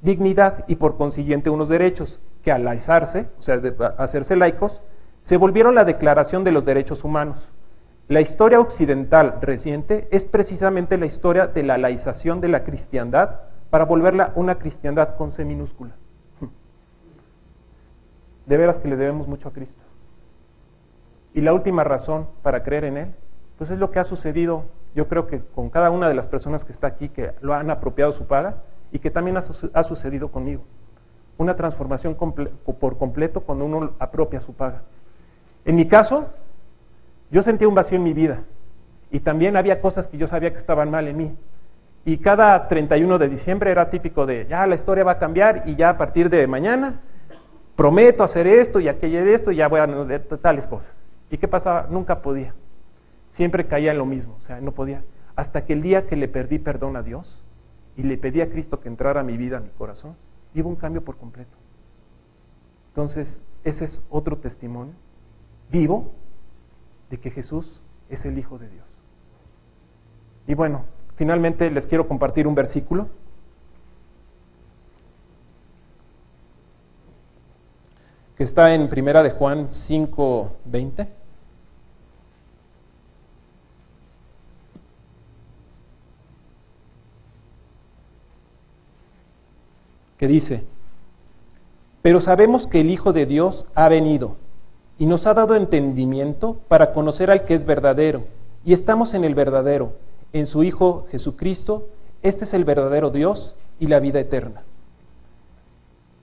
dignidad 0.02 0.64
y 0.68 0.76
por 0.76 0.96
consiguiente 0.96 1.50
unos 1.50 1.68
derechos 1.68 2.20
que 2.42 2.52
al 2.52 2.64
laizarse, 2.64 3.26
o 3.38 3.42
sea, 3.42 3.58
de 3.58 3.74
hacerse 3.98 4.36
laicos, 4.36 4.80
se 5.22 5.36
volvieron 5.36 5.74
la 5.74 5.84
Declaración 5.84 6.44
de 6.44 6.52
los 6.52 6.64
Derechos 6.64 7.02
Humanos. 7.02 7.50
La 8.08 8.20
historia 8.20 8.60
occidental 8.60 9.38
reciente 9.40 10.06
es 10.12 10.26
precisamente 10.26 10.96
la 10.96 11.06
historia 11.06 11.48
de 11.48 11.64
la 11.64 11.78
laización 11.78 12.40
de 12.40 12.48
la 12.48 12.62
cristiandad 12.62 13.40
para 13.70 13.84
volverla 13.84 14.32
una 14.36 14.58
cristiandad 14.58 15.16
con 15.16 15.32
C 15.32 15.44
minúscula. 15.44 15.90
De 18.46 18.56
veras 18.56 18.78
que 18.78 18.88
le 18.88 18.96
debemos 18.96 19.28
mucho 19.28 19.48
a 19.48 19.52
Cristo. 19.52 19.82
Y 21.34 21.40
la 21.42 21.52
última 21.52 21.84
razón 21.84 22.26
para 22.42 22.62
creer 22.62 22.84
en 22.84 22.96
Él, 22.96 23.14
pues 23.58 23.70
es 23.70 23.78
lo 23.78 23.90
que 23.90 23.98
ha 23.98 24.04
sucedido, 24.04 24.64
yo 24.94 25.08
creo 25.08 25.26
que 25.26 25.40
con 25.54 25.68
cada 25.68 25.90
una 25.90 26.08
de 26.08 26.14
las 26.14 26.26
personas 26.26 26.64
que 26.64 26.72
está 26.72 26.86
aquí, 26.86 27.08
que 27.08 27.32
lo 27.42 27.54
han 27.54 27.70
apropiado 27.70 28.12
su 28.12 28.26
paga, 28.26 28.56
y 28.92 28.98
que 28.98 29.10
también 29.10 29.36
ha, 29.36 29.82
sucedido 29.82 30.28
conmigo. 30.28 30.62
Una 31.38 31.54
transformación 31.54 32.14
por 32.14 32.98
completo 32.98 33.40
cuando 33.40 33.64
uno 33.64 33.92
apropia 33.98 34.40
su 34.40 34.54
paga. 34.54 34.82
En 35.64 35.76
mi 35.76 35.86
caso, 35.86 36.26
yo 37.30 37.42
sentía 37.42 37.68
un 37.68 37.74
vacío 37.74 37.98
en 37.98 38.04
mi 38.04 38.12
vida 38.12 38.40
y 39.10 39.20
también 39.20 39.56
había 39.56 39.80
cosas 39.80 40.06
que 40.06 40.16
yo 40.16 40.26
sabía 40.26 40.52
que 40.52 40.58
estaban 40.58 40.90
mal 40.90 41.08
en 41.08 41.16
mí. 41.16 41.36
Y 42.04 42.18
cada 42.18 42.68
31 42.68 43.18
de 43.18 43.28
diciembre 43.28 43.70
era 43.70 43.90
típico 43.90 44.26
de, 44.26 44.46
ya 44.48 44.66
la 44.66 44.76
historia 44.76 45.04
va 45.04 45.12
a 45.12 45.18
cambiar 45.18 45.64
y 45.66 45.74
ya 45.74 45.90
a 45.90 45.98
partir 45.98 46.30
de 46.30 46.46
mañana 46.46 47.00
prometo 47.76 48.24
hacer 48.24 48.46
esto 48.46 48.80
y 48.80 48.88
aquello 48.88 49.24
de 49.24 49.34
esto 49.34 49.52
y 49.52 49.56
ya 49.56 49.68
voy 49.68 49.80
a 49.80 49.86
de 49.86 50.18
tales 50.18 50.66
cosas. 50.66 51.02
¿Y 51.30 51.38
qué 51.38 51.46
pasaba? 51.46 51.86
Nunca 51.90 52.22
podía. 52.22 52.54
Siempre 53.30 53.66
caía 53.66 53.92
en 53.92 53.98
lo 53.98 54.06
mismo, 54.06 54.36
o 54.38 54.42
sea, 54.42 54.60
no 54.60 54.72
podía. 54.72 55.02
Hasta 55.36 55.64
que 55.64 55.74
el 55.74 55.82
día 55.82 56.06
que 56.06 56.16
le 56.16 56.28
perdí 56.28 56.58
perdón 56.58 56.96
a 56.96 57.02
Dios, 57.02 57.42
y 57.96 58.02
le 58.02 58.18
pedí 58.18 58.40
a 58.40 58.50
Cristo 58.50 58.80
que 58.80 58.88
entrara 58.88 59.20
a 59.20 59.24
mi 59.24 59.36
vida, 59.36 59.56
a 59.56 59.60
mi 59.60 59.70
corazón, 59.70 60.14
hubo 60.54 60.68
un 60.68 60.76
cambio 60.76 61.02
por 61.02 61.16
completo. 61.16 61.50
Entonces, 62.88 63.40
ese 63.64 63.84
es 63.84 64.02
otro 64.10 64.36
testimonio 64.36 64.94
vivo 65.70 66.12
de 67.10 67.18
que 67.18 67.30
Jesús 67.30 67.80
es 68.08 68.24
el 68.24 68.38
Hijo 68.38 68.58
de 68.58 68.68
Dios. 68.68 68.84
Y 70.46 70.54
bueno, 70.54 70.84
finalmente 71.16 71.70
les 71.70 71.86
quiero 71.86 72.06
compartir 72.06 72.46
un 72.46 72.54
versículo. 72.54 73.08
Que 78.36 78.44
está 78.44 78.74
en 78.74 78.88
Primera 78.88 79.22
de 79.22 79.30
Juan 79.30 79.68
5:20. 79.68 81.08
que 90.18 90.26
dice, 90.26 90.64
pero 92.00 92.20
sabemos 92.20 92.66
que 92.66 92.80
el 92.80 92.88
Hijo 92.88 93.12
de 93.12 93.26
Dios 93.26 93.66
ha 93.74 93.88
venido 93.90 94.36
y 94.98 95.04
nos 95.04 95.26
ha 95.26 95.34
dado 95.34 95.56
entendimiento 95.56 96.56
para 96.68 96.94
conocer 96.94 97.30
al 97.30 97.44
que 97.44 97.54
es 97.54 97.66
verdadero, 97.66 98.24
y 98.64 98.72
estamos 98.72 99.12
en 99.12 99.24
el 99.24 99.34
verdadero, 99.34 99.92
en 100.32 100.46
su 100.46 100.64
Hijo 100.64 101.06
Jesucristo, 101.10 101.86
este 102.22 102.44
es 102.44 102.54
el 102.54 102.64
verdadero 102.64 103.10
Dios 103.10 103.54
y 103.78 103.88
la 103.88 104.00
vida 104.00 104.20
eterna. 104.20 104.62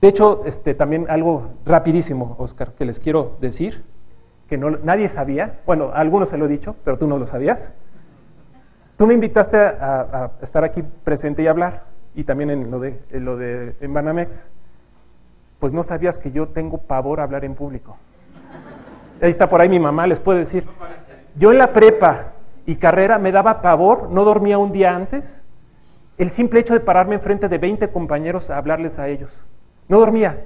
De 0.03 0.09
hecho, 0.09 0.43
este, 0.45 0.73
también 0.73 1.05
algo 1.07 1.51
rapidísimo, 1.65 2.35
Oscar, 2.37 2.73
que 2.73 2.83
les 2.83 2.99
quiero 2.99 3.37
decir, 3.39 3.85
que 4.49 4.57
no, 4.57 4.71
nadie 4.71 5.07
sabía, 5.07 5.61
bueno, 5.65 5.91
a 5.93 6.01
algunos 6.01 6.27
se 6.27 6.37
lo 6.37 6.43
he 6.43 6.49
dicho, 6.49 6.75
pero 6.83 6.97
tú 6.97 7.07
no 7.07 7.17
lo 7.17 7.25
sabías. 7.25 7.71
Tú 8.97 9.07
me 9.07 9.13
invitaste 9.13 9.55
a 9.55 10.31
estar 10.41 10.65
aquí 10.65 10.83
presente 11.05 11.41
y 11.41 11.47
hablar 11.47 11.83
y 12.15 12.25
también 12.25 12.49
en 12.49 12.69
lo 12.69 12.81
de, 12.81 12.99
lo 13.11 13.37
de 13.37 13.75
en 13.79 13.93
Banamex, 13.93 14.45
pues 15.61 15.71
no 15.71 15.83
sabías 15.83 16.19
que 16.19 16.33
yo 16.33 16.49
tengo 16.49 16.79
pavor 16.79 17.21
a 17.21 17.23
hablar 17.23 17.45
en 17.45 17.55
público. 17.55 17.95
Ahí 19.21 19.29
está 19.29 19.47
por 19.47 19.61
ahí 19.61 19.69
mi 19.69 19.79
mamá, 19.79 20.05
les 20.05 20.19
puede 20.19 20.39
decir. 20.39 20.67
Yo 21.37 21.53
en 21.53 21.59
la 21.59 21.71
prepa 21.71 22.33
y 22.65 22.75
carrera 22.75 23.19
me 23.19 23.31
daba 23.31 23.61
pavor, 23.61 24.09
no 24.09 24.25
dormía 24.25 24.57
un 24.57 24.73
día 24.73 24.93
antes. 24.93 25.45
El 26.17 26.29
simple 26.29 26.59
hecho 26.59 26.73
de 26.73 26.81
pararme 26.81 27.15
enfrente 27.15 27.47
de 27.47 27.57
20 27.57 27.87
compañeros 27.87 28.49
a 28.49 28.57
hablarles 28.57 28.99
a 28.99 29.07
ellos. 29.07 29.39
No 29.87 29.99
dormía. 29.99 30.45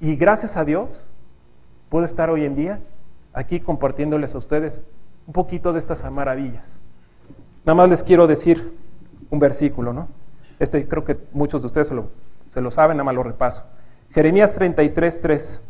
Y 0.00 0.16
gracias 0.16 0.56
a 0.56 0.64
Dios 0.64 1.04
puedo 1.88 2.04
estar 2.04 2.30
hoy 2.30 2.44
en 2.44 2.56
día 2.56 2.78
aquí 3.32 3.60
compartiéndoles 3.60 4.34
a 4.34 4.38
ustedes 4.38 4.80
un 5.26 5.32
poquito 5.32 5.72
de 5.72 5.78
estas 5.78 6.08
maravillas. 6.10 6.80
Nada 7.64 7.74
más 7.74 7.90
les 7.90 8.02
quiero 8.02 8.26
decir 8.26 8.72
un 9.30 9.38
versículo, 9.38 9.92
¿no? 9.92 10.08
Este 10.58 10.86
creo 10.88 11.04
que 11.04 11.16
muchos 11.32 11.62
de 11.62 11.66
ustedes 11.66 11.88
se 11.88 11.94
lo, 11.94 12.08
se 12.52 12.60
lo 12.60 12.70
saben, 12.70 12.96
nada 12.96 13.04
más 13.04 13.14
lo 13.14 13.22
repaso. 13.22 13.62
Jeremías 14.12 14.52
33, 14.52 15.20
3. 15.20 15.60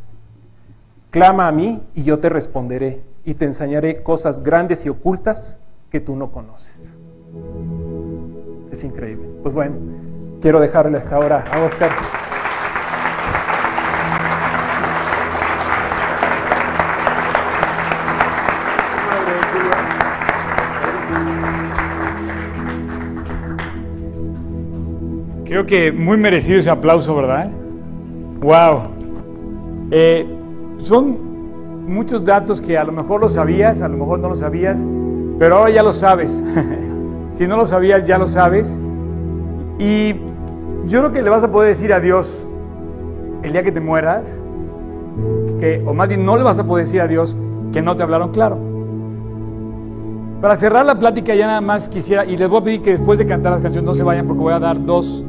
Clama 1.11 1.49
a 1.49 1.53
mí 1.53 1.83
y 1.95 2.05
yo 2.05 2.21
te 2.21 2.29
responderé 2.29 3.01
y 3.25 3.35
te 3.35 3.45
enseñaré 3.45 4.03
cosas 4.03 4.43
grandes 4.43 4.87
y 4.87 4.89
ocultas 4.89 5.59
que 5.91 6.01
tú 6.01 6.16
no 6.16 6.31
conoces. 6.31 6.95
Es 8.71 8.85
increíble. 8.85 9.29
Pues 9.43 9.55
bueno, 9.55 9.77
quiero 10.41 10.61
dejarles 10.61 11.11
ahora 11.12 11.45
a 11.53 11.64
Oscar. 11.64 11.91
Creo 25.51 25.66
que 25.66 25.90
muy 25.90 26.16
merecido 26.16 26.61
ese 26.61 26.70
aplauso, 26.70 27.12
¿verdad? 27.16 27.51
¡Wow! 28.40 28.82
Eh, 29.90 30.24
son 30.78 31.88
muchos 31.88 32.24
datos 32.24 32.61
que 32.61 32.78
a 32.78 32.84
lo 32.84 32.92
mejor 32.92 33.20
lo 33.20 33.28
sabías, 33.28 33.82
a 33.82 33.88
lo 33.88 33.96
mejor 33.96 34.20
no 34.20 34.28
lo 34.28 34.36
sabías, 34.36 34.86
pero 35.40 35.57
ahora 35.57 35.70
ya 35.70 35.82
lo 35.82 35.92
sabes. 35.92 36.40
si 37.34 37.48
no 37.48 37.57
lo 37.57 37.66
sabías, 37.66 38.07
ya 38.07 38.16
lo 38.16 38.28
sabes. 38.28 38.78
Y 39.80 40.12
yo 40.86 41.01
creo 41.01 41.11
que 41.11 41.20
le 41.20 41.30
vas 41.30 41.42
a 41.42 41.51
poder 41.51 41.70
decir 41.70 41.92
a 41.92 41.98
Dios 41.98 42.46
el 43.42 43.51
día 43.51 43.64
que 43.64 43.72
te 43.72 43.80
mueras, 43.80 44.32
que, 45.59 45.82
o 45.84 45.92
más 45.92 46.07
bien 46.07 46.24
no 46.24 46.36
le 46.36 46.44
vas 46.44 46.61
a 46.61 46.64
poder 46.64 46.86
decir 46.86 47.01
a 47.01 47.09
Dios 47.09 47.36
que 47.72 47.82
no 47.82 47.96
te 47.96 48.05
hablaron 48.05 48.30
claro. 48.30 48.57
Para 50.40 50.55
cerrar 50.55 50.86
la 50.86 50.96
plática 50.96 51.34
ya 51.34 51.48
nada 51.48 51.61
más 51.61 51.88
quisiera, 51.88 52.24
y 52.24 52.36
les 52.36 52.48
voy 52.48 52.61
a 52.61 52.64
pedir 52.64 52.82
que 52.82 52.90
después 52.92 53.18
de 53.18 53.26
cantar 53.26 53.51
las 53.51 53.62
canciones 53.62 53.84
no 53.84 53.94
se 53.94 54.05
vayan 54.05 54.28
porque 54.28 54.42
voy 54.42 54.53
a 54.53 54.61
dar 54.61 54.82
dos 54.86 55.24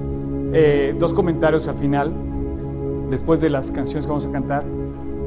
eh, 0.54 0.96
dos 0.98 1.14
comentarios 1.14 1.68
al 1.68 1.76
final, 1.76 2.12
después 3.10 3.40
de 3.40 3.50
las 3.50 3.72
canciones 3.72 4.06
que 4.06 4.10
vamos 4.10 4.26
a 4.26 4.32
cantar. 4.32 4.64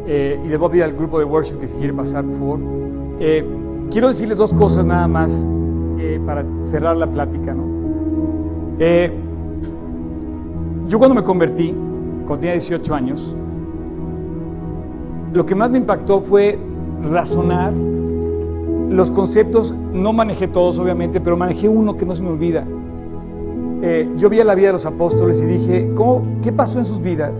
Eh, 0.07 0.39
y 0.45 0.49
les 0.49 0.59
voy 0.59 0.69
a 0.69 0.71
pedir 0.71 0.85
al 0.85 0.93
grupo 0.93 1.19
de 1.19 1.25
worship 1.25 1.59
que 1.59 1.67
si 1.67 1.75
quiere 1.77 1.93
pasar, 1.93 2.25
por 2.25 2.39
favor. 2.39 2.59
Eh, 3.21 3.45
quiero 3.91 4.09
decirles 4.09 4.39
dos 4.39 4.53
cosas 4.53 4.85
nada 4.85 5.09
más 5.09 5.47
para 6.27 6.45
cerrar 6.71 6.97
la 6.97 7.07
plática. 7.07 7.55
¿no? 7.55 7.65
yo 10.87 10.99
cuando 10.99 11.15
me 11.15 11.23
convertí, 11.23 11.75
cuando 12.27 12.41
tenía 12.41 12.53
18 12.53 12.95
años, 12.95 13.35
lo 15.33 15.47
que 15.47 15.55
más 15.55 15.71
me 15.71 15.79
impactó 15.79 16.21
fue 16.21 16.59
razonar 17.11 17.73
los 18.91 19.11
conceptos, 19.11 19.75
no 19.93 20.13
manejé 20.13 20.47
todos 20.47 20.79
obviamente, 20.79 21.21
pero 21.21 21.37
manejé 21.37 21.69
uno 21.69 21.97
que 21.97 22.07
no 22.07 22.15
se 22.15 22.23
me 22.23 22.29
olvida. 22.29 22.65
Eh, 23.87 24.09
yo 24.17 24.31
vi 24.31 24.43
la 24.43 24.55
vida 24.55 24.69
de 24.69 24.73
los 24.73 24.87
apóstoles 24.87 25.43
y 25.43 25.45
dije, 25.45 25.91
¿cómo, 25.95 26.23
¿qué 26.43 26.51
pasó 26.51 26.79
en 26.79 26.87
sus 26.87 27.03
vidas? 27.03 27.39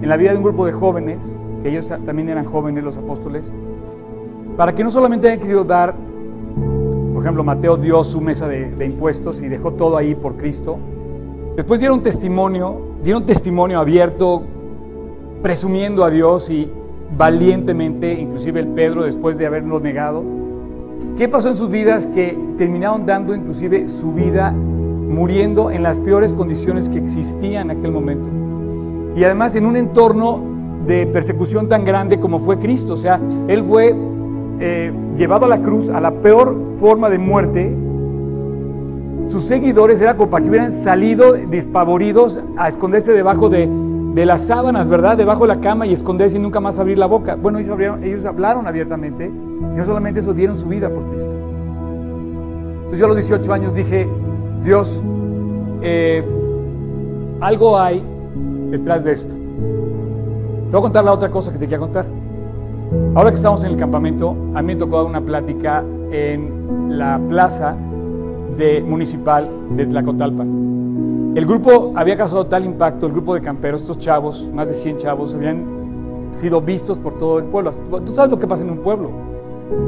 En 0.00 0.08
la 0.08 0.16
vida 0.16 0.30
de 0.30 0.38
un 0.38 0.42
grupo 0.42 0.64
de 0.64 0.72
jóvenes, 0.72 1.36
que 1.62 1.68
ellos 1.68 1.92
también 2.06 2.30
eran 2.30 2.46
jóvenes 2.46 2.82
los 2.82 2.96
apóstoles, 2.96 3.52
para 4.56 4.74
que 4.74 4.82
no 4.82 4.90
solamente 4.90 5.26
hayan 5.26 5.38
querido 5.38 5.64
dar, 5.64 5.94
por 7.12 7.22
ejemplo, 7.22 7.44
Mateo 7.44 7.76
dio 7.76 8.02
su 8.04 8.22
mesa 8.22 8.48
de, 8.48 8.70
de 8.70 8.86
impuestos 8.86 9.42
y 9.42 9.48
dejó 9.48 9.72
todo 9.72 9.98
ahí 9.98 10.14
por 10.14 10.36
Cristo, 10.36 10.78
después 11.56 11.78
dieron 11.78 12.02
testimonio, 12.02 12.80
dieron 13.04 13.26
testimonio 13.26 13.78
abierto, 13.78 14.44
presumiendo 15.42 16.06
a 16.06 16.10
Dios 16.10 16.48
y 16.48 16.70
valientemente, 17.18 18.14
inclusive 18.18 18.60
el 18.60 18.68
Pedro 18.68 19.04
después 19.04 19.36
de 19.36 19.44
haberlo 19.44 19.78
negado. 19.78 20.22
¿Qué 21.18 21.28
pasó 21.28 21.48
en 21.48 21.56
sus 21.56 21.68
vidas 21.68 22.06
que 22.06 22.34
terminaron 22.56 23.04
dando 23.04 23.34
inclusive 23.34 23.88
su 23.88 24.14
vida 24.14 24.54
muriendo 25.08 25.70
en 25.70 25.82
las 25.82 25.98
peores 25.98 26.32
condiciones 26.32 26.88
que 26.88 26.98
existían 26.98 27.70
en 27.70 27.78
aquel 27.78 27.92
momento? 27.92 28.28
Y 29.16 29.24
además 29.24 29.54
en 29.56 29.66
un 29.66 29.76
entorno 29.76 30.56
de 30.86 31.06
persecución 31.06 31.68
tan 31.68 31.84
grande 31.84 32.20
como 32.20 32.40
fue 32.40 32.58
Cristo. 32.58 32.94
O 32.94 32.96
sea, 32.96 33.20
Él 33.48 33.64
fue 33.64 33.94
eh, 34.60 34.92
llevado 35.16 35.46
a 35.46 35.48
la 35.48 35.58
cruz 35.58 35.88
a 35.90 36.00
la 36.00 36.10
peor 36.10 36.56
forma 36.78 37.10
de 37.10 37.18
muerte. 37.18 37.74
Sus 39.28 39.42
seguidores 39.42 40.00
era 40.00 40.16
como 40.16 40.30
para 40.30 40.42
que 40.42 40.50
hubieran 40.50 40.72
salido 40.72 41.32
despavoridos 41.32 42.38
a 42.56 42.68
esconderse 42.68 43.12
debajo 43.12 43.48
de, 43.48 43.68
de 44.14 44.26
las 44.26 44.42
sábanas, 44.42 44.88
¿verdad? 44.88 45.16
Debajo 45.16 45.42
de 45.42 45.48
la 45.48 45.60
cama 45.60 45.86
y 45.86 45.92
esconderse 45.92 46.36
y 46.36 46.40
nunca 46.40 46.60
más 46.60 46.78
abrir 46.78 46.96
la 46.96 47.06
boca. 47.06 47.34
Bueno, 47.34 47.58
ellos, 47.58 47.76
ellos 48.02 48.24
hablaron 48.24 48.66
abiertamente 48.66 49.26
y 49.26 49.76
no 49.76 49.84
solamente 49.84 50.20
eso, 50.20 50.32
dieron 50.32 50.56
su 50.56 50.68
vida 50.68 50.88
por 50.88 51.02
Cristo. 51.10 51.34
Entonces 52.76 53.00
yo 53.00 53.06
a 53.06 53.08
los 53.08 53.16
18 53.16 53.52
años 53.52 53.74
dije, 53.74 54.08
Dios, 54.62 55.02
eh, 55.82 56.24
algo 57.40 57.78
hay 57.78 58.02
detrás 58.70 59.04
de 59.04 59.12
esto. 59.12 59.34
Te 59.34 60.72
voy 60.72 60.78
a 60.78 60.82
contar 60.82 61.04
la 61.04 61.12
otra 61.12 61.30
cosa 61.30 61.52
que 61.52 61.58
te 61.58 61.66
quería 61.66 61.78
contar. 61.78 62.06
Ahora 63.14 63.30
que 63.30 63.36
estamos 63.36 63.62
en 63.64 63.72
el 63.72 63.76
campamento, 63.76 64.36
a 64.54 64.62
mí 64.62 64.74
me 64.74 64.76
tocó 64.76 64.96
dar 64.96 65.06
una 65.06 65.20
plática 65.20 65.84
en 66.10 66.98
la 66.98 67.20
plaza 67.28 67.74
de, 68.56 68.82
municipal 68.82 69.48
de 69.76 69.86
Tlacotalpan. 69.86 71.32
El 71.36 71.44
grupo 71.44 71.92
había 71.94 72.16
causado 72.16 72.46
tal 72.46 72.64
impacto, 72.64 73.06
el 73.06 73.12
grupo 73.12 73.34
de 73.34 73.42
camperos, 73.42 73.82
estos 73.82 73.98
chavos, 73.98 74.48
más 74.54 74.68
de 74.68 74.74
100 74.74 74.96
chavos, 74.98 75.34
habían 75.34 75.64
sido 76.30 76.60
vistos 76.60 76.98
por 76.98 77.18
todo 77.18 77.38
el 77.38 77.44
pueblo. 77.44 77.70
Tú 78.04 78.14
sabes 78.14 78.30
lo 78.30 78.38
que 78.38 78.46
pasa 78.46 78.62
en 78.62 78.70
un 78.70 78.78
pueblo. 78.78 79.10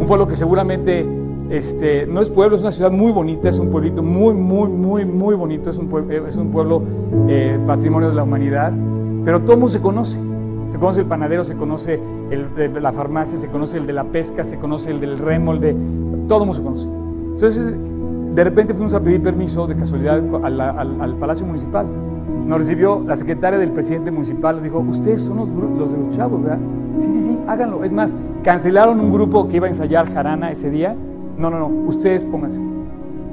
Un 0.01 0.07
pueblo 0.07 0.27
que 0.27 0.37
seguramente 0.37 1.07
este, 1.51 2.07
no 2.07 2.21
es 2.21 2.29
pueblo, 2.29 2.57
es 2.57 2.63
una 2.63 2.73
ciudad 2.73 2.91
muy 2.91 3.13
bonita, 3.13 3.49
es 3.49 3.59
un 3.59 3.71
pueblito 3.71 4.03
muy, 4.03 4.35
muy, 4.35 4.69
muy, 4.69 5.05
muy 5.05 5.35
bonito, 5.35 5.71
es 5.71 5.77
un 5.77 5.89
un 5.93 6.51
pueblo 6.53 6.83
eh, 7.29 7.59
patrimonio 7.67 8.09
de 8.09 8.15
la 8.15 8.23
humanidad, 8.23 8.73
pero 9.25 9.41
todo 9.41 9.53
el 9.53 9.59
mundo 9.59 9.73
se 9.73 9.81
conoce. 9.81 10.19
Se 10.69 10.79
conoce 10.79 11.01
el 11.01 11.07
panadero, 11.07 11.45
se 11.45 11.57
conoce 11.57 11.99
la 12.81 12.93
farmacia, 12.93 13.39
se 13.39 13.49
conoce 13.49 13.79
el 13.79 13.87
de 13.87 13.95
la 13.95 14.05
pesca, 14.05 14.45
se 14.45 14.59
conoce 14.59 14.91
el 14.91 15.01
del 15.01 15.19
remo. 15.19 15.55
Todo 15.55 16.43
el 16.43 16.47
mundo 16.47 16.55
se 16.55 16.63
conoce. 16.63 16.89
Entonces, 17.33 17.75
de 18.35 18.45
repente 18.45 18.75
fuimos 18.75 18.93
a 18.93 19.01
pedir 19.01 19.23
permiso 19.23 19.67
de 19.67 19.77
casualidad 19.77 20.23
al, 20.45 21.15
Palacio 21.19 21.47
Municipal. 21.47 21.87
Nos 22.47 22.59
recibió 22.59 23.03
la 23.07 23.17
secretaria 23.17 23.59
del 23.59 23.73
presidente 23.73 24.11
municipal, 24.11 24.57
nos 24.57 24.65
dijo, 24.65 24.79
ustedes 24.79 25.23
son 25.23 25.39
los, 25.39 25.49
los 25.49 25.93
de 25.93 25.99
los 25.99 26.17
chavos, 26.17 26.43
¿verdad? 26.43 26.59
Sí, 26.99 27.11
sí, 27.11 27.21
sí, 27.21 27.39
háganlo. 27.47 27.85
Es 27.85 27.93
más, 27.93 28.15
cancelaron 28.43 29.01
un 29.01 29.11
grupo 29.11 29.49
que 29.49 29.57
iba 29.57 29.67
a 29.67 29.71
ensayar 29.71 30.13
jarana 30.13 30.51
ese 30.51 30.71
día. 30.71 30.95
No, 31.39 31.51
no, 31.51 31.59
no, 31.61 31.67
ustedes 31.87 32.25
pónganse 32.25 32.61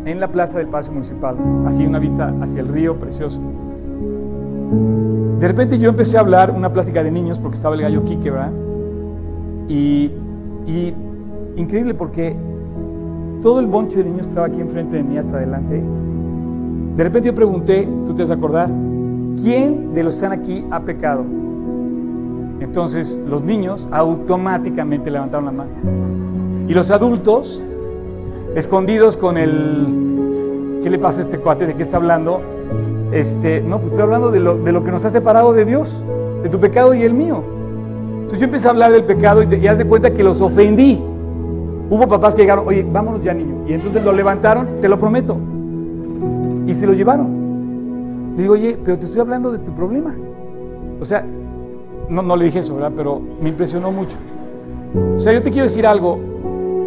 en 0.06 0.20
la 0.20 0.28
plaza 0.28 0.60
del 0.60 0.68
Palacio 0.68 0.94
Municipal, 0.94 1.36
así 1.66 1.86
una 1.86 1.98
vista 1.98 2.32
hacia 2.42 2.62
el 2.62 2.68
río 2.68 2.96
precioso. 2.96 3.42
De 5.40 5.48
repente 5.48 5.80
yo 5.80 5.90
empecé 5.90 6.18
a 6.18 6.20
hablar 6.20 6.52
una 6.52 6.72
plática 6.72 7.04
de 7.04 7.12
niños 7.12 7.40
porque 7.40 7.56
estaba 7.56 7.76
el 7.76 7.82
gallo 7.82 8.04
Quique, 8.06 8.30
¿verdad? 8.30 8.52
Y, 9.68 10.12
increíble 11.58 11.94
porque 11.94 12.36
todo 13.42 13.60
el 13.60 13.66
bonche 13.66 14.00
de 14.00 14.10
niños 14.10 14.28
que 14.28 14.30
estaba 14.30 14.48
aquí 14.48 14.62
enfrente 14.62 14.98
de 14.98 15.04
mí 15.04 15.18
hasta 15.18 15.38
adelante, 15.38 15.82
de 16.96 17.04
repente 17.04 17.30
yo 17.30 17.36
pregunté, 17.36 17.88
tú 18.06 18.14
te 18.14 18.24
vas 18.24 18.32
a 18.32 18.36
acordar, 18.36 18.70
¿quién 19.42 19.94
de 19.94 20.04
los 20.04 20.14
que 20.14 20.26
están 20.26 20.40
aquí 20.40 20.66
ha 20.70 20.80
pecado? 20.82 21.24
Entonces 22.60 23.20
los 23.28 23.42
niños 23.42 23.88
automáticamente 23.92 25.10
levantaron 25.10 25.46
la 25.46 25.52
mano. 25.52 25.72
Y 26.68 26.74
los 26.74 26.92
adultos, 26.92 27.62
escondidos 28.56 29.18
con 29.18 29.38
el, 29.38 30.80
¿qué 30.82 30.90
le 30.90 30.98
pasa 30.98 31.20
a 31.20 31.24
este 31.24 31.38
cuate? 31.38 31.68
¿De 31.68 31.76
qué 31.76 31.84
está 31.84 31.98
hablando? 31.98 32.42
Este, 33.12 33.62
no, 33.62 33.80
pues 33.80 33.92
estoy 33.92 34.04
hablando 34.04 34.32
de 34.32 34.40
lo, 34.40 34.58
de 34.58 34.72
lo 34.72 34.84
que 34.84 34.92
nos 34.92 35.04
ha 35.06 35.10
separado 35.10 35.54
de 35.54 35.66
Dios, 35.66 36.04
de 36.42 36.50
tu 36.50 36.60
pecado 36.60 36.94
y 36.94 37.04
el 37.04 37.14
mío. 37.14 37.44
Entonces 38.16 38.40
yo 38.40 38.46
empecé 38.46 38.68
a 38.68 38.72
hablar 38.72 38.92
del 38.92 39.04
pecado 39.04 39.44
y, 39.44 39.46
te, 39.46 39.70
haz 39.70 39.78
de 39.78 39.86
cuenta 39.86 40.12
que 40.12 40.24
los 40.24 40.42
ofendí. 40.42 41.02
Hubo 41.90 42.08
papás 42.08 42.34
que 42.34 42.42
llegaron, 42.42 42.68
oye, 42.68 42.86
vámonos 42.90 43.24
ya 43.24 43.34
niño. 43.34 43.66
Y 43.68 43.74
entonces 43.74 44.04
lo 44.04 44.12
levantaron, 44.12 44.82
te 44.82 44.90
lo 44.90 44.98
prometo. 44.98 45.38
Y 46.66 46.74
se 46.74 46.88
lo 46.88 46.94
llevaron. 46.94 48.34
Le 48.36 48.42
digo, 48.42 48.56
oye, 48.56 48.78
pero 48.84 48.98
te 48.98 49.06
estoy 49.06 49.22
hablando 49.22 49.52
de 49.52 49.60
tu 49.60 49.72
problema. 49.74 50.16
O 51.00 51.06
sea, 51.06 51.24
no, 52.10 52.22
no 52.22 52.36
le 52.36 52.46
dije 52.46 52.60
eso, 52.60 52.76
¿verdad? 52.76 52.94
Pero 52.96 53.22
me 53.42 53.50
impresionó 53.50 53.92
mucho. 53.92 54.18
O 55.16 55.20
sea, 55.20 55.34
yo 55.34 55.42
te 55.42 55.52
quiero 55.52 55.68
decir 55.68 55.86
algo. 55.86 56.18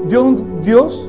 Dios, 0.09 0.35
Dios 0.65 1.09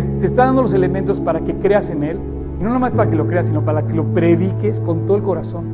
te, 0.00 0.26
está 0.26 0.46
dando 0.46 0.62
los 0.62 0.72
elementos 0.72 1.20
para 1.20 1.40
que 1.40 1.54
creas 1.54 1.90
en 1.90 2.02
Él. 2.02 2.18
Y 2.60 2.64
no 2.64 2.72
nomás 2.72 2.92
para 2.92 3.08
que 3.10 3.16
lo 3.16 3.26
creas, 3.26 3.46
sino 3.46 3.62
para 3.62 3.82
que 3.82 3.94
lo 3.94 4.04
prediques 4.04 4.80
con 4.80 5.06
todo 5.06 5.16
el 5.16 5.22
corazón. 5.22 5.64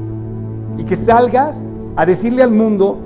Y 0.79 0.85
que 0.85 0.97
salgas 0.97 1.63
a 1.97 2.07
decirle 2.07 2.43
al 2.43 2.51
mundo 2.51 2.99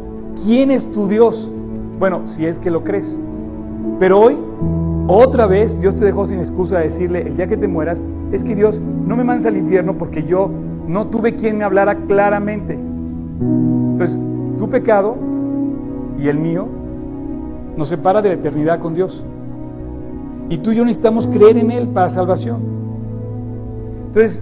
quién 0.44 0.70
es 0.70 0.90
tu 0.90 1.06
Dios. 1.06 1.50
Bueno, 1.98 2.22
si 2.26 2.44
es 2.46 2.58
que 2.58 2.70
lo 2.70 2.82
crees. 2.82 3.16
Pero 4.00 4.20
hoy, 4.20 4.36
otra 5.06 5.46
vez, 5.46 5.80
Dios 5.80 5.94
te 5.94 6.04
dejó 6.04 6.26
sin 6.26 6.38
excusa 6.38 6.78
de 6.78 6.84
decirle, 6.84 7.22
el 7.22 7.36
día 7.36 7.46
que 7.46 7.56
te 7.56 7.68
mueras, 7.68 8.02
es 8.32 8.42
que 8.42 8.56
Dios 8.56 8.80
no 9.06 9.16
me 9.16 9.24
mandes 9.24 9.46
al 9.46 9.56
infierno 9.56 9.94
porque 9.94 10.24
yo 10.24 10.50
no 10.88 11.06
tuve 11.06 11.36
quien 11.36 11.58
me 11.58 11.64
hablara 11.64 11.94
claramente. 11.94 12.74
Entonces, 12.74 14.18
tu 14.58 14.68
pecado 14.68 15.16
y 16.18 16.28
el 16.28 16.38
mío 16.38 16.66
nos 17.76 17.88
separa 17.88 18.20
de 18.22 18.30
la 18.30 18.34
eternidad 18.34 18.80
con 18.80 18.94
Dios. 18.94 19.24
Y 20.50 20.58
tú 20.58 20.72
y 20.72 20.76
yo 20.76 20.84
necesitamos 20.84 21.26
creer 21.26 21.56
en 21.56 21.70
Él 21.70 21.88
para 21.88 22.10
salvación. 22.10 22.58
Entonces, 24.08 24.40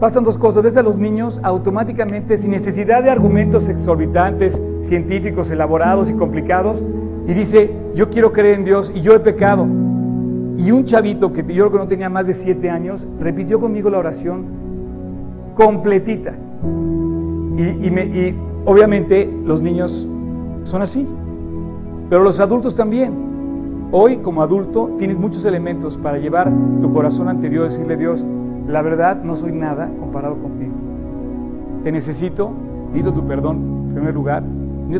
pasan 0.00 0.24
dos 0.24 0.38
cosas. 0.38 0.62
Ves 0.62 0.76
a 0.76 0.82
los 0.82 0.96
niños 0.96 1.40
automáticamente, 1.42 2.38
sin 2.38 2.50
necesidad 2.50 3.02
de 3.02 3.10
argumentos 3.10 3.68
exorbitantes, 3.68 4.60
científicos, 4.82 5.50
elaborados 5.50 6.10
y 6.10 6.14
complicados, 6.14 6.82
y 7.26 7.32
dice, 7.32 7.70
yo 7.94 8.10
quiero 8.10 8.32
creer 8.32 8.58
en 8.58 8.64
Dios 8.64 8.92
y 8.94 9.00
yo 9.00 9.14
he 9.14 9.20
pecado. 9.20 9.66
Y 10.56 10.70
un 10.70 10.84
chavito 10.84 11.32
que 11.32 11.42
yo 11.42 11.66
creo 11.66 11.72
que 11.72 11.78
no 11.78 11.88
tenía 11.88 12.08
más 12.08 12.26
de 12.26 12.34
siete 12.34 12.70
años, 12.70 13.06
repitió 13.20 13.60
conmigo 13.60 13.90
la 13.90 13.98
oración 13.98 14.44
completita. 15.54 16.32
Y, 17.56 17.62
y 17.62 18.34
obviamente 18.64 19.30
los 19.44 19.60
niños 19.60 20.06
son 20.64 20.82
así, 20.82 21.06
pero 22.08 22.22
los 22.22 22.40
adultos 22.40 22.74
también. 22.74 23.25
Hoy 23.92 24.16
como 24.16 24.42
adulto 24.42 24.90
tienes 24.98 25.16
muchos 25.16 25.44
elementos 25.44 25.96
para 25.96 26.18
llevar 26.18 26.50
tu 26.80 26.92
corazón 26.92 27.28
ante 27.28 27.48
Dios 27.48 27.66
y 27.66 27.68
decirle 27.68 27.96
Dios, 27.96 28.24
la 28.66 28.82
verdad 28.82 29.22
no 29.22 29.36
soy 29.36 29.52
nada 29.52 29.88
comparado 30.00 30.34
contigo. 30.34 30.72
Te 31.84 31.92
necesito, 31.92 32.50
necesito 32.92 33.12
tu 33.12 33.26
perdón 33.28 33.58
en 33.88 33.94
primer 33.94 34.14
lugar, 34.14 34.42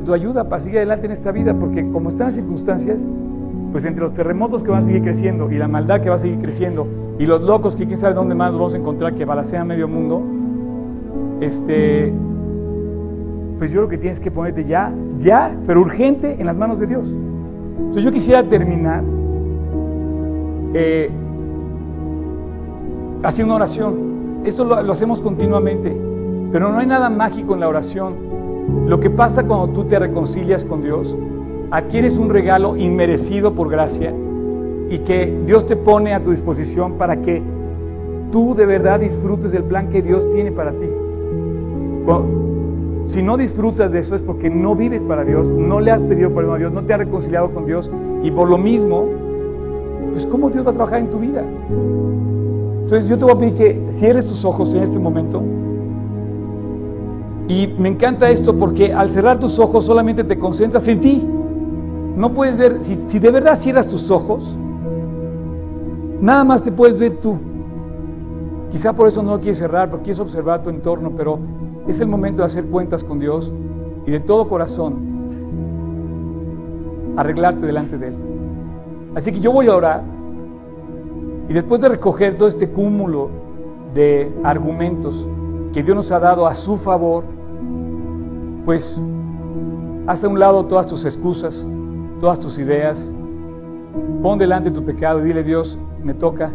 tu 0.05 0.13
ayuda 0.13 0.45
para 0.45 0.61
seguir 0.61 0.79
adelante 0.79 1.07
en 1.07 1.13
esta 1.13 1.33
vida, 1.33 1.55
porque 1.55 1.89
como 1.91 2.11
están 2.11 2.29
las 2.29 2.37
circunstancias, 2.37 3.05
pues 3.73 3.85
entre 3.85 4.03
los 4.03 4.13
terremotos 4.15 4.63
que 4.63 4.71
van 4.71 4.83
a 4.83 4.87
seguir 4.87 5.03
creciendo 5.03 5.51
y 5.51 5.57
la 5.57 5.67
maldad 5.67 6.01
que 6.01 6.09
va 6.09 6.15
a 6.15 6.19
seguir 6.21 6.39
creciendo 6.39 6.87
y 7.19 7.27
los 7.27 7.43
locos 7.43 7.75
que 7.75 7.87
quién 7.87 7.99
sabe 7.99 8.15
dónde 8.15 8.37
más 8.37 8.53
vamos 8.53 8.75
a 8.75 8.77
encontrar 8.77 9.15
que 9.15 9.25
balacean 9.25 9.67
medio 9.67 9.89
mundo, 9.89 10.23
este, 11.41 12.13
pues 13.59 13.73
yo 13.73 13.81
creo 13.81 13.89
que 13.89 13.99
tienes 13.99 14.21
que 14.21 14.31
ponerte 14.31 14.65
ya, 14.65 14.93
ya, 15.19 15.53
pero 15.67 15.81
urgente 15.81 16.37
en 16.39 16.47
las 16.47 16.57
manos 16.57 16.79
de 16.79 16.87
Dios. 16.87 17.13
Entonces 17.79 18.05
yo 18.05 18.13
quisiera 18.13 18.43
terminar 18.43 19.03
eh, 20.75 21.11
haciendo 23.23 23.55
una 23.55 23.65
oración. 23.65 24.43
Eso 24.45 24.65
lo 24.65 24.93
hacemos 24.93 25.21
continuamente, 25.21 25.97
pero 26.53 26.71
no 26.71 26.79
hay 26.79 26.87
nada 26.87 27.11
mágico 27.11 27.55
en 27.55 27.61
la 27.61 27.69
oración. 27.69 28.15
Lo 28.87 29.01
que 29.01 29.11
pasa 29.11 29.45
cuando 29.45 29.69
tú 29.69 29.85
te 29.85 29.99
reconcilias 29.99 30.65
con 30.65 30.83
Dios, 30.83 31.17
adquieres 31.71 32.17
un 32.17 32.31
regalo 32.31 32.77
inmerecido 32.77 33.53
por 33.53 33.69
gracia 33.69 34.13
y 34.89 34.99
que 34.99 35.37
Dios 35.47 35.67
te 35.67 35.77
pone 35.77 36.15
a 36.15 36.23
tu 36.23 36.31
disposición 36.31 36.93
para 36.95 37.17
que 37.17 37.43
tú 38.31 38.55
de 38.55 38.67
verdad 38.67 39.01
disfrutes 39.01 39.51
del 39.53 39.65
plan 39.65 39.89
que 39.89 40.03
Dios 40.03 40.29
tiene 40.31 40.53
para 40.53 40.71
ti. 40.73 40.87
Si 43.07 43.23
no 43.23 43.37
disfrutas 43.37 43.93
de 43.93 44.01
eso 44.01 44.15
es 44.17 44.23
porque 44.23 44.51
no 44.51 44.75
vives 44.75 45.03
para 45.03 45.25
Dios, 45.25 45.47
no 45.47 45.81
le 45.81 45.93
has 45.93 46.03
pedido 46.03 46.31
perdón 46.31 46.57
a 46.57 46.59
Dios, 46.59 46.73
no 46.73 46.83
te 46.83 46.93
has 46.93 46.99
reconciliado 46.99 47.51
con 47.51 47.65
Dios 47.65 47.91
y 48.23 48.31
por 48.33 48.49
lo 48.49 48.59
mismo, 48.59 49.07
pues 50.13 50.27
¿cómo 50.27 50.51
Dios 50.51 50.67
va 50.67 50.71
a 50.71 50.75
trabajar 50.75 50.99
en 51.01 51.11
tu 51.11 51.19
vida? 51.19 51.45
Entonces 52.83 53.09
yo 53.09 53.17
te 53.17 53.25
voy 53.25 53.33
a 53.35 53.39
pedir 53.39 53.55
que 53.55 53.87
cierres 53.91 54.27
tus 54.27 54.45
ojos 54.45 54.75
en 54.75 54.83
este 54.83 54.99
momento. 54.99 55.43
Y 57.49 57.69
me 57.79 57.89
encanta 57.89 58.29
esto 58.29 58.57
porque 58.57 58.93
al 58.93 59.13
cerrar 59.13 59.39
tus 59.39 59.59
ojos 59.59 59.85
solamente 59.85 60.25
te 60.25 60.39
concentras 60.39 60.87
en 60.89 61.01
ti. 61.01 61.29
No 62.17 62.33
puedes 62.33 62.57
ver, 62.57 62.79
si, 62.83 63.19
de 63.19 63.31
verdad 63.31 63.59
cierras 63.61 63.87
tus 63.87 64.11
ojos, 64.11 64.57
nada 66.21 66.45
más 66.45 66.63
te 66.63 66.73
puedes 66.73 66.99
ver 66.99 67.19
tú. 67.19 67.37
Quizá 68.73 68.95
por 68.95 69.07
eso 69.07 69.23
no 69.23 69.33
lo 69.33 69.41
quieres 69.41 69.59
cerrar, 69.59 69.91
porque 69.91 70.05
quieres 70.05 70.21
observar 70.21 70.63
tu 70.63 70.71
entorno, 70.71 71.13
pero 71.17 71.39
es 71.89 72.01
el 72.01 72.09
momento 72.09 72.43
de 72.43 72.47
hacer 72.47 72.67
cuentas 72.67 73.05
con 73.05 73.19
Dios 73.19 73.53
y 74.07 74.11
de 74.11 74.21
todo 74.21 74.49
corazón 74.49 74.95
arreglarte 77.17 77.67
delante 77.67 77.97
de 77.99 78.09
Él. 78.09 78.17
Así 79.15 79.33
que 79.33 79.41
yo 79.41 79.53
voy 79.53 79.69
a 79.69 79.75
orar 79.75 80.03
y 81.49 81.53
después 81.53 81.81
de 81.81 81.89
recoger 81.89 82.37
todo 82.37 82.49
este 82.49 82.69
cúmulo 82.69 83.31
de 83.95 84.31
argumentos 84.43 85.27
que 85.73 85.83
Dios 85.83 85.97
nos 85.97 86.13
ha 86.13 86.19
dado 86.19 86.47
a 86.47 86.55
su 86.55 86.77
favor, 86.77 87.25
pues 88.65 89.01
haz 90.07 90.25
a 90.25 90.29
un 90.29 90.39
lado 90.39 90.65
todas 90.67 90.87
tus 90.87 91.05
excusas, 91.05 91.65
todas 92.21 92.39
tus 92.41 92.59
ideas, 92.59 93.11
pon 94.23 94.39
delante 94.39 94.71
tu 94.71 94.85
pecado 94.85 95.21
y 95.21 95.29
dile 95.29 95.43
Dios, 95.43 95.79
me 96.03 96.15
toca 96.15 96.51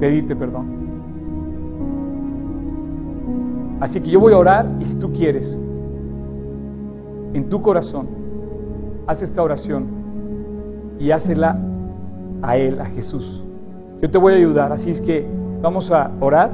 pedirte 0.00 0.34
perdón. 0.36 0.83
Así 3.80 4.00
que 4.00 4.10
yo 4.10 4.20
voy 4.20 4.32
a 4.32 4.38
orar 4.38 4.66
y 4.80 4.84
si 4.84 4.94
tú 4.94 5.12
quieres, 5.12 5.56
en 7.34 7.48
tu 7.50 7.60
corazón, 7.60 8.06
haz 9.06 9.22
esta 9.22 9.42
oración 9.42 9.86
y 10.98 11.10
hácela 11.10 11.58
a 12.42 12.56
Él, 12.56 12.80
a 12.80 12.86
Jesús. 12.86 13.42
Yo 14.00 14.10
te 14.10 14.18
voy 14.18 14.34
a 14.34 14.36
ayudar, 14.36 14.72
así 14.72 14.90
es 14.90 15.00
que 15.00 15.26
vamos 15.60 15.90
a 15.90 16.10
orar 16.20 16.50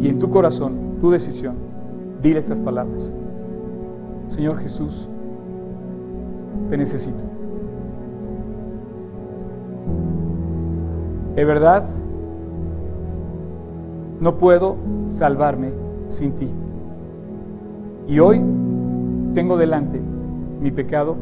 y 0.00 0.08
en 0.08 0.18
tu 0.18 0.30
corazón, 0.30 0.72
tu 1.00 1.10
decisión, 1.10 1.54
dile 2.22 2.40
estas 2.40 2.60
palabras. 2.60 3.12
Señor 4.28 4.58
Jesús, 4.58 5.06
te 6.70 6.76
necesito. 6.76 7.22
De 11.36 11.44
verdad, 11.44 11.84
no 14.22 14.36
puedo 14.36 14.76
salvarme 15.08 15.70
sin 16.08 16.32
ti. 16.34 16.48
Y 18.08 18.20
hoy 18.20 18.40
tengo 19.34 19.56
delante 19.56 20.00
mi 20.60 20.70
pecado 20.70 21.16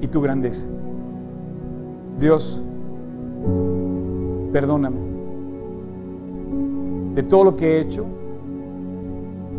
y 0.00 0.08
tu 0.08 0.20
grandeza. 0.20 0.64
Dios, 2.18 2.60
perdóname 4.52 4.96
de 7.14 7.22
todo 7.22 7.44
lo 7.44 7.56
que 7.56 7.76
he 7.76 7.80
hecho 7.80 8.04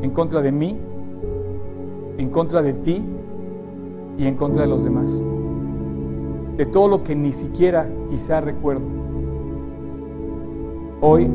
en 0.01 0.11
contra 0.11 0.41
de 0.41 0.51
mí, 0.51 0.75
en 2.17 2.29
contra 2.31 2.61
de 2.61 2.73
ti 2.73 3.01
y 4.17 4.25
en 4.25 4.35
contra 4.35 4.63
de 4.63 4.67
los 4.67 4.83
demás. 4.83 5.09
De 6.57 6.65
todo 6.65 6.89
lo 6.89 7.01
que 7.01 7.15
ni 7.15 7.31
siquiera 7.31 7.87
quizá 8.09 8.41
recuerdo. 8.41 8.83
Hoy 10.99 11.29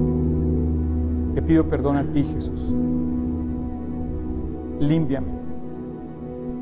te 1.34 1.42
pido 1.42 1.64
perdón 1.64 1.96
a 1.96 2.04
ti, 2.04 2.22
Jesús. 2.22 2.60
Límpiame, 4.80 5.26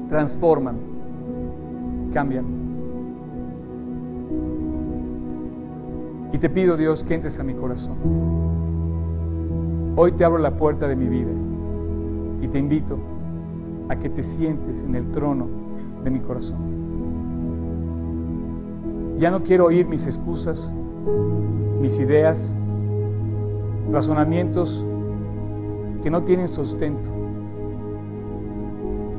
transfórmame, 0.08 0.78
cámbiame. 2.12 2.48
Y 6.32 6.38
te 6.38 6.48
pido, 6.48 6.76
Dios, 6.76 7.04
que 7.04 7.14
entres 7.14 7.38
a 7.38 7.42
mi 7.42 7.52
corazón. 7.52 7.96
Hoy 9.96 10.12
te 10.12 10.24
abro 10.24 10.38
la 10.38 10.52
puerta 10.52 10.88
de 10.88 10.96
mi 10.96 11.06
vida 11.06 11.30
y 12.40 12.48
te 12.48 12.58
invito 12.58 12.96
a 13.90 13.96
que 13.96 14.08
te 14.08 14.22
sientes 14.22 14.82
en 14.82 14.94
el 14.94 15.04
trono 15.12 15.46
de 16.02 16.10
mi 16.10 16.20
corazón. 16.20 16.56
Ya 19.18 19.30
no 19.30 19.42
quiero 19.42 19.66
oír 19.66 19.86
mis 19.86 20.06
excusas, 20.06 20.72
mis 21.80 21.98
ideas, 21.98 22.54
razonamientos 23.90 24.84
que 26.02 26.10
no 26.10 26.22
tienen 26.22 26.48
sustento. 26.48 27.08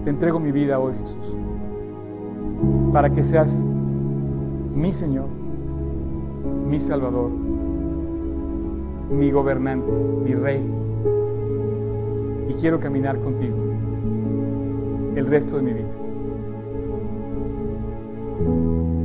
Te 0.03 0.09
entrego 0.09 0.39
mi 0.39 0.51
vida 0.51 0.79
hoy, 0.79 0.93
Jesús, 0.93 1.35
para 2.91 3.09
que 3.09 3.23
seas 3.23 3.63
mi 4.75 4.91
Señor, 4.91 5.27
mi 6.69 6.79
Salvador, 6.79 7.29
mi 9.09 9.31
gobernante, 9.31 9.91
mi 10.25 10.33
Rey. 10.33 10.61
Y 12.49 12.53
quiero 12.55 12.79
caminar 12.79 13.17
contigo 13.19 13.55
el 15.15 15.25
resto 15.27 15.57
de 15.57 15.61
mi 15.61 15.71
vida. 15.73 15.87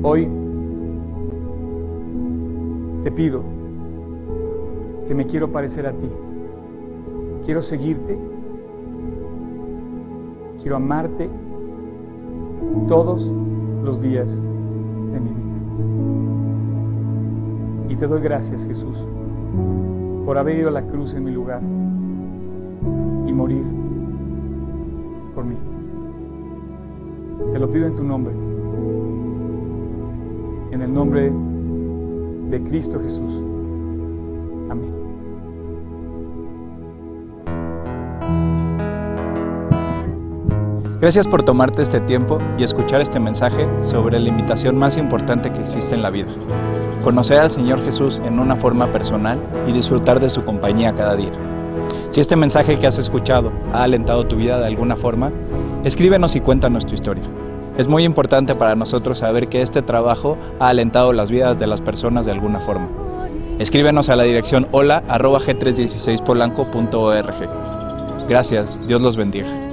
Hoy 0.02 0.28
te 3.04 3.12
pido 3.12 3.57
que 5.08 5.14
me 5.14 5.24
quiero 5.24 5.48
parecer 5.48 5.86
a 5.86 5.92
ti. 5.92 6.08
Quiero 7.46 7.62
seguirte. 7.62 8.18
Quiero 10.60 10.76
amarte 10.76 11.30
todos 12.86 13.32
los 13.82 14.02
días 14.02 14.36
de 14.36 15.20
mi 15.20 15.30
vida. 15.30 15.46
Y 17.88 17.96
te 17.96 18.06
doy 18.06 18.20
gracias, 18.20 18.66
Jesús, 18.66 18.98
por 20.26 20.36
haber 20.36 20.58
ido 20.58 20.68
a 20.68 20.72
la 20.72 20.82
cruz 20.82 21.14
en 21.14 21.24
mi 21.24 21.30
lugar 21.30 21.62
y 23.26 23.32
morir 23.32 23.64
por 25.34 25.44
mí. 25.46 25.56
Te 27.52 27.58
lo 27.58 27.70
pido 27.70 27.86
en 27.86 27.96
tu 27.96 28.04
nombre, 28.04 28.34
en 30.70 30.82
el 30.82 30.92
nombre 30.92 31.32
de 32.50 32.60
Cristo 32.68 33.00
Jesús. 33.00 33.57
Gracias 41.00 41.28
por 41.28 41.44
tomarte 41.44 41.82
este 41.82 42.00
tiempo 42.00 42.38
y 42.58 42.64
escuchar 42.64 43.00
este 43.00 43.20
mensaje 43.20 43.68
sobre 43.84 44.18
la 44.18 44.30
invitación 44.30 44.76
más 44.76 44.96
importante 44.96 45.52
que 45.52 45.60
existe 45.60 45.94
en 45.94 46.02
la 46.02 46.10
vida. 46.10 46.26
Conocer 47.04 47.38
al 47.38 47.50
Señor 47.50 47.84
Jesús 47.84 48.20
en 48.24 48.40
una 48.40 48.56
forma 48.56 48.88
personal 48.88 49.38
y 49.68 49.72
disfrutar 49.72 50.18
de 50.18 50.28
su 50.28 50.44
compañía 50.44 50.92
cada 50.94 51.14
día. 51.14 51.30
Si 52.10 52.20
este 52.20 52.34
mensaje 52.34 52.80
que 52.80 52.88
has 52.88 52.98
escuchado 52.98 53.52
ha 53.72 53.84
alentado 53.84 54.26
tu 54.26 54.34
vida 54.34 54.58
de 54.58 54.66
alguna 54.66 54.96
forma, 54.96 55.30
escríbenos 55.84 56.34
y 56.34 56.40
cuéntanos 56.40 56.84
tu 56.84 56.94
historia. 56.94 57.22
Es 57.76 57.86
muy 57.86 58.02
importante 58.02 58.56
para 58.56 58.74
nosotros 58.74 59.20
saber 59.20 59.48
que 59.48 59.62
este 59.62 59.82
trabajo 59.82 60.36
ha 60.58 60.66
alentado 60.66 61.12
las 61.12 61.30
vidas 61.30 61.58
de 61.58 61.68
las 61.68 61.80
personas 61.80 62.26
de 62.26 62.32
alguna 62.32 62.58
forma. 62.58 62.88
Escríbenos 63.60 64.08
a 64.08 64.16
la 64.16 64.24
dirección 64.24 64.66
hola 64.72 65.04
g 65.06 65.58
316 65.58 66.22
polancoorg 66.22 67.34
Gracias, 68.28 68.80
Dios 68.88 69.00
los 69.00 69.16
bendiga. 69.16 69.67